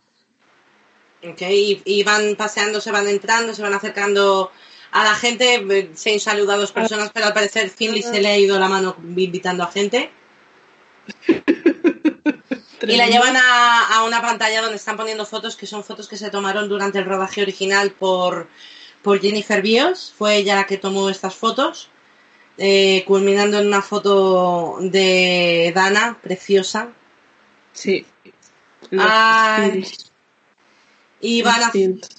[1.22, 4.52] Ok, y, y van paseando, se van entrando, se van acercando
[4.92, 5.90] a la gente.
[5.94, 8.96] Se han saludado dos personas, pero al parecer Finley se le ha ido la mano
[9.00, 10.12] invitando a gente.
[12.80, 16.16] Y la llevan a, a una pantalla donde están poniendo fotos que son fotos que
[16.16, 18.48] se tomaron durante el rodaje original por,
[19.02, 20.14] por Jennifer Bios.
[20.16, 21.90] Fue ella la que tomó estas fotos,
[22.56, 26.90] eh, culminando en una foto de Dana, preciosa.
[27.72, 28.06] Sí.
[28.96, 29.84] Ay.
[31.20, 32.10] Los Y van a, distintos.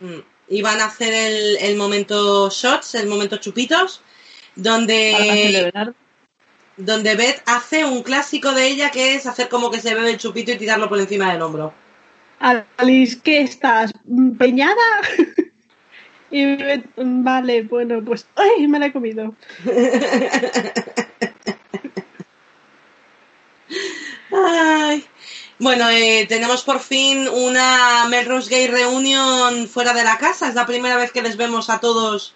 [0.00, 0.18] mm,
[0.48, 4.02] y van a hacer el, el momento shots, el momento chupitos,
[4.56, 5.72] donde,
[6.76, 10.18] donde Beth hace un clásico de ella que es hacer como que se bebe el
[10.18, 11.72] chupito y tirarlo por encima del hombro.
[12.78, 13.92] Alice, ¿qué estás?
[14.38, 14.74] ¿Peñada?
[16.30, 18.66] y me- vale, bueno, pues ¡ay!
[18.66, 19.34] me la he comido.
[24.32, 25.04] Ay.
[25.60, 30.48] Bueno, eh, tenemos por fin una Melrose Gay reunión fuera de la casa.
[30.48, 32.34] Es la primera vez que les vemos a todos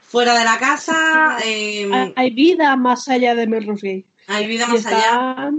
[0.00, 1.38] fuera de la casa.
[1.44, 4.04] eh, Hay- Hay vida más allá de Melrose Gay.
[4.28, 5.50] hay vida más allá,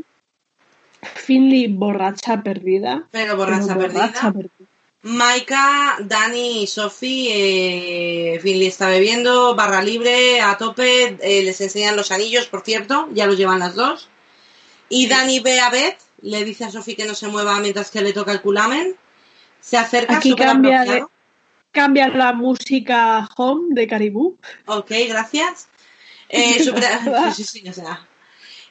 [1.16, 3.08] Finley borracha perdida.
[3.12, 4.12] pero borracha pero perdida.
[4.34, 4.50] perdida.
[5.04, 11.96] Maika, Dani y Sophie, eh, Finley está bebiendo, barra libre, a tope, eh, les enseñan
[11.96, 14.10] los anillos, por cierto, ya los llevan las dos.
[14.90, 18.02] Y Dani ve a Beth, le dice a Sophie que no se mueva mientras que
[18.02, 18.96] le toca el culamen.
[19.60, 21.06] Se acerca, Aquí cambia de-.
[21.72, 22.32] Cambia la
[23.36, 24.38] home de Caribú.
[24.66, 25.68] Ok, gracias.
[26.30, 28.06] Eh, súper- sí, sí, sí, o sea.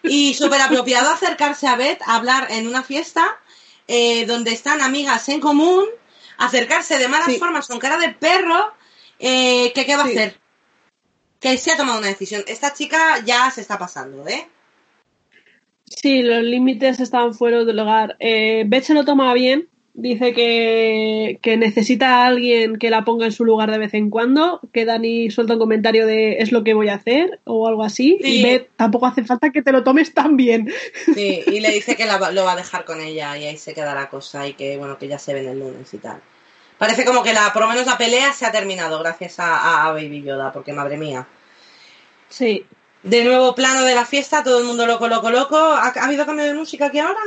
[0.02, 3.40] Y súper apropiado acercarse a Beth a hablar en una fiesta
[3.88, 5.86] eh, donde están amigas en común,
[6.36, 8.74] acercarse de malas formas con cara de perro,
[9.18, 10.38] eh, que qué va a hacer.
[11.40, 12.44] Que se ha tomado una decisión.
[12.46, 14.46] Esta chica ya se está pasando, ¿eh?
[15.88, 18.16] Sí, los límites estaban fuera del hogar.
[18.18, 19.68] Eh, Beth se lo toma bien.
[19.98, 24.10] Dice que, que necesita a alguien que la ponga en su lugar de vez en
[24.10, 24.60] cuando.
[24.72, 28.18] Que Dani suelta un comentario de es lo que voy a hacer o algo así.
[28.22, 28.40] Sí.
[28.40, 30.70] Y Beth tampoco hace falta que te lo tomes tan bien.
[31.14, 33.56] Sí, y le dice que la va- lo va a dejar con ella y ahí
[33.56, 36.20] se queda la cosa y que, bueno, que ya se ven el lunes y tal.
[36.76, 39.92] Parece como que la, por lo menos la pelea se ha terminado gracias a, a
[39.92, 41.26] Baby Yoda, porque madre mía.
[42.28, 42.66] Sí.
[43.08, 45.56] De nuevo plano de la fiesta, todo el mundo loco, loco, loco.
[45.56, 47.20] ¿Ha, ha habido cambio de música aquí ahora?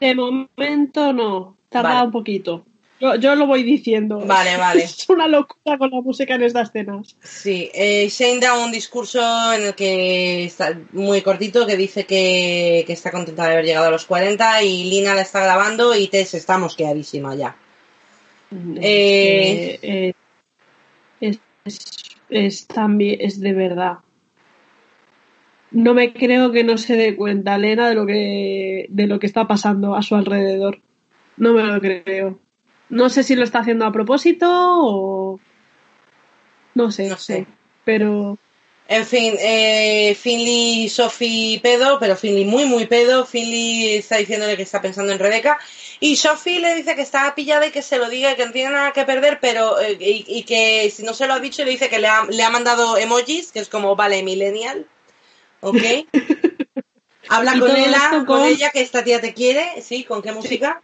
[0.00, 2.06] De momento no, tarda Vale.
[2.06, 2.64] un poquito.
[3.00, 4.18] Yo, yo lo voy diciendo.
[4.20, 4.84] Vale, vale.
[4.84, 7.16] Es una locura con la música en estas escenas.
[7.22, 9.20] Sí, eh, Shane da un discurso
[9.54, 13.86] en el que está muy cortito que dice que, que está contenta de haber llegado
[13.86, 17.56] a los 40 y Lina la está grabando y Tess está mosqueadísima ya.
[18.52, 20.12] Eh, Eh, eh,
[21.20, 21.86] es, es-
[22.28, 23.94] es también, es de verdad.
[25.70, 29.26] No me creo que no se dé cuenta Elena de lo que, de lo que
[29.26, 30.80] está pasando a su alrededor.
[31.36, 32.38] No me lo creo.
[32.88, 35.40] No sé si lo está haciendo a propósito o.
[36.74, 37.46] No sé, No sé.
[37.84, 38.38] Pero.
[38.88, 43.24] En fin, eh, Finley Sophie pedo, pero Finley muy, muy pedo.
[43.24, 45.60] Finley está diciéndole que está pensando en Rebeca.
[46.00, 48.70] Y Sophie le dice que está pillada y que se lo diga, que no tiene
[48.70, 51.70] nada que perder, pero eh, y, y que si no se lo ha dicho, le
[51.70, 54.86] dice que le ha, le ha mandado emojis, que es como, vale, millennial.
[55.60, 55.76] ¿Ok?
[57.28, 59.80] Habla con ella, con con- ella, que esta tía te quiere.
[59.82, 60.04] ¿Sí?
[60.04, 60.82] ¿Con qué música?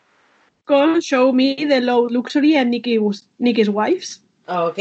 [0.65, 2.99] Con Show Me the Low Luxury and Nicky,
[3.39, 4.23] Nicky's Wives.
[4.47, 4.79] Ok.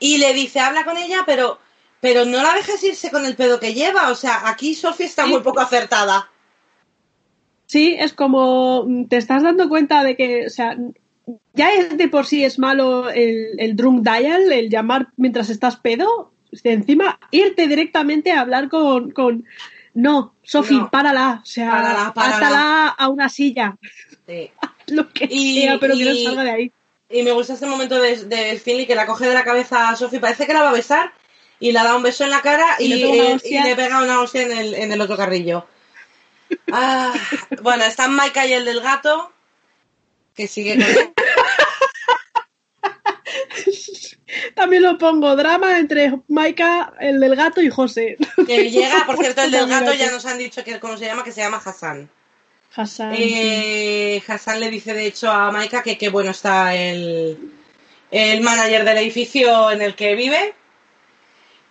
[0.00, 1.58] Y le dice, habla con ella, pero,
[2.00, 4.10] pero no la dejes irse con el pedo que lleva.
[4.10, 5.30] O sea, aquí Sophie está Sí.
[5.30, 6.30] muy poco acertada.
[7.66, 10.76] Sí, es como mm, te estás dando cuenta de que, o sea,
[11.52, 15.76] ya es de por sí es malo el, el drunk dial, el llamar mientras estás
[15.76, 19.44] pedo, de encima irte directamente a hablar con, con
[19.94, 20.90] no, Sofi, No.
[20.90, 22.36] párala, o sea, Párala, párala.
[22.36, 23.76] átala a una silla,
[24.26, 24.50] Sí.
[24.88, 26.72] lo que Y- sea, pero que no y- salga de ahí.
[27.10, 29.96] Y me gusta este momento de, de Finley que la coge de la cabeza a
[29.96, 31.12] Sophie, parece que la va a besar
[31.58, 33.60] y le da un beso en la cara y, Y le pega una eh, hostia.
[33.60, 35.66] y le pega una hostia en el, en el otro carrillo.
[36.70, 37.12] Ah,
[37.62, 39.32] bueno, están Maika y el del gato,
[40.34, 41.12] que sigue con él.
[44.68, 48.18] También lo pongo, drama entre Maika, el del gato y José.
[48.46, 51.24] Que llega, por cierto, el del gato ya nos han dicho que cómo se llama,
[51.24, 52.10] que se llama Hassan.
[52.76, 53.14] Hassan.
[53.16, 57.38] Eh, Hassan le dice de hecho a Maika que qué bueno está el,
[58.10, 60.52] el manager del edificio en el que vive.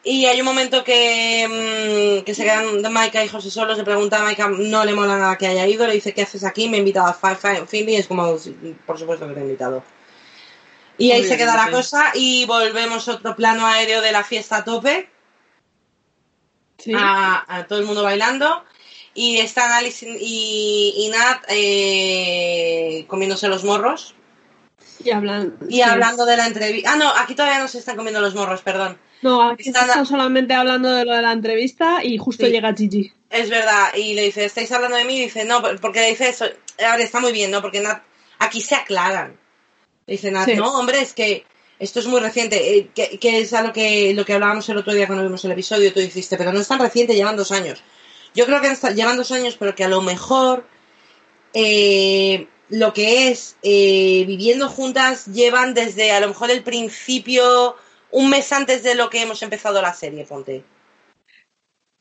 [0.04, 4.18] Y hay un momento que, mm, que se quedan Maika y José solos, le pregunta
[4.18, 6.68] a Maika, no le mola nada que haya ido, le dice, ¿qué haces aquí?
[6.68, 8.56] Me he invitado a Fi- Fi- Finley, es como, "Sí,
[8.88, 9.84] por supuesto que te he invitado.
[10.98, 14.64] Y ahí se queda la cosa y volvemos otro plano aéreo de la fiesta a
[14.64, 15.10] tope
[16.80, 16.92] Sí.
[16.96, 18.64] a, a todo el mundo bailando
[19.16, 24.14] y están Alice y, y Nat eh, comiéndose los morros
[25.04, 25.58] y hablan.
[25.70, 25.82] y sí.
[25.82, 26.92] hablando de la entrevista.
[26.94, 28.98] Ah, no, aquí todavía no se están comiendo los morros, perdón.
[29.24, 32.52] No, aquí Están- están solamente hablando de lo de la entrevista y justo Sí.
[32.52, 33.12] llega Gigi.
[33.32, 35.18] Es verdad, y le dice, ¿estáis hablando de mí?
[35.18, 36.46] Y dice, no, porque le dice eso.
[36.88, 37.62] A ver, está muy bien, ¿no?
[37.62, 38.04] Porque Nat,
[38.38, 39.36] aquí se aclaran.
[40.08, 40.56] Le dice Nat, Sí.
[40.56, 41.46] no, hombre, es que
[41.80, 44.78] esto es muy reciente, eh, que, que es a lo que, lo que hablábamos el
[44.78, 47.52] otro día cuando vimos el episodio, tú dijiste, pero no es tan reciente, llevan dos
[47.52, 47.84] años.
[48.34, 50.66] Yo creo que llevan dos años, pero que a lo mejor
[51.54, 57.76] eh, lo que es eh, viviendo juntas llevan desde a lo mejor el principio,
[58.12, 60.64] un mes antes de lo que hemos empezado la serie, ponte.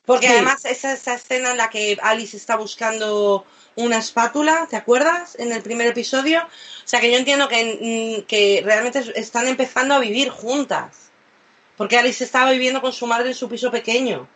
[0.05, 0.33] Porque Sí.
[0.33, 3.45] además esa, esa escena en la que Alice está buscando
[3.77, 5.37] una espátula, ¿te acuerdas?
[5.39, 6.41] En el primer episodio.
[6.41, 6.49] O
[6.89, 11.11] sea que yo entiendo que, mm, que realmente es- están empezando a vivir juntas.
[11.77, 14.27] Porque Alice estaba viviendo con su madre en su piso pequeño.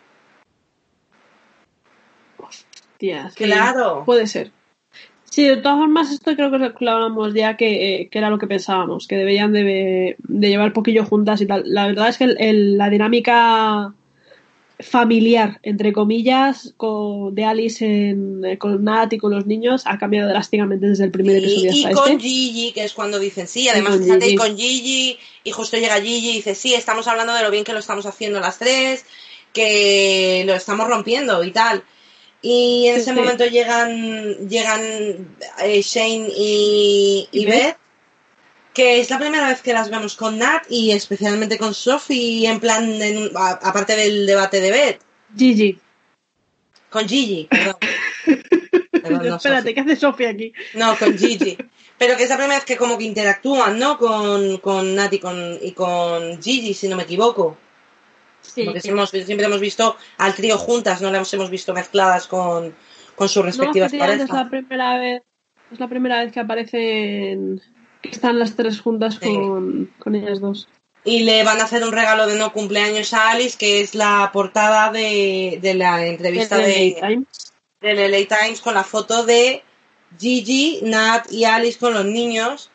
[2.99, 4.03] Sí, Claro.
[4.05, 4.51] Puede ser.
[5.23, 8.37] Sí, de todas formas, esto creo que lo hablábamos ya que, eh, que era lo
[8.37, 11.63] que pensábamos, que deberían de, de llevar poquillo juntas y tal.
[11.65, 13.93] La verdad es que el- el- la dinámica
[14.83, 19.97] familiar, entre comillas, con, de Alice en- eh, con Nat y con los niños ha
[19.97, 22.23] cambiado drásticamente desde el primer Y, episodio y hasta con este.
[22.23, 24.35] Gigi, que es cuando dicen sí, además con fíjate, y Gigi.
[24.37, 27.73] con Gigi, y justo llega Gigi y dice sí, estamos hablando de lo bien que
[27.73, 29.05] lo estamos haciendo las tres,
[29.53, 31.83] que lo estamos rompiendo y tal.
[32.41, 33.15] Y en Sí, ese sí.
[33.19, 34.81] momento llegan, llegan
[35.63, 37.77] eh, Shane y, y Y Beth, Beth.
[38.73, 42.59] Que es la primera vez que las vemos con Nat y especialmente con Sophie, en
[42.59, 45.01] plan, en- a- aparte del debate de Beth,
[45.35, 45.79] Gigi.
[46.89, 47.75] con Gigi, perdón.
[48.91, 49.73] Perdón, no, Espérate, Sophie.
[49.73, 50.53] ¿qué hace Sofía aquí?
[50.75, 51.57] No, con Gigi.
[51.97, 53.97] Pero que es la primera vez que como que interactúan, ¿no?
[53.97, 57.57] Con, con Nat y con, y con Gigi, si no me equivoco.
[58.41, 58.63] Sí.
[58.63, 62.75] Porque siempre hemos, siempre hemos visto al trío juntas, no las hemos visto mezcladas con,
[63.15, 64.29] con sus No, respectivas es parejas.
[64.29, 65.21] la primera vez,
[65.71, 67.61] es la primera vez que aparecen,
[68.03, 69.33] están las tres juntas Sí.
[69.33, 70.67] con, con ellas dos.
[71.03, 74.29] Y le van a hacer un regalo de no cumpleaños a Alice, que es la
[74.31, 77.53] portada de, de la entrevista El de, LA Times.
[77.81, 79.63] del LA Times con la foto de
[80.19, 82.69] Gigi, Nat y Alice con los niños.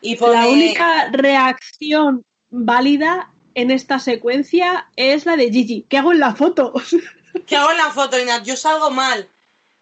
[0.00, 0.34] Y pone...
[0.34, 5.84] La única reacción válida en esta secuencia es la de Gigi.
[5.88, 6.72] ¿Qué hago en la foto?
[7.46, 8.44] ¿Qué hago en la foto, Inat?
[8.44, 9.28] Yo salgo mal.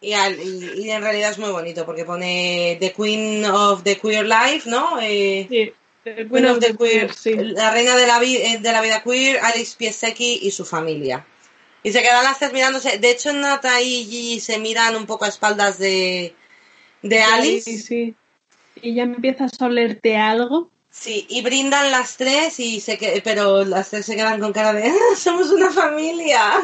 [0.06, 3.96] Y, al- y- y en realidad es muy bonito porque pone The Queen of the
[3.98, 5.00] Queer Life, ¿no?
[5.00, 5.72] Eh, Sí,
[6.04, 7.34] el Queen of the the Queer, sí.
[7.34, 11.26] la reina de la, eh, de la vida queer, Alice Piesecki y su familia.
[11.82, 12.98] Y se quedan las tres mirándose.
[12.98, 16.34] De hecho, Nata y Gigi se miran un poco a espaldas de,
[17.02, 17.62] de Alice.
[17.68, 18.14] Sí, sí.
[18.80, 20.70] Y ya empiezas a olerte algo.
[20.98, 24.73] Sí, y brindan las tres, y se que- pero las tres se quedan con cara
[24.73, 26.55] de "Ah, somos una familia.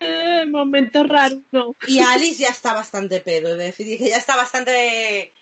[0.48, 1.74] Momento raro, no.
[1.86, 5.32] y Alice ya está bastante pedo, es decir, que ya está bastante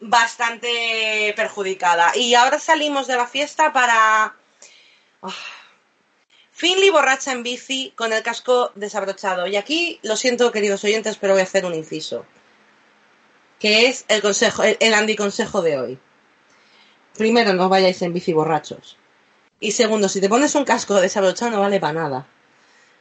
[0.00, 2.16] bastante perjudicada.
[2.16, 4.34] Y ahora salimos de la fiesta para
[5.22, 5.34] Ah.
[6.52, 9.46] Finley borracha en bici con el casco desabrochado.
[9.46, 12.24] Y aquí, lo siento, queridos oyentes, pero voy a hacer un inciso.
[13.60, 15.98] Que es el consejo, el, el anticonsejo de hoy.
[17.16, 18.96] Primero, no vayáis en bici borrachos.
[19.60, 22.26] Y segundo, si te pones un casco desabrochado no vale para nada.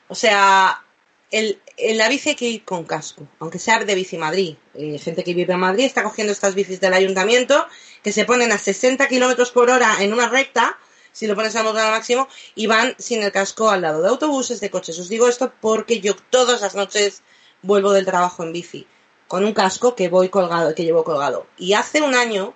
[0.07, 0.83] O sea,
[1.31, 4.57] el, en la bici hay que ir con casco, aunque sea de Bici Madrid.
[4.75, 7.65] Eh, gente que vive en Madrid está cogiendo estas bicis del ayuntamiento
[8.03, 10.77] que se ponen a 60 kilómetros por hora en una recta,
[11.11, 14.09] si lo pones a motor al máximo, y van sin el casco al lado de
[14.09, 14.99] autobuses, de coches.
[14.99, 17.23] Os digo esto porque yo todas las noches
[17.61, 18.87] vuelvo del trabajo en bici,
[19.27, 21.47] con un casco que voy colgado, que llevo colgado.
[21.57, 22.53] Y hace un año,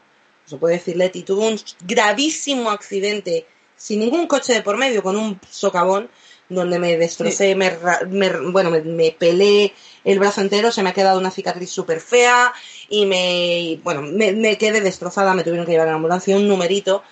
[0.51, 3.45] lo puede decir Leti, tuvo un gravísimo accidente
[3.77, 6.09] sin ningún coche de por medio, con un socavón,
[6.47, 7.71] donde me destrocé, me,
[8.07, 9.73] me- bueno, me, me pelé
[10.03, 12.53] el brazo entero, se me ha quedado una cicatriz súper fea
[12.87, 16.47] y me, bueno, me, me quedé destrozada, me tuvieron que llevar a la ambulancia un
[16.47, 17.03] numerito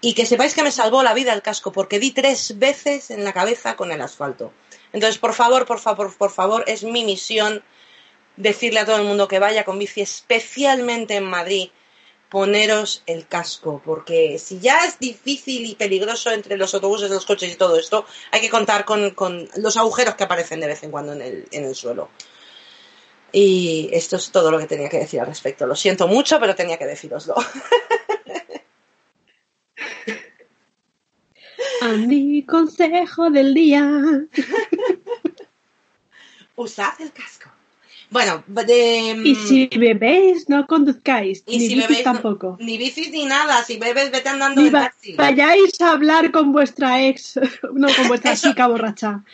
[0.00, 3.24] y que sepáis que me salvó la vida el casco porque di tres veces en
[3.24, 4.52] la cabeza con el asfalto.
[4.92, 7.62] Entonces, por favor, por favor, por favor, es mi misión
[8.36, 11.70] decirle a todo el mundo que vaya con bici, especialmente en Madrid,
[12.28, 17.52] poneros el casco, porque si ya es difícil y peligroso entre los autobuses, los coches
[17.52, 20.90] y todo esto, hay que contar con, con los agujeros que aparecen de vez en
[20.90, 22.10] cuando en el, en el suelo.
[23.32, 25.66] Y esto es todo lo que tenía que decir al respecto.
[25.66, 27.34] Lo siento mucho, pero tenía que deciroslo.
[31.82, 33.84] Andy, consejo del día.
[36.56, 37.50] Usad el casco.
[38.08, 41.42] Bueno, de, Y si bebéis, no conduzcáis.
[41.46, 42.56] y ni si bicis bebéis, no- tampoco.
[42.60, 43.62] ni bicis ni nada.
[43.64, 45.12] Si bebes, vete andando Ni en va- taxi.
[45.14, 47.34] vayáis a hablar con vuestra ex,
[47.74, 48.48] no, con vuestra Eso.
[48.48, 49.24] chica borracha.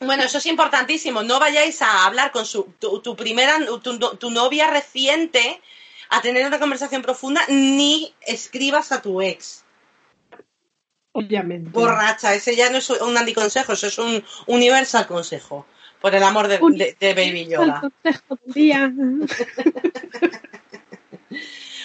[0.00, 1.22] Bueno, eso es importantísimo.
[1.22, 5.60] No vayáis a hablar con su, tu, tu primera, tu, tu novia reciente
[6.10, 9.64] a tener una conversación profunda, ni escribas a tu ex.
[11.12, 11.70] Obviamente.
[11.70, 15.66] Borracha, ese ya no es un anticonsejo, eso es un universal consejo.
[16.06, 17.82] Por el amor de, de- de Baby Yoda.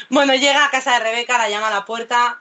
[0.09, 2.39] Bueno, llega a casa de Rebeca, la llama a la puerta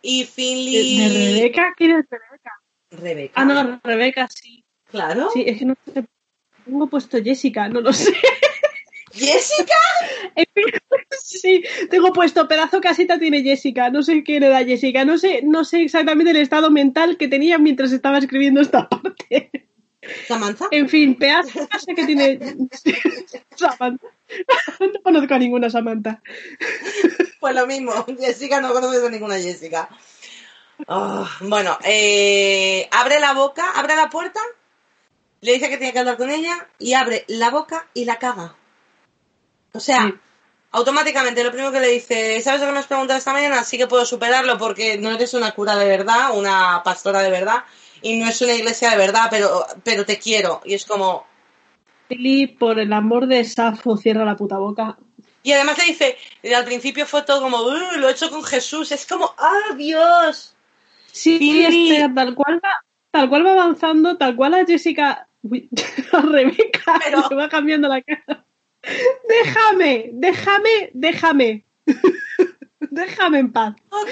[0.00, 0.98] y ¿De, Finley.
[0.98, 1.08] de
[1.40, 1.74] Rebeca?
[1.76, 2.52] ¿Quién es Rebeca?
[2.90, 3.32] Rebeca.
[3.34, 4.62] Ah, no, Rebeca sí.
[4.90, 5.28] Claro.
[5.32, 6.04] Sí, es que no sé.
[6.64, 8.12] Tengo puesto Jessica, no lo sé.
[9.12, 9.74] Jessica.
[11.20, 13.90] Sí, tengo puesto pedazo casita tiene Jessica.
[13.90, 15.04] No sé quién era Jessica.
[15.04, 19.50] No sé, no sé exactamente el estado mental que tenía mientras estaba escribiendo esta parte.
[20.26, 20.66] Samantha.
[20.70, 22.38] En fin, pedazo que tiene
[23.56, 24.06] Samantha.
[24.80, 26.20] No conozco a ninguna Samantha.
[27.40, 29.88] Pues lo mismo, Jessica no conoces a ninguna Jessica.
[30.86, 34.40] Ah, bueno, eh, abre la boca, abre la puerta,
[35.40, 38.54] le dice que tiene que hablar con ella y abre la boca y la caga.
[39.72, 40.14] O sea, Sí.
[40.72, 43.64] automáticamente lo primero que le dice, ¿sabes lo que me has preguntado esta mañana?
[43.64, 47.64] Sí que puedo superarlo porque no eres una cura de verdad, una pastora de verdad
[48.02, 50.60] y no es una iglesia de verdad, pero, pero te quiero.
[50.64, 51.26] Y es como,
[52.08, 54.96] Lili, por el amor de Safo, cierra la puta boca.
[55.42, 56.16] Y además le dice,
[56.54, 58.90] al principio fue todo como, "Uh, lo he hecho con Jesús.
[58.92, 60.54] Es como, ¡ah, Dios!
[61.12, 61.96] Sí, Lili.
[61.96, 62.74] este, tal cual va,
[63.10, 65.68] tal cual va avanzando, tal cual a Jessica, uy,
[66.12, 68.44] a Rebeca, Pero- se va cambiando la cara.
[69.28, 71.64] Déjame, déjame, déjame.
[72.80, 73.74] déjame en paz.
[73.90, 74.08] Ok.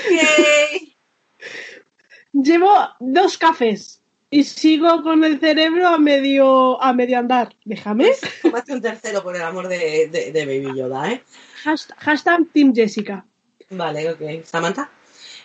[2.42, 7.54] Llevo dos cafés y sigo con el cerebro a medio, a medio andar.
[7.64, 8.12] Déjame.
[8.42, 11.22] Tómate un tercero por el amor de, de, de Baby Yoda, ¿eh?
[11.62, 13.24] Hashtag, hashtag Team Jessica.
[13.70, 14.44] Vale, ok.
[14.44, 14.90] Samantha.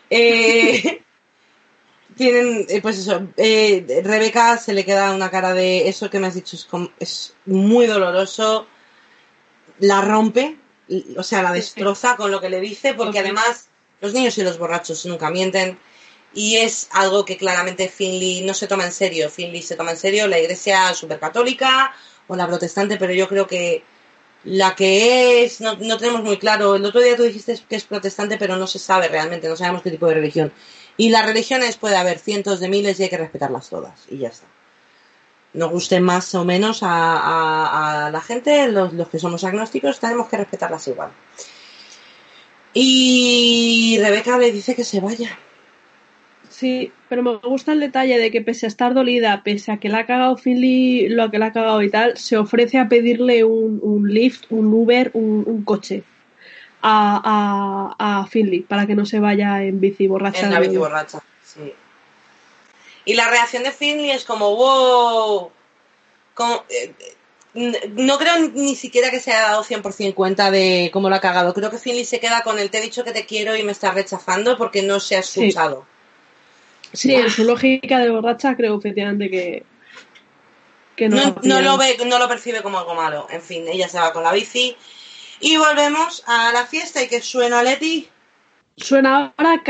[0.10, 1.02] Eh,
[2.18, 6.28] tienen, eh, pues eso, eh, Rebeca se le queda una cara de eso que me
[6.28, 8.68] has dicho, es, como- es muy doloroso.
[9.80, 10.58] La rompe,
[11.18, 13.70] o sea, la destroza con lo que le dice, porque además
[14.02, 15.80] los niños y los borrachos nunca mienten.
[16.34, 19.30] Y es algo que claramente Finley no se toma en serio.
[19.30, 21.94] Finley se toma en serio la iglesia supercatólica
[22.28, 23.84] o la protestante, pero yo creo que
[24.44, 26.76] la que es, no, no, tenemos muy claro.
[26.76, 29.82] El otro día tú dijiste que es protestante, pero no se sabe realmente, no sabemos
[29.82, 30.54] qué tipo de religión.
[30.98, 34.06] Y las religiones puede haber cientos de miles y hay que respetarlas todas.
[34.10, 34.48] Y ya está.
[35.54, 40.38] Nos guste más o menos a, la gente, los, los, que somos agnósticos, tenemos que
[40.38, 41.12] respetarlas igual.
[42.74, 45.38] Y Rebeca le dice que se vaya.
[46.62, 49.90] Sí, pero me gusta el detalle de que pese a estar dolida, pese a que
[49.90, 53.44] la ha cagado Finley, lo que la ha cagado y tal, se ofrece a pedirle
[53.44, 56.04] un, un lift, un Uber, un, un coche
[56.84, 60.46] a, a, a, Finley para que no se vaya en bici borracha.
[60.46, 61.74] En la bici borracha, sí.
[63.06, 65.50] Y la reacción de Finley es como, wow,
[66.36, 66.94] como, eh,
[67.56, 71.56] no creo ni siquiera que se haya dado 100% cuenta de cómo lo ha cagado.
[71.56, 73.72] Creo que Finley se queda con el te he dicho que te quiero y me
[73.72, 75.88] está rechazando porque no se ha escuchado.
[75.88, 75.92] Sí,
[76.94, 79.64] sí en su lógica de borracha creo efectivamente que,
[80.96, 83.28] que no, no, no, lo ve, no lo percibe como algo malo.
[83.30, 84.76] En fin, ella se va con la bici
[85.40, 88.08] y volvemos a la fiesta y que suena Leti.
[88.78, 89.64] Suena ahora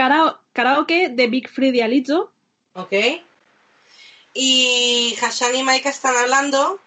[0.53, 2.33] karaoke de Big Freddy Alizo.
[2.73, 2.93] Ok.
[4.33, 6.79] Y Hassan y Maika están hablando.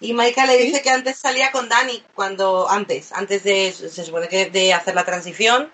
[0.00, 4.28] Y Maika le dice que antes salía con Dani, cuando antes, antes de, se supone
[4.28, 5.70] que de hacer la transición.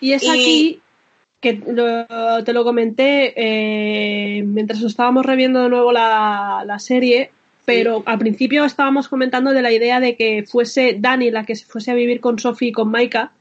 [0.00, 0.28] Y es y...
[0.28, 0.82] aquí
[1.44, 7.30] que lo, te lo comenté eh, mientras estábamos reviendo de nuevo la, la serie,
[7.66, 8.02] pero sí.
[8.06, 11.90] al principio estábamos comentando de la idea de que fuese Dani la que se fuese
[11.90, 13.32] a vivir con Sophie y con Maika.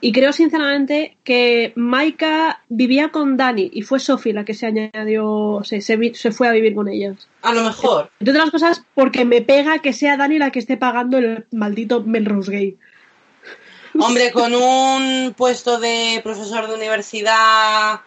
[0.00, 5.60] Y creo sinceramente que Maika vivía con Dani y fue Sophie la que se añadió,
[5.64, 7.28] se, se, se, fue a vivir con ellos.
[7.42, 8.10] A lo mejor.
[8.20, 12.02] Entre otras cosas, porque me pega que sea Dani la que esté pagando el maldito
[12.02, 12.78] Melrose Gay.
[14.02, 18.00] Hombre, con un puesto de profesor de universidad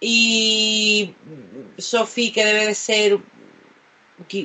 [0.00, 1.14] y
[1.76, 3.18] Sophie que debe de ser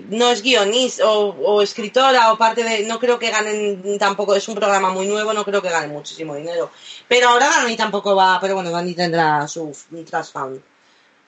[0.09, 4.45] no es guionista o, o, escritora o parte de no creo que ganen tampoco es
[4.49, 6.71] un programa muy nuevo no creo que ganen muchísimo dinero.
[7.07, 9.71] Pero ahora Dani tampoco va pero bueno Dani tendrá su
[10.09, 10.61] trust fund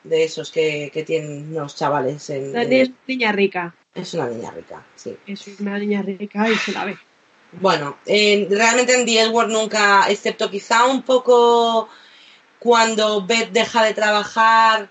[0.03, 3.73] de esos que, que tienen los chavales en, Dani es niña rica.
[3.95, 5.15] Es una niña rica sí.
[5.25, 6.97] Es una niña rica y se la ve
[7.59, 11.89] bueno eh, realmente en The Edward nunca excepto quizá un poco
[12.59, 14.89] cuando Beth deja de trabajar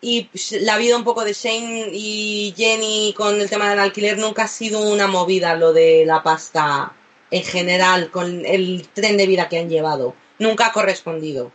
[0.00, 0.28] y
[0.60, 4.48] la vida un poco de Shane y Jenny con el tema del alquiler nunca ha
[4.48, 6.92] sido una movida lo de la pasta
[7.30, 10.14] en general con el tren de vida que han llevado.
[10.38, 11.52] Nunca ha correspondido.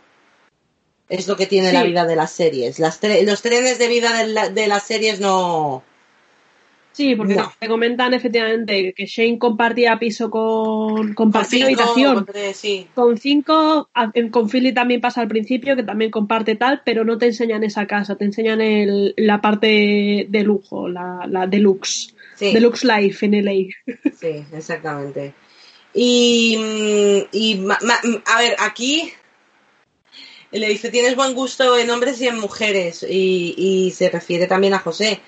[1.08, 1.74] Es lo que tiene sí.
[1.74, 2.78] la vida de las series.
[2.78, 5.84] Las tre los trenes de vida de, la de, las series no.
[6.98, 7.52] Sí, porque no.
[7.56, 12.88] te comentan efectivamente que Shane compartía piso con compartía habitación con, tres, sí.
[12.92, 13.88] con cinco,
[14.32, 17.86] con Philly también pasa al principio que también comparte tal, pero no te enseñan esa
[17.86, 22.52] casa, te enseñan el, la parte de lujo, la, la deluxe, sí.
[22.52, 23.52] deluxe life en LA.
[24.20, 25.34] Sí, exactamente.
[25.94, 26.58] Y,
[27.30, 29.12] y a ver, aquí
[30.50, 34.74] le dice tienes buen gusto en hombres y en mujeres y, y se refiere también
[34.74, 35.20] a José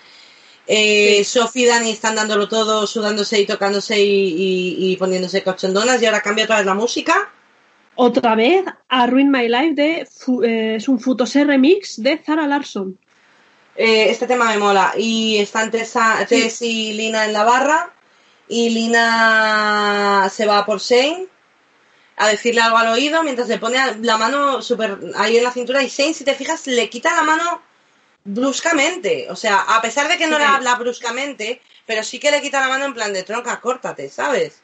[0.67, 1.25] eh, sí.
[1.25, 6.07] Sophie y Dani están dándolo todo, sudándose y tocándose y, y, y poniéndose cochondonas y
[6.07, 7.31] ahora cambia otra vez la música.
[8.03, 10.09] Otra vez a Ruin My Life de
[10.45, 12.99] eh, es un Futose remix de Zara Larson.
[13.77, 14.93] Eh, este tema me mola.
[14.97, 16.27] Y están Tessa, sí.
[16.27, 17.93] Tess y Lina en la barra.
[18.49, 21.27] Y Lina se va por Shane
[22.17, 25.83] a decirle algo al oído mientras le pone la mano super ahí en la cintura.
[25.83, 27.63] Y Shane, si te fijas, le quita la mano
[28.25, 29.29] bruscamente.
[29.31, 30.43] O sea, a pesar de que no sí.
[30.43, 34.09] le habla bruscamente, pero sí que le quita la mano en plan de tronca, córtate,
[34.09, 34.63] ¿sabes?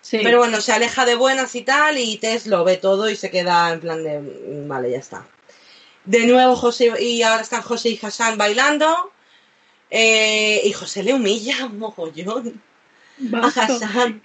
[0.00, 0.20] Sí.
[0.22, 3.30] Pero bueno, se aleja de buenas y tal, y Tess lo ve todo y se
[3.30, 5.26] queda en plan de mm, vale, ya está.
[6.04, 9.10] De nuevo José y ahora están José y Hassan bailando.
[9.90, 12.62] Eh, y José le humilla un mogollón.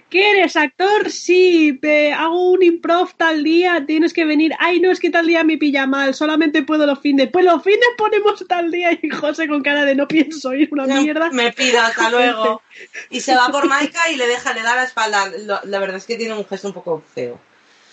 [0.08, 1.10] ¿Qué eres actor?
[1.10, 4.52] Sí, te hago un improv tal día, tienes que venir.
[4.58, 7.28] Ay, no, es que tal día me pilla mal, solamente puedo los fines.
[7.30, 10.86] Pues los fines ponemos tal día y José con cara de no pienso ir una
[10.86, 11.30] mierda.
[11.30, 12.62] Me pida, hasta luego.
[13.10, 15.30] Y se va por Maika y le deja, le da la espalda.
[15.64, 17.38] La verdad es que tiene un gesto un poco feo.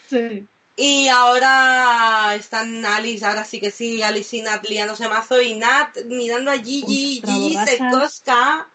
[0.10, 0.46] Sí.
[0.80, 5.98] Y ahora están Alice, ahora sí que sí, Alice y Nat liándose mazo y Nat
[6.06, 8.68] mirando a Gigi, Gigi se cosca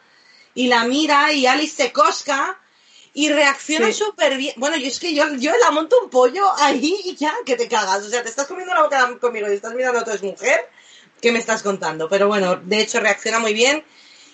[0.55, 2.59] y la mira y Alice se cosca
[3.15, 3.95] y reacciona sí.
[3.95, 4.55] súper bien.
[4.57, 7.69] Bueno, yo es que yo, yo la monto un pollo ahí y ya, que te
[7.69, 8.03] cagas.
[8.05, 10.69] O sea, te estás comiendo la boca conmigo y estás mirando a tu mujer.
[11.21, 12.09] ¿Qué me estás contando?
[12.09, 13.85] Pero bueno, de hecho reacciona muy bien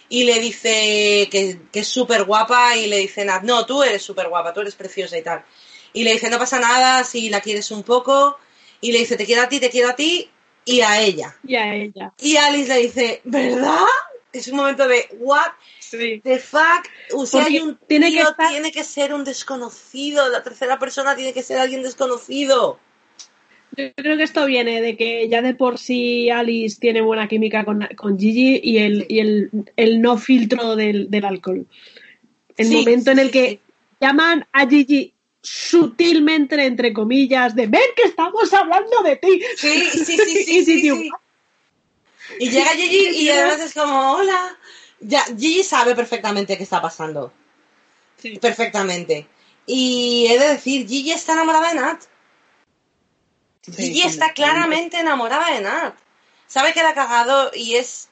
[0.09, 4.28] y le dice que, que es súper guapa y le dice, no, tú eres súper
[4.28, 5.45] guapa, tú eres preciosa y tal.
[5.93, 8.39] Y le dice, no pasa nada si la quieres un poco.
[8.81, 10.31] Y le dice, te quiero a ti, te quiero a ti
[10.65, 11.36] y a ella.
[11.45, 12.12] Y a ella.
[12.19, 13.85] Y Alice le dice, ¿verdad?
[14.32, 15.51] Es un momento de what
[15.90, 16.20] Sí.
[16.23, 16.86] the fuck.
[17.15, 20.28] O sea, hay un tiene tío, que estar- tiene que ser un desconocido.
[20.28, 22.78] La tercera persona tiene que ser alguien desconocido.
[23.77, 27.65] Yo creo que esto viene de que ya de por sí Alice tiene buena química
[27.65, 29.06] con, con Gigi y el, Sí.
[29.09, 31.66] y el, el no filtro del, del alcohol.
[32.56, 33.60] El Sí, momento en el que
[34.01, 39.40] llaman a Gigi sutilmente, entre comillas, de ven que estamos hablando de ti.
[39.56, 41.10] Sí, sí, sí, Y sí, sí, Gigi, sí.
[42.40, 44.59] Y llega Gigi y además es como, hola.
[45.01, 47.33] Ya, Gigi sabe perfectamente qué está pasando.
[48.20, 48.39] Sí.
[48.39, 49.27] Perfectamente.
[49.66, 52.03] Y he de decir, Gigi está enamorada de Nat.
[53.62, 55.95] Sí, Gigi está claramente enamorada de Nat.
[56.47, 58.09] Sabe que la ha cagado y es.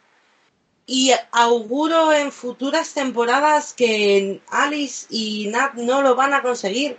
[0.89, 6.97] Y auguro en futuras temporadas que Alice y Nat no lo van a conseguir.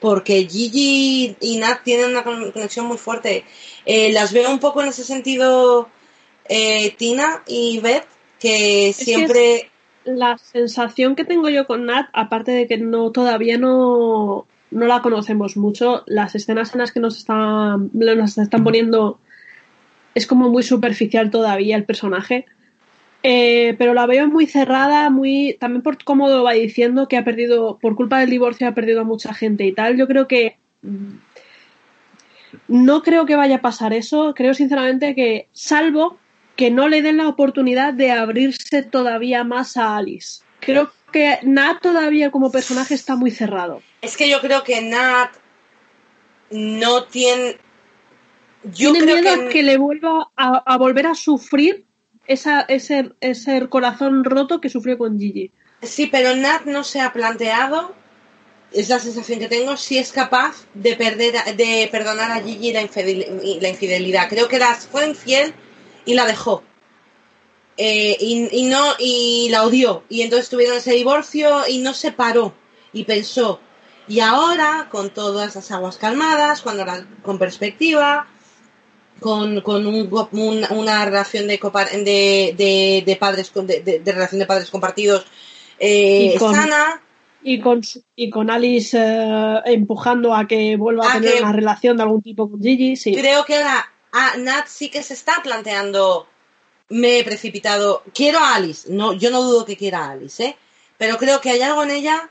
[0.00, 3.44] Porque Gigi y Nat tienen una con- conexión muy fuerte.
[3.86, 5.88] Eh, las veo un poco en ese sentido
[6.52, 8.06] eh, Tina y Beth,
[8.40, 9.70] que siempre.
[10.04, 15.02] La sensación que tengo yo con Nat, aparte de que no todavía no, no la
[15.02, 19.20] conocemos mucho, las escenas en las que nos están, nos están poniendo
[20.14, 22.46] es como muy superficial todavía el personaje.
[23.22, 27.24] Eh, pero la veo muy cerrada, muy también por cómo lo va diciendo que ha
[27.24, 29.98] perdido, por culpa del divorcio ha perdido a mucha gente y tal.
[29.98, 31.14] Yo creo que mm,
[32.68, 34.32] no creo que vaya a pasar eso.
[34.34, 36.18] Creo sinceramente que, salvo
[36.56, 40.42] que no le den la oportunidad de abrirse todavía más a Alice.
[40.60, 43.82] Creo que Nat todavía como personaje está muy cerrado.
[44.02, 45.30] Es que yo creo que Nat
[46.50, 47.58] no tiene.
[48.64, 51.86] Yo Tiene creo miedo que, a que le vuelva a, a volver a sufrir
[52.26, 55.50] esa, ese, ese corazón roto que sufrió con Gigi.
[55.82, 57.94] Sí, pero Nat no se ha planteado,
[58.72, 62.82] es la sensación que tengo, si es capaz de perder, de perdonar a Gigi la,
[62.82, 64.28] infidelidad.
[64.28, 65.54] Creo que la fue infiel
[66.10, 66.62] y la dejó.
[67.76, 70.04] Eh, y, y no, y la odió.
[70.08, 72.52] Y entonces tuvieron ese divorcio y no se paró.
[72.92, 73.60] Y pensó.
[74.08, 78.26] Y ahora, con todas las aguas calmadas, cuando la- con perspectiva,
[79.20, 84.70] con, con un un- una relación de, de, de, de padres de, relación de padres
[84.70, 85.26] compartidos
[85.78, 87.02] eh, Y con- sana
[87.42, 87.82] Y con,
[88.16, 92.02] y con Alice eh, empujando a que vuelva a A tener que- una relación de
[92.02, 93.14] algún tipo con Gigi, sí.
[93.14, 96.26] creo que ahora a Nat sí que se está planteando
[96.88, 100.56] me he precipitado quiero a Alice no yo no dudo que quiera a Alice ¿eh?
[100.98, 102.28] pero creo que hay algo en ella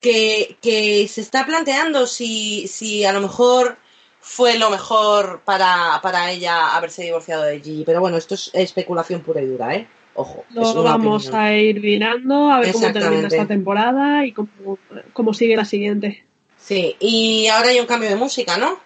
[0.00, 3.76] que, que se está planteando si, si a lo mejor
[4.20, 9.22] fue lo mejor para, para ella haberse divorciado de Gigi pero bueno esto es especulación
[9.22, 9.88] pura y dura ¿eh?
[10.14, 11.42] ojo Lo vamos opinión.
[11.44, 14.78] a ir mirando a ver cómo termina esta temporada y cómo,
[15.12, 16.24] cómo sigue la siguiente.
[16.56, 18.78] sí y ahora hay un cambio de música ¿no?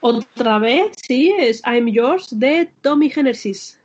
[0.00, 3.78] Otra vez, sí, es I'm Yours de Tommy Genesis.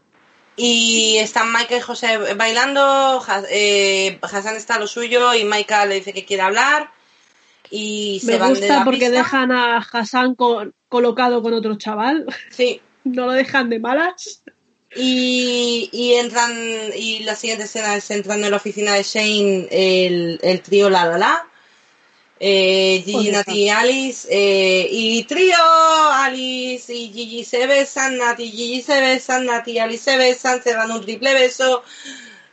[0.57, 5.95] Y están Maika y José bailando, eh, Hassan está a lo suyo y Maika le
[5.95, 6.89] dice que quiere hablar
[7.69, 9.11] y se Me van de gusta la porque pista.
[9.17, 14.41] dejan a Hassan con- colocado con otro chaval, Sí, no lo dejan de malas.
[14.95, 16.53] y, y entran,
[16.95, 21.03] y la siguiente escena es entrando en la oficina de Shane el, el trío La
[21.05, 21.47] La La,
[22.39, 25.55] eh, Gigi, Nati y Alice, eh, y trío
[26.11, 30.73] Alice y Gigi se besan, Nati Gigi se besan, Nati y Alice se besan, se
[30.73, 31.83] dan un triple beso,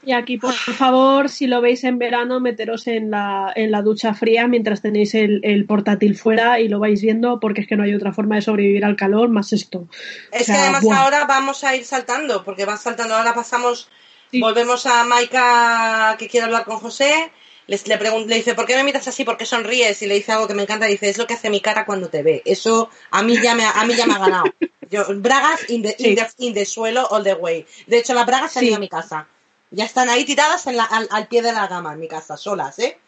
[0.05, 4.15] Y aquí, por favor, si lo veis en verano, meteros en la, en la ducha
[4.15, 7.85] fría mientras tenéis el, el portátil fuera y lo vais viendo, porque es que no
[7.85, 9.87] hay otra forma de sobrevivir al calor más esto.
[10.33, 13.15] Es O sea, que además ahora vamos a ir saltando, porque va saltando.
[13.15, 13.89] Ahora pasamos,
[14.33, 14.41] Sí.
[14.41, 17.31] volvemos a Maika que quiere hablar con José.
[17.69, 19.25] Les, le, le dice, ¿por qué me miras así?
[19.25, 20.03] ¿Por qué sonríes?
[20.03, 20.87] Y le dice algo que me encanta.
[20.87, 22.43] Dice, es lo que hace mi cara cuando te ve.
[22.45, 24.55] Eso a mí ya me, ha- a mí ya me ha ganado.
[24.91, 27.65] Yo, bragas in the, in, the, in the suelo all the way.
[27.87, 29.27] De hecho, las bragas se han ido a mi casa.
[29.71, 32.37] Ya están ahí tiradas en la- al, al pie de la cama en mi casa,
[32.37, 32.99] solas, ¿eh?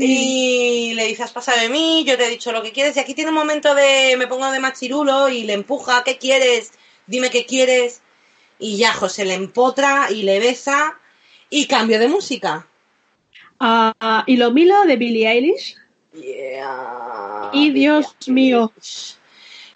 [0.00, 2.96] Y le dice, has pasado de mí, yo te he dicho lo que quieres.
[2.96, 6.72] Y aquí tiene un momento de, me pongo de machirulo y le empuja, ¿qué quieres?
[7.06, 8.00] Dime qué quieres.
[8.58, 10.98] Y ya José le empotra y le besa.
[11.50, 12.66] Y cambio de música.
[13.60, 15.76] Ah, y lo milo de Billie Eilish.
[16.12, 17.50] Yeah.
[17.52, 18.72] Y Dios mío.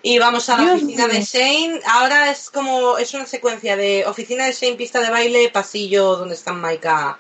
[0.03, 1.17] Y vamos a la Dios oficina mío.
[1.17, 1.81] de Shane.
[1.87, 6.35] Ahora es como, es una secuencia de oficina de Shane, pista de baile, pasillo donde
[6.35, 7.19] están Maika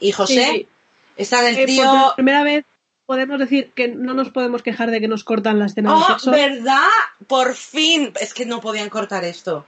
[0.00, 0.50] y José.
[0.52, 0.68] Sí.
[1.16, 2.64] Están el Eh, por primera vez
[3.06, 6.06] podemos decir que no nos podemos quejar de que nos cortan la escena de ¡Oh,
[6.06, 6.30] sexo.
[6.30, 6.88] verdad!
[7.26, 8.12] Por fin.
[8.20, 9.66] Es que no podían cortar esto.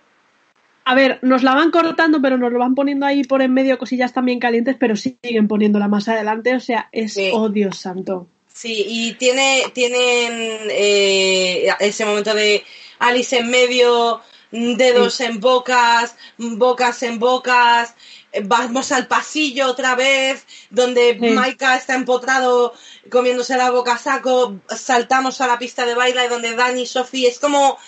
[0.90, 3.78] A ver, nos la van cortando, pero nos lo van poniendo ahí por en medio
[3.78, 6.56] cosillas también calientes, pero siguen poniéndola más adelante.
[6.56, 7.30] O sea, es Sí.
[7.32, 8.26] oh Dios santo.
[8.52, 12.64] Sí, y tiene, tienen eh, ese momento de
[12.98, 17.94] Alice en medio, dedos en bocas, bocas en bocas,
[18.32, 22.74] eh, vamos al pasillo otra vez, donde Maika está empotrado
[23.12, 27.28] comiéndose la boca a saco, saltamos a la pista de baile donde Dani y Sophie
[27.28, 27.78] es como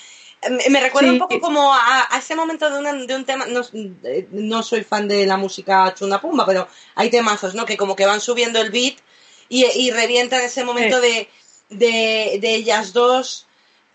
[0.50, 3.46] me recuerda un poco como a, ese momento de, de un tema,
[4.04, 7.64] eh, no, soy fan de la música chunda pumba, pero hay temazos, ¿no?
[7.64, 8.96] Que como que van subiendo el beat
[9.48, 11.28] y, y revientan ese momento de,
[11.70, 13.46] de, ellas dos,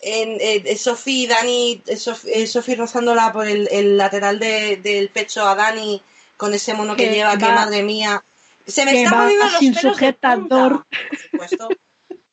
[0.01, 6.01] en, eh, Sophie y Dani, eh, Sophie, rozándola por el, lateral del pecho a Dani
[6.37, 8.23] con ese mono que, lleva, que, madre mía.
[8.65, 10.85] Se me está poniendo los sin pelos sujetador.
[11.09, 11.69] por supuesto.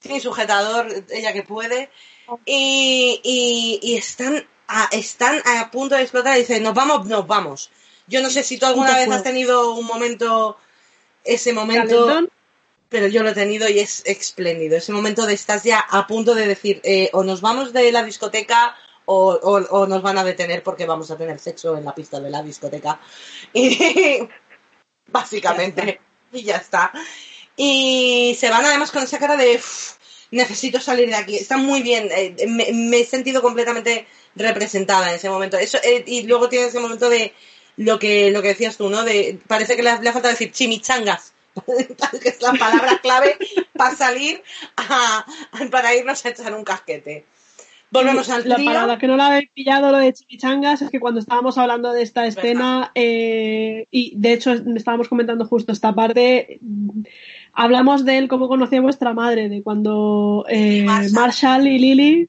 [0.00, 1.90] sin sujetador, ella que puede
[2.44, 3.20] y,
[3.82, 7.70] y, están, a, están a punto de explotar y dicen, nos vamos, nos vamos.
[8.06, 10.58] Yo no sé si tú alguna vez has tenido un momento,
[11.24, 12.28] ese momento,
[12.88, 14.76] pero yo lo he tenido y es espléndido.
[14.76, 18.04] Ese momento de estás ya a punto de decir, eh, o nos vamos de la
[18.04, 18.76] discoteca
[19.06, 22.30] o, o, nos van a detener porque vamos a tener sexo en la pista de
[22.30, 23.00] la discoteca.
[23.52, 24.28] Y
[25.06, 26.00] básicamente,
[26.32, 26.92] y ya está.
[27.56, 29.60] Y se van además con esa cara de
[30.34, 31.36] necesito salir de aquí.
[31.36, 35.56] Está muy bien, eh, me, he sentido completamente representada en ese momento.
[35.56, 37.32] Eso, eh, y luego tiene ese momento de
[37.76, 39.04] lo que, lo que decías tú, ¿no?
[39.04, 41.32] De, parece que le, le ha faltado decir chimichangas.
[42.20, 43.38] que es la palabra clave
[43.74, 44.42] para salir
[44.76, 45.24] a,
[45.70, 47.24] para irnos a echar un casquete.
[47.90, 48.42] Volvemos al.
[48.42, 51.92] Para los que no la habéis pillado lo de chimichangas es que cuando estábamos hablando
[51.92, 56.58] de esta escena eh, y de hecho estábamos comentando justo esta parte
[57.54, 61.66] hablamos de él como conocía vuestra madre, de cuando eh, Marshall.
[61.66, 62.28] y Lily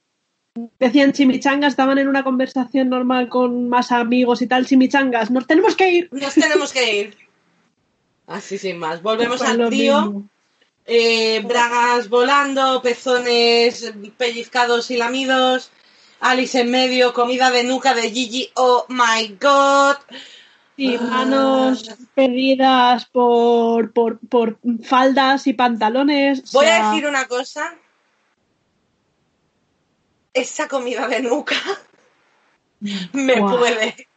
[0.80, 5.76] decían chimichangas, estaban en una conversación normal con más amigos y tal, chimichangas, nos tenemos
[5.76, 6.10] que ir.
[6.12, 7.18] Nos tenemos que ir.
[8.28, 9.02] Así sin más.
[9.02, 10.24] Volvemos al tío.
[10.88, 15.72] Eh, bragas volando, pezones pellizcados y lamidos.
[16.20, 18.50] Alice en medio, comida de nuca de Gigi.
[18.56, 19.98] Oh my god.
[20.78, 26.52] Y manos perdidas por, por, por, faldas y pantalones.
[26.52, 27.76] Voy a decir una cosa.
[30.34, 31.56] Esa comida de nuca
[33.14, 34.08] me puede.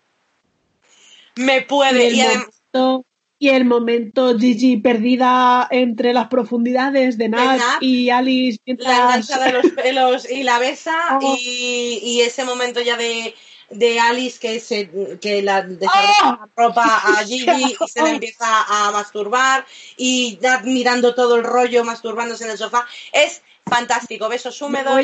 [1.36, 2.10] Me puede.
[2.10, 3.06] Y, el, momento,
[3.38, 9.28] y el momento Gigi perdida entre las profundidades de Nat, y Alice mientras...
[9.30, 11.36] La de los pelos y la besa oh.
[11.38, 13.32] y, y ese momento ya de
[13.70, 16.38] de Alice que se que la ¡Ah!
[16.56, 19.66] la ropa a Gigi y se le empieza a masturbar
[19.96, 22.86] y mirando todo el rollo masturbándose en el sofá.
[23.12, 24.94] Es fantástico besos húmedos.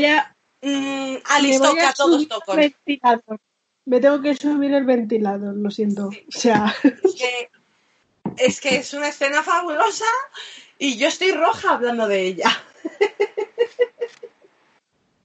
[0.62, 2.56] mm, Alice toca todos tocos
[3.86, 6.08] me tengo que subir el ventilador lo siento.
[6.08, 6.74] O sea.
[6.82, 7.50] Es que,
[8.38, 10.06] es que es una escena fabulosa
[10.78, 12.50] y yo estoy roja hablando de ella.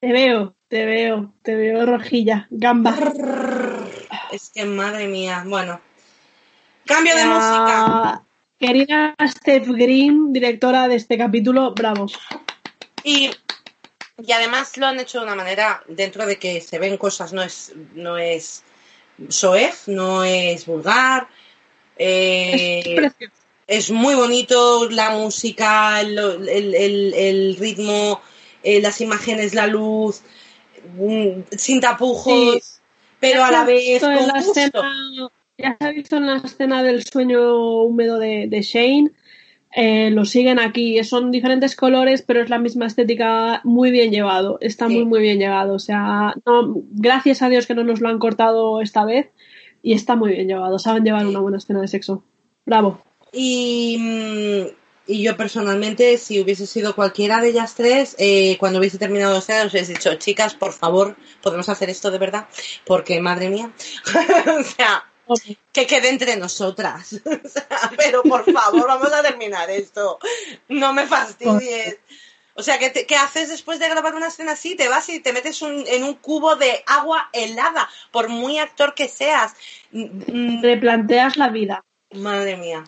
[0.01, 2.95] Te veo te veo, te veo rojilla, gamba.
[4.31, 5.81] Es que madre mía, bueno.
[6.85, 8.23] Cambio de música.
[8.59, 12.05] Querida Steph Green, directora de este capítulo, bravo.
[13.03, 13.31] Y,
[14.17, 17.41] y además lo han hecho de una manera, dentro de que se ven cosas, no
[17.41, 18.63] es, no es
[19.29, 21.29] soez, no es vulgar.
[21.97, 23.09] Eh,
[23.65, 26.17] es, muy bonito la música, el,
[26.47, 28.21] el, ritmo,
[28.61, 30.21] eh, las imágenes, la luz.
[31.51, 32.81] Sin tapujos,
[33.19, 37.03] pero a la vez con la escena, ya se ha visto en la escena del
[37.03, 39.11] sueño húmedo de, Shane.
[39.75, 44.57] Eh, lo siguen aquí, son diferentes colores, pero es la misma estética muy bien llevado,
[44.61, 46.33] está muy muy bien llevado, o sea,
[46.89, 49.29] gracias a Dios que no nos lo han cortado esta vez
[49.83, 52.23] y está muy bien llevado, saben llevar una buena escena de sexo,
[52.65, 52.99] bravo.
[53.31, 54.78] Y mm,
[55.09, 59.39] y yo personalmente, si hubiese sido cualquiera de ellas tres, eh, cuando hubiese terminado la
[59.39, 62.47] escena, os hubiese dicho, chicas, por favor, podemos hacer esto de verdad,
[62.85, 63.71] porque madre mía,
[64.59, 65.09] o sea,
[65.71, 67.19] que quede entre nosotras.
[67.97, 70.19] pero por favor, vamos a terminar esto.
[70.67, 71.97] No me fastidies.
[72.53, 74.75] O sea, ¿qué, ¿qué, haces después de grabar una escena así?
[74.75, 79.07] Te vas y te metes en un cubo de agua helada, por muy actor que
[79.07, 79.53] seas.
[79.91, 81.83] Replanteas la vida.
[82.11, 82.83] Madre mía.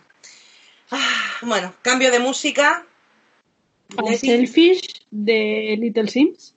[0.92, 2.86] Ah, bueno, cambio de música.
[4.18, 6.54] Selfish de Little Sims.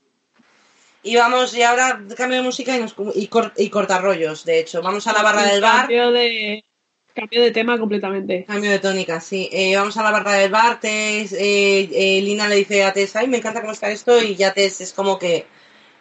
[1.04, 4.82] Y vamos, y ahora cambio de música y, nos, y, corta rollos, de hecho.
[4.82, 5.82] Vamos a la barra del bar.
[5.82, 6.66] Cambio de,
[7.14, 8.44] cambio de tema completamente.
[8.46, 9.48] Cambio de tónica, sí.
[9.54, 10.82] Eh, vamos a la barra del bar.
[10.82, 14.22] Tess, eh, eh, Lina le dice a Tess, ay, me encanta cómo está esto.
[14.22, 15.46] Y ya Tess es como que,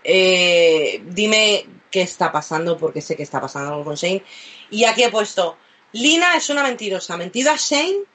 [0.02, 4.24] dime qué está pasando, porque sé que está pasando algo con Shane.
[4.70, 5.56] Y aquí he puesto,
[5.92, 7.16] Lina es una mentirosa.
[7.16, 8.13] Mentido a Shane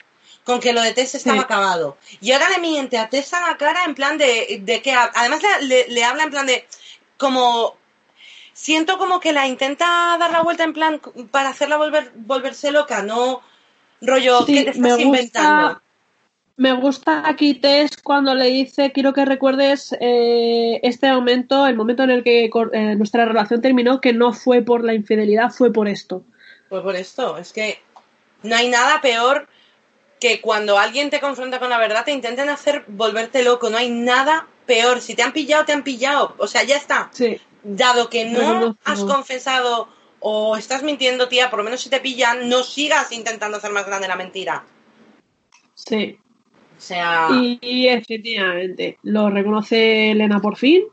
[0.49, 1.95] con que lo de Tess estaba acabado.
[2.21, 5.41] Y ahora le miente a Tess a la cara en plan de, de que, además
[5.61, 6.65] le, habla en plan de,
[7.17, 7.75] como,
[8.53, 9.85] siento como que la intenta
[10.19, 10.99] dar la vuelta en plan
[11.29, 13.41] para hacerla volver, volverse loca, no
[14.01, 15.81] rollo Sí, que te estás me gusta- inventando.
[16.57, 22.01] Me gusta aquí Tess cuando le dice, quiero que recuerdes eh, este momento, el momento
[22.03, 25.87] en el que eh, nuestra relación terminó, que no fue por la infidelidad, fue por
[25.87, 26.23] esto.
[26.69, 27.79] Pues por esto, es que
[28.41, 29.47] no hay nada peor
[30.19, 33.89] que cuando alguien te confronta con la verdad te intenten hacer volverte loco, no hay
[33.89, 35.01] nada peor.
[35.01, 36.35] Si te han pillado, te han pillado.
[36.37, 37.09] O sea, ya está.
[37.11, 39.89] Sí, Dado que no has confesado
[40.19, 43.85] o estás mintiendo, tía, por lo menos si te pillan, no sigas intentando hacer más
[43.85, 44.65] grande la mentira.
[45.75, 46.17] sí.
[46.77, 50.83] O sea, Y, y efectivamente, lo reconoce Elena por fin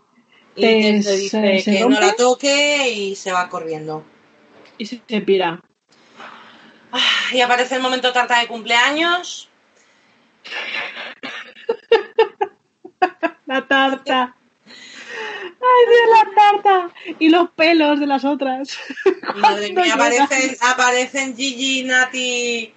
[0.56, 2.00] y te- dice eh, se que no rompe.
[2.06, 4.02] la toque y se va corriendo.
[4.78, 5.60] y se, se pira.
[6.98, 9.48] Ah, Y aparece el momento tarta de cumpleaños.
[13.46, 14.34] La tarta.
[15.58, 16.90] Ay, Dios, la tarta.
[17.18, 18.76] Y los pelos de las otras.
[19.36, 22.72] Madre mía, aparecen, aparecen Gigi, Nati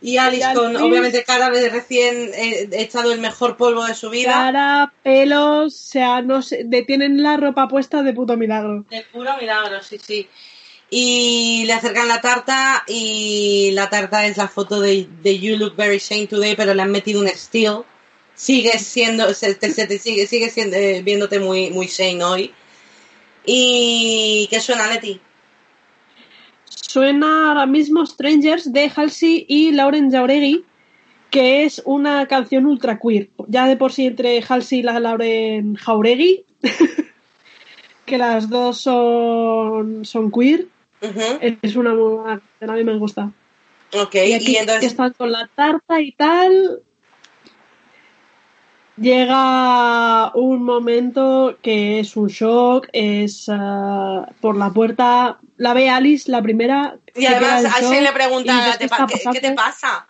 [0.00, 4.10] y Alice Y con obviamente cara de recién eh, echado el mejor polvo de su
[4.10, 4.32] vida.
[4.32, 8.84] Cara, pelos, o sea, no sé, de- tienen la ropa puesta de puto milagro.
[8.90, 10.28] De puro milagro, sí, sí.
[10.96, 15.98] Y le acercan la tarta y la tarta es la foto de, You Look Very
[15.98, 17.78] Shane Today, pero le han metido un steel.
[18.36, 22.54] Sigues siendo, se, te, se te sigue, sigue siendo, eh, viéndote muy, muy Shane hoy.
[23.44, 25.20] ¿Y qué suena, Leti?
[26.66, 30.64] Suena ahora mismo Strangers de Halsey y Lauren Jauregui,
[31.28, 33.30] que es una canción ultra queer.
[33.48, 36.44] Ya de por sí entre Halsey y la Lauren Jauregui,
[38.06, 40.68] que las dos son, son queer,
[41.40, 43.30] Es una muy- a mí me gusta.
[43.92, 46.82] Ok, Y aquí y entonces están con la tarta y tal.
[48.96, 56.30] Llega un momento que es un shock, es ah, por la puerta, la ve Alice,
[56.30, 56.96] la primera.
[57.14, 59.24] Y además en a shock, Shane le pregunta, dices, "¿Te ¿qué pa- está ¿qué, qué
[59.24, 59.40] pasando?
[59.40, 60.06] te pasa?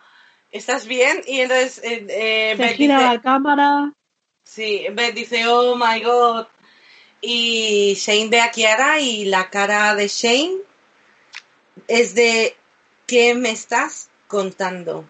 [0.51, 1.21] ¿Estás bien?
[1.27, 3.93] Y entonces eh, eh, Se Beth gira dice, la cámara.
[4.43, 6.45] sí, Beth dice, oh my god.
[7.21, 10.57] Y Shane ve a Kiara y la cara de Shane
[11.87, 12.55] es de,
[13.07, 15.07] ¿qué me estás contando?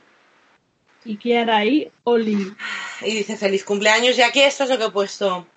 [1.03, 2.55] Y Kiara ahí, Oli.
[3.01, 4.17] Y dice, feliz cumpleaños.
[4.17, 5.47] Y aquí esto es lo que he puesto.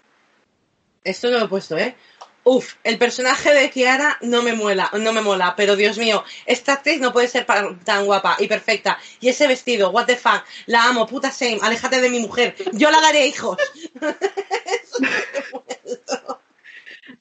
[1.04, 1.96] Esto es lo que he puesto, ¿eh?
[2.44, 6.74] Uf, el personaje de Kiara no me mola, no me mola, pero Dios mío, esta
[6.74, 8.98] actriz no puede ser tan guapa y perfecta.
[9.20, 12.90] Y ese vestido, what the fuck, la amo, puta shame, aléjate de mi mujer, yo
[12.90, 13.58] la daré hijos.
[15.90, 16.27] No,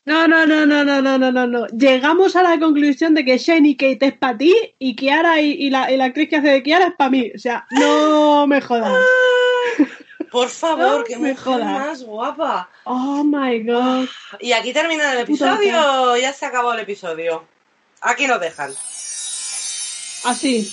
[0.08, 1.68] no, no, no, no, no, no, no, no.
[1.68, 5.52] Llegamos a la conclusión de que Shane y Kate es para ti y Kiara y,
[5.52, 7.32] y la, y la actriz que hace de Kiara es para mí.
[7.36, 8.94] O sea, no me jodas.
[10.32, 11.64] Por favor, No qué me jodas.
[11.66, 12.70] más guapa.
[12.84, 14.08] Oh my god.
[14.40, 17.46] Y aquí termina el episodio, ya se acabó el episodio.
[18.02, 18.72] Aquí nos dejan.
[20.26, 20.72] Así.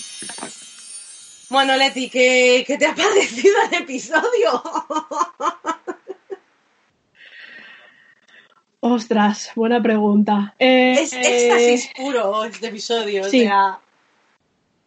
[1.49, 4.63] Bueno, Leti, ¿qué, qué te ha parecido el episodio?
[8.87, 10.53] Ostras, buena pregunta.
[10.59, 13.41] Eh, Es éxtasis puro este episodio, sí.
[13.41, 13.79] o sea...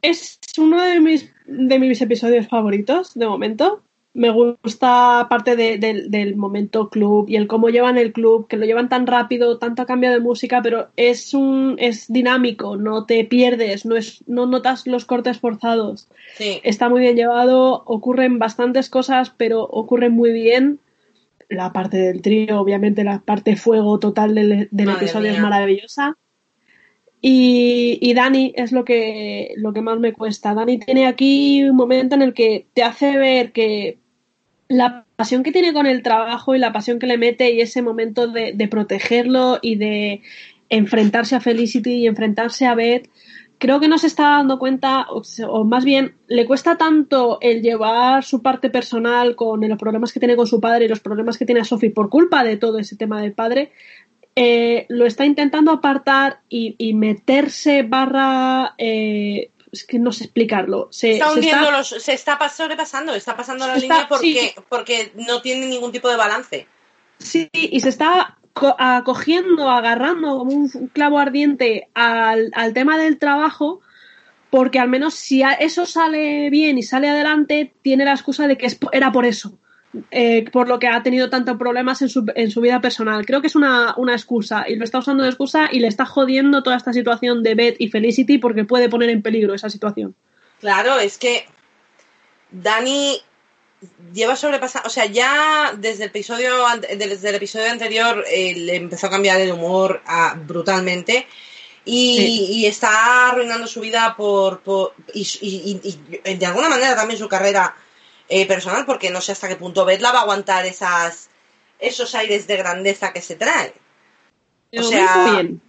[0.02, 3.82] es uno de mis, de mis episodios favoritos de momento.
[4.14, 8.56] Me gusta parte de- del- del momento club y el cómo llevan el club, que
[8.56, 13.24] lo llevan tan rápido, tanto cambio de música, pero es un es dinámico, no te
[13.24, 16.06] pierdes, no es no notas los cortes forzados.
[16.36, 16.60] Sí.
[16.62, 20.78] Está muy bien llevado, ocurren bastantes cosas, pero ocurren muy bien.
[21.48, 26.16] La parte del trío, obviamente la parte fuego total del, episodio es maravillosa.
[27.20, 30.54] Y, y Dani es lo que, lo que más me cuesta.
[30.54, 33.98] Dani tiene aquí un momento en el que te hace ver que
[34.68, 37.82] la pasión que tiene con el trabajo y la pasión que le mete y ese
[37.82, 40.20] momento de, de protegerlo y de
[40.68, 43.08] enfrentarse a Felicity y enfrentarse a Beth,
[43.58, 48.24] creo que no se está dando cuenta, o, más bien le cuesta tanto el llevar
[48.24, 51.44] su parte personal con los problemas que tiene con su padre y los problemas que
[51.46, 53.72] tiene a Sophie por culpa de todo ese tema del padre,
[54.36, 58.74] eh, lo está intentando apartar y, y meterse barra...
[58.78, 60.88] eh, es que no sé explicarlo.
[60.90, 64.40] Se, Está se está- los, se está pas- sobrepasando, está pasando la está- línea porque,
[64.40, 64.54] sí.
[64.70, 66.66] porque no tiene ningún tipo de balance.
[67.18, 68.38] Sí, y se está
[68.78, 73.80] acogiendo, agarrando como un clavo ardiente al, al tema del trabajo,
[74.50, 78.68] porque al menos si eso sale bien y sale adelante, tiene la excusa de que
[78.92, 79.58] era por eso,
[80.10, 83.26] eh, por lo que ha tenido tantos problemas en su, en su vida personal.
[83.26, 86.04] Creo que es una, una excusa y lo está usando de excusa y le está
[86.04, 90.14] jodiendo toda esta situación de Beth y Felicity porque puede poner en peligro esa situación.
[90.60, 91.46] Claro, es que
[92.50, 93.20] Dani
[94.12, 99.06] lleva sobrepasando, o sea, ya desde el episodio, desde el episodio anterior eh, le empezó
[99.06, 101.26] a cambiar el humor a, brutalmente
[101.84, 104.62] y, está arruinando su vida por,
[105.14, 105.98] y,
[106.36, 107.74] de alguna manera también su carrera
[108.28, 111.30] eh, personal porque no sé hasta qué punto Betla va a aguantar esas
[111.78, 113.72] esos aires de grandeza que se trae.
[114.76, 115.62] o sea, bien.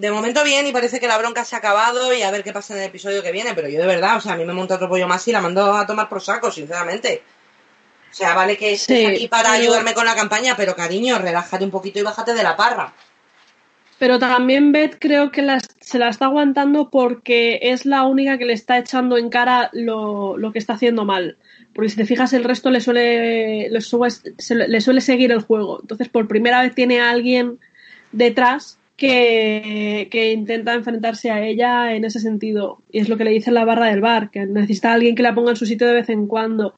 [0.00, 2.54] De momento bien y parece que la bronca se ha acabado y a ver qué
[2.54, 4.54] pasa en el episodio que viene, pero yo de verdad, o sea, a mí me
[4.54, 7.22] monta otro pollo más y la mando a tomar por saco, sinceramente.
[8.10, 11.70] O sea, vale que estés aquí para ayudarme con la campaña, pero cariño, relájate un
[11.70, 12.94] poquito y bájate de la parra.
[13.98, 15.46] Pero también Beth creo que
[15.82, 20.38] se la está aguantando porque es la única que le está echando en cara lo,
[20.50, 21.36] que está haciendo mal.
[21.74, 23.80] Porque si te fijas, el resto le suele, le
[24.80, 25.80] suele, seguir el juego.
[25.82, 27.58] Entonces, por primera vez tiene a alguien
[28.12, 32.82] detrás que, intenta enfrentarse a ella en ese sentido.
[32.92, 35.14] Y es lo que le dice en la barra del bar, que necesita a alguien
[35.14, 36.74] que la ponga en su sitio de vez en cuando.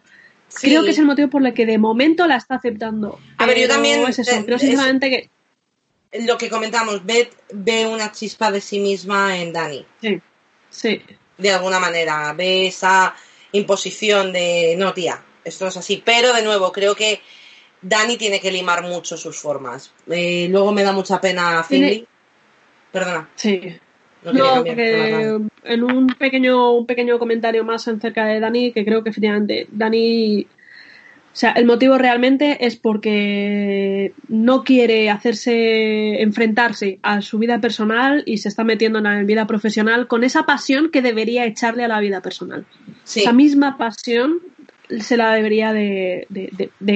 [0.60, 3.18] Creo que es el motivo por el que de momento la está aceptando.
[3.38, 4.02] A ver, yo también.
[4.08, 4.44] Es eso.
[4.44, 5.30] Creo sinceramente que
[6.24, 9.86] lo que comentamos, Beth ve una chispa de sí misma en Dani.
[10.00, 10.20] Sí,
[10.68, 11.02] sí.
[11.38, 13.14] De alguna manera, ve esa
[13.52, 16.02] imposición de, no, tía, esto es así.
[16.04, 17.22] Pero de nuevo, creo que
[17.80, 19.92] Dani tiene que limar mucho sus formas.
[20.10, 22.06] Eh, luego me da mucha pena Finley.
[22.92, 23.28] Perdona.
[23.34, 23.74] Sí.
[24.24, 29.10] No, porque en un pequeño, un pequeño comentario más acerca de Dani, que creo que
[29.10, 30.46] efectivamente Dani
[31.32, 38.22] o sea, el motivo realmente es porque no quiere hacerse, enfrentarse a su vida personal
[38.26, 41.88] y se está metiendo en la vida profesional con esa pasión que debería echarle a
[41.88, 42.66] la vida personal.
[43.06, 44.40] Esa misma pasión
[45.00, 46.26] se la debería de,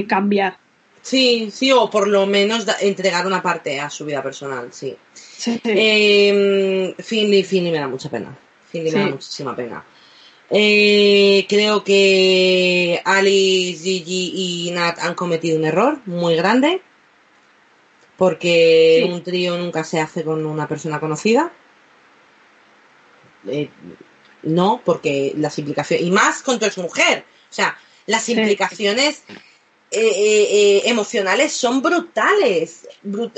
[0.07, 0.59] cambiar.
[1.07, 4.97] Sí, sí, o por lo menos entregar una parte a su vida personal, sí.
[5.15, 5.61] sí.
[5.63, 8.37] Eh, Finley, Finley me da mucha pena.
[8.69, 9.85] Finley me da muchísima pena.
[10.51, 16.83] Eh, creo que Alice, Gigi y Nat han cometido un error muy grande.
[18.17, 21.53] Porque un trío nunca se hace con una persona conocida.
[23.47, 23.71] Eh,
[24.43, 26.05] no, porque las implicaciones.
[26.05, 27.25] Y más con tu exmujer.
[27.49, 29.23] O sea, las implicaciones
[29.99, 32.89] eh, emocionales son brutales.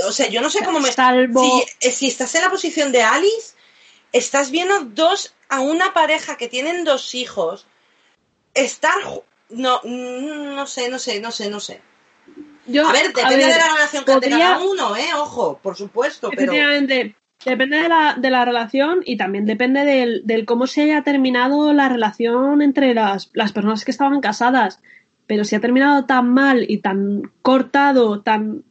[0.06, 0.93] o sea, yo no sé cómo me.
[0.93, 1.64] Salvo...
[1.80, 3.55] Si, si estás en la posición de Alice,
[4.12, 7.66] estás viendo dos a una pareja que tienen dos hijos
[8.55, 8.94] estar
[9.51, 11.80] no no sé no sé no sé no sé
[12.68, 17.16] a ver depende de la relación que tenga cada uno eh ojo por supuesto efectivamente
[17.44, 21.72] depende de la, de la relación y también depende del, del, cómo se haya terminado
[21.72, 24.80] la relación entre las, las personas que estaban casadas
[25.29, 28.65] pero si ha terminado tan mal y tan cortado tan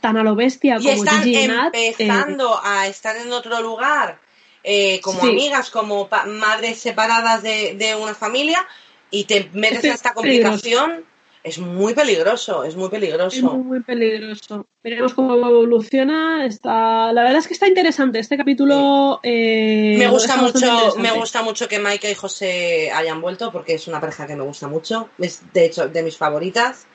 [0.00, 4.20] tan a lo bestia y están empezando a estar en otro lugar
[4.62, 8.66] eh, como amigas, como madres separadas de, una familia
[9.10, 11.04] y te metes en esta complicación.
[11.46, 13.36] Es muy peligroso, es muy peligroso.
[13.36, 14.66] Es muy, peligroso.
[14.82, 16.44] Veremos cómo evoluciona.
[16.44, 17.12] Está...
[17.12, 18.18] La verdad es que está interesante.
[18.18, 19.20] Este capítulo.
[19.22, 23.86] Eh, me gusta mucho, me gusta mucho que Maika y José hayan vuelto, porque es
[23.86, 25.10] una pareja que me gusta mucho.
[25.18, 26.88] Es de hecho de mis favoritas.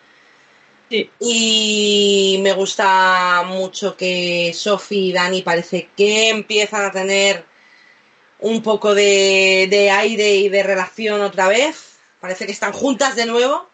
[1.17, 7.45] Y me gusta mucho que Sophie y Dani parece que empiezan a tener
[8.41, 11.99] un poco de, aire y de relación otra vez.
[12.19, 13.70] Parece que están juntas de nuevo.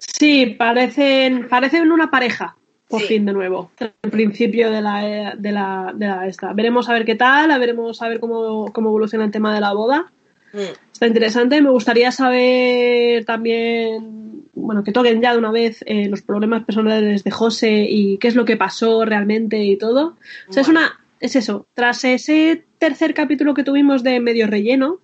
[0.00, 2.56] Sí, parecen, parecen una pareja,
[2.88, 3.70] por fin de nuevo.
[3.78, 6.52] Al principio de la, de la, de la esta.
[6.52, 9.60] Veremos a ver qué tal, a veremos a ver cómo, cómo evoluciona el tema de
[9.60, 10.10] la boda.
[10.52, 10.58] Mm.
[10.92, 11.62] Está interesante.
[11.62, 17.22] Me gustaría saber también, bueno, que toquen ya de una vez eh, los problemas personales
[17.22, 20.16] de José y qué es lo que pasó realmente y todo.
[20.48, 21.66] O sea, es una, es eso.
[21.74, 24.98] Tras ese tercer capítulo que tuvimos de medio relleno.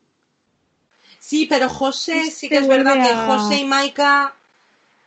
[1.18, 4.36] Sí, pero José, sí que es verdad que José y Maika,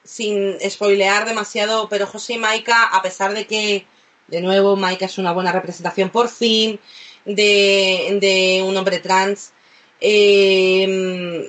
[0.10, 3.86] sin spoilear demasiado, pero José y Maika, a pesar de que,
[4.28, 6.80] de nuevo, Maika es una buena representación por fin
[7.26, 9.54] de, un hombre trans,
[10.02, 11.44] em,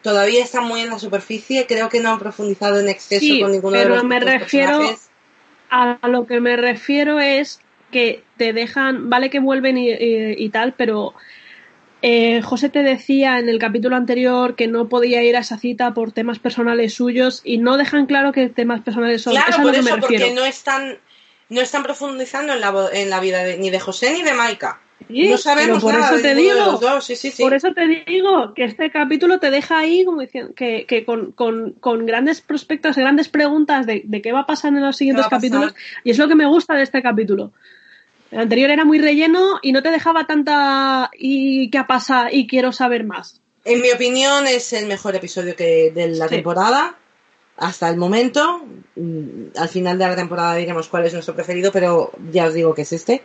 [0.00, 1.66] todavía está muy en la superficie.
[1.66, 4.80] Creo que no han profundizado en exceso con ninguno de los me refiero
[5.68, 7.60] A lo que me refiero es
[7.90, 11.12] que te dejan, vale que vuelven y, tal, pero
[12.02, 15.94] eh, José te decía en el capítulo anterior que no podía ir a esa cita
[15.94, 19.32] por temas personales suyos y no dejan claro que temas personales son.
[19.32, 20.98] Claro, por eso, porque no están,
[21.48, 24.80] no están profundizando en la, en la vida ni de José ni de Maika.
[25.08, 26.80] no sabemos por nada eso te digo,
[27.38, 31.32] Por eso te digo que este capítulo te deja ahí como diciendo que, que con,
[31.32, 35.26] con, con, grandes prospectos, grandes preguntas de, de, qué va a pasar en los siguientes
[35.28, 35.74] capítulos.
[36.04, 37.52] Y es lo que me gusta de este capítulo.
[38.30, 42.46] El anterior era muy relleno y no te dejaba tanta y qué ha pasado y
[42.46, 43.40] quiero saber más.
[43.64, 46.34] En mi opinión es el mejor episodio que de la Sí.
[46.36, 46.96] temporada
[47.56, 48.62] hasta el momento.
[48.96, 52.74] Mm, Al final de la temporada diremos cuál es nuestro preferido, pero ya os digo
[52.74, 53.22] que es este.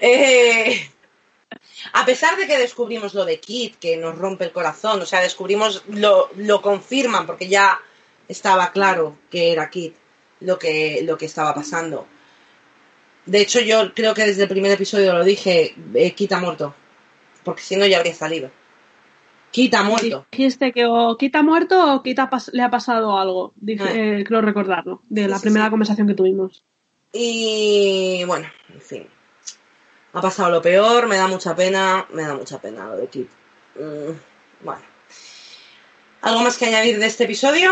[0.00, 0.88] Eh,
[1.92, 5.20] a pesar de que descubrimos lo de Kit, que nos rompe el corazón, o sea,
[5.20, 7.80] descubrimos, lo, lo confirman, porque ya
[8.28, 9.94] estaba claro que era Kit
[10.40, 12.06] lo que, lo que estaba pasando.
[13.26, 16.74] De hecho, yo creo que desde el primer episodio lo dije, eh, ha muerto,
[17.42, 18.50] porque si no ya habría salido.
[19.72, 20.26] Ha muerto.
[20.32, 23.52] Dijiste que o ha muerto o pas- le ha pasado algo.
[23.56, 23.92] Dije, Ah.
[23.94, 25.70] eh, creo recordarlo, de Sí, la sí, primera sí.
[25.70, 26.64] conversación que tuvimos.
[27.12, 29.06] Y bueno, en fin.
[30.12, 33.28] Ha pasado lo peor, me da mucha pena, me da mucha pena lo de Kit.
[33.76, 34.82] Mm, bueno.
[36.22, 37.70] ¿Algo más que añadir de este episodio?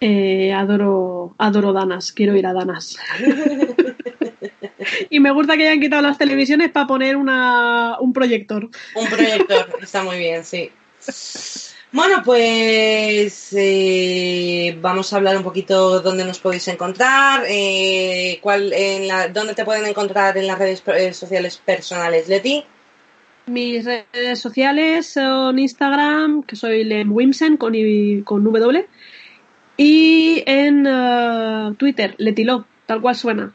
[0.00, 2.98] Eh, adoro, adoro Danas, quiero ir a Danas.
[5.10, 8.68] y me gusta que hayan quitado las televisiones para poner una, un proyector.
[8.94, 10.70] Un proyector, está muy bien, sí.
[11.92, 19.08] Bueno, pues eh, vamos a hablar un poquito dónde nos podéis encontrar, eh, cuál, en
[19.08, 22.64] la, dónde te pueden encontrar en las redes eh, sociales personales, Leti.
[23.46, 28.86] Mis redes sociales son Instagram, que soy Lem Wimsen con, I- con W,
[29.76, 33.52] y en eh, Twitter, Letilo, tal cual suena.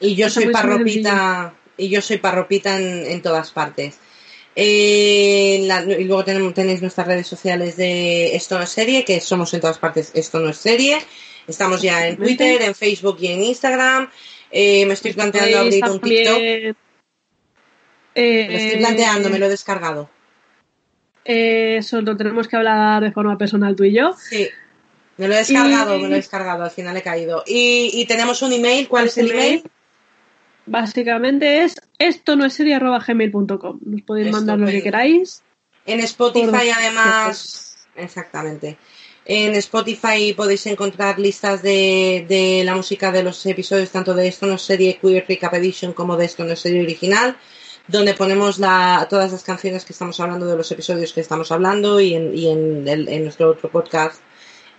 [0.00, 3.98] Y yo soy parropita, y yo soy parropita en, en todas partes.
[4.56, 9.20] Eh, la- y luego tenemos, tenéis nuestras redes sociales de Esto no es serie, que
[9.20, 10.98] somos en todas partes Esto no es serie.
[11.46, 12.16] Estamos ya en.
[12.16, 14.10] Twitter, en Facebook y en Instagram.
[14.50, 16.38] Eh, me estoy planteando Podéis abrir un TikTok.
[18.14, 20.10] eh, Me estoy planteando, me lo he descargado.
[21.24, 24.14] eh, eso lo tenemos que hablar de forma personal tú y yo.
[24.18, 24.48] Sí.
[25.20, 27.44] Me lo he descargado, Y- me lo he descargado, al final he caído.
[27.46, 29.62] Y, y tenemos un email, ¿cuál es el email?
[30.66, 33.80] Básicamente es esto no es serie arroba gmail.com.
[33.84, 35.42] Nos podéis Esto, mandar lo que queráis.
[35.86, 38.76] En Spotify además, exactamente.
[39.24, 44.46] En Spotify podéis encontrar listas de, de la música de los episodios, tanto de Esto
[44.46, 47.36] no es serie Queer Recap Edition como de Esto no es serie original,
[47.88, 52.00] donde ponemos la, todas las canciones que estamos hablando de los episodios que estamos hablando
[52.00, 54.20] y en, y en, el- en nuestro otro podcast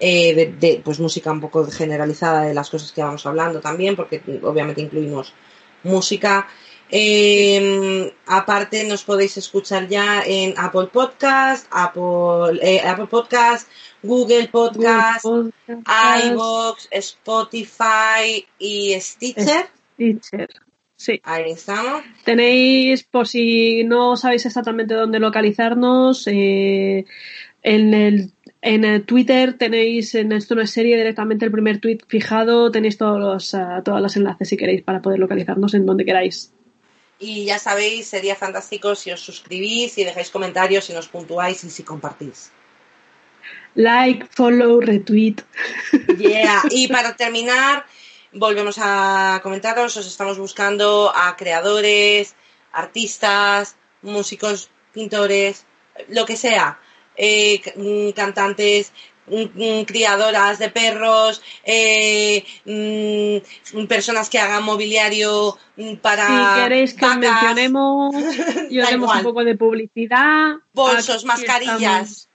[0.03, 3.95] eh, de, de, pues música un poco generalizada de las cosas que vamos hablando también,
[3.95, 5.31] porque obviamente incluimos
[5.83, 6.47] música.
[6.89, 13.69] Eh, aparte nos podéis escuchar ya en Apple Podcast, Apple, eh, Apple Podcast,
[14.01, 19.69] Google Podcast, Google Podcast, iVoox, Spotify y Stitcher.
[19.93, 20.49] Stitcher.
[20.95, 21.21] Sí.
[21.23, 22.03] Ahí estamos.
[22.25, 27.05] Tenéis, por si no sabéis exactamente dónde localizarnos, eh,
[27.63, 31.99] en el en el Twitter tenéis en esto no es serie directamente el primer tweet
[32.07, 36.05] fijado, tenéis todos los, ah, todos los enlaces si queréis para poder localizarnos en donde
[36.05, 36.53] queráis.
[37.17, 41.69] Y ya sabéis, sería fantástico si os suscribís, si dejáis comentarios, si nos puntuáis y
[41.69, 42.51] si compartís.
[43.75, 45.37] Like, follow, retweet.
[46.17, 46.63] Yeah.
[46.71, 47.85] Y para terminar,
[48.33, 52.35] volvemos a comentaros, os estamos buscando a creadores,
[52.71, 55.65] artistas, músicos, pintores,
[56.09, 56.79] lo que sea,
[57.15, 58.91] eh, mm, cantantes,
[59.27, 65.57] mm, mm, criadoras de perros, eh, mm, personas que hagan mobiliario
[66.01, 68.15] para Si queréis que vacas, mencionemos
[68.69, 69.17] y os Da demos igual.
[69.19, 70.55] un poco de publicidad.
[70.73, 71.77] bolsos, mascarillas.
[71.79, 72.29] estamos.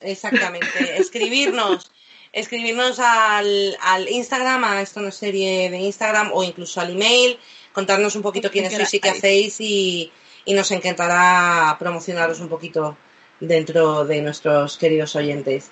[0.00, 0.96] Exactamente.
[1.00, 1.90] Escribirnos.
[2.32, 7.38] Escribirnos al, al Instagram, a esto no serie de Instagram, o incluso al email,
[7.74, 10.10] contarnos un poquito quiénes sois y qué hacéis y,
[10.46, 12.96] y nos encantará promocionaros un poquito
[13.42, 15.70] dentro de nuestros queridos oyentes.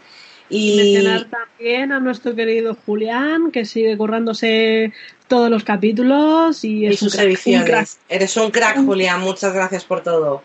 [0.49, 4.93] Y Y mencionar también a nuestro querido Julián, que sigue currándose
[5.29, 7.89] todos los capítulos y es un sus crack, un crack.
[8.09, 9.21] Eres un crack, Julián.
[9.21, 10.43] Muchas gracias por todo.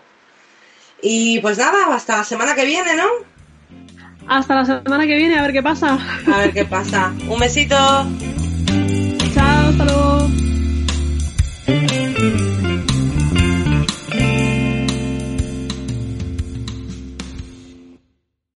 [1.02, 3.08] Y pues nada, hasta la semana que viene, ¿no?
[4.28, 5.98] Hasta la semana que viene, a ver qué pasa.
[6.32, 7.14] A ver qué pasa.
[7.28, 7.76] Un besito.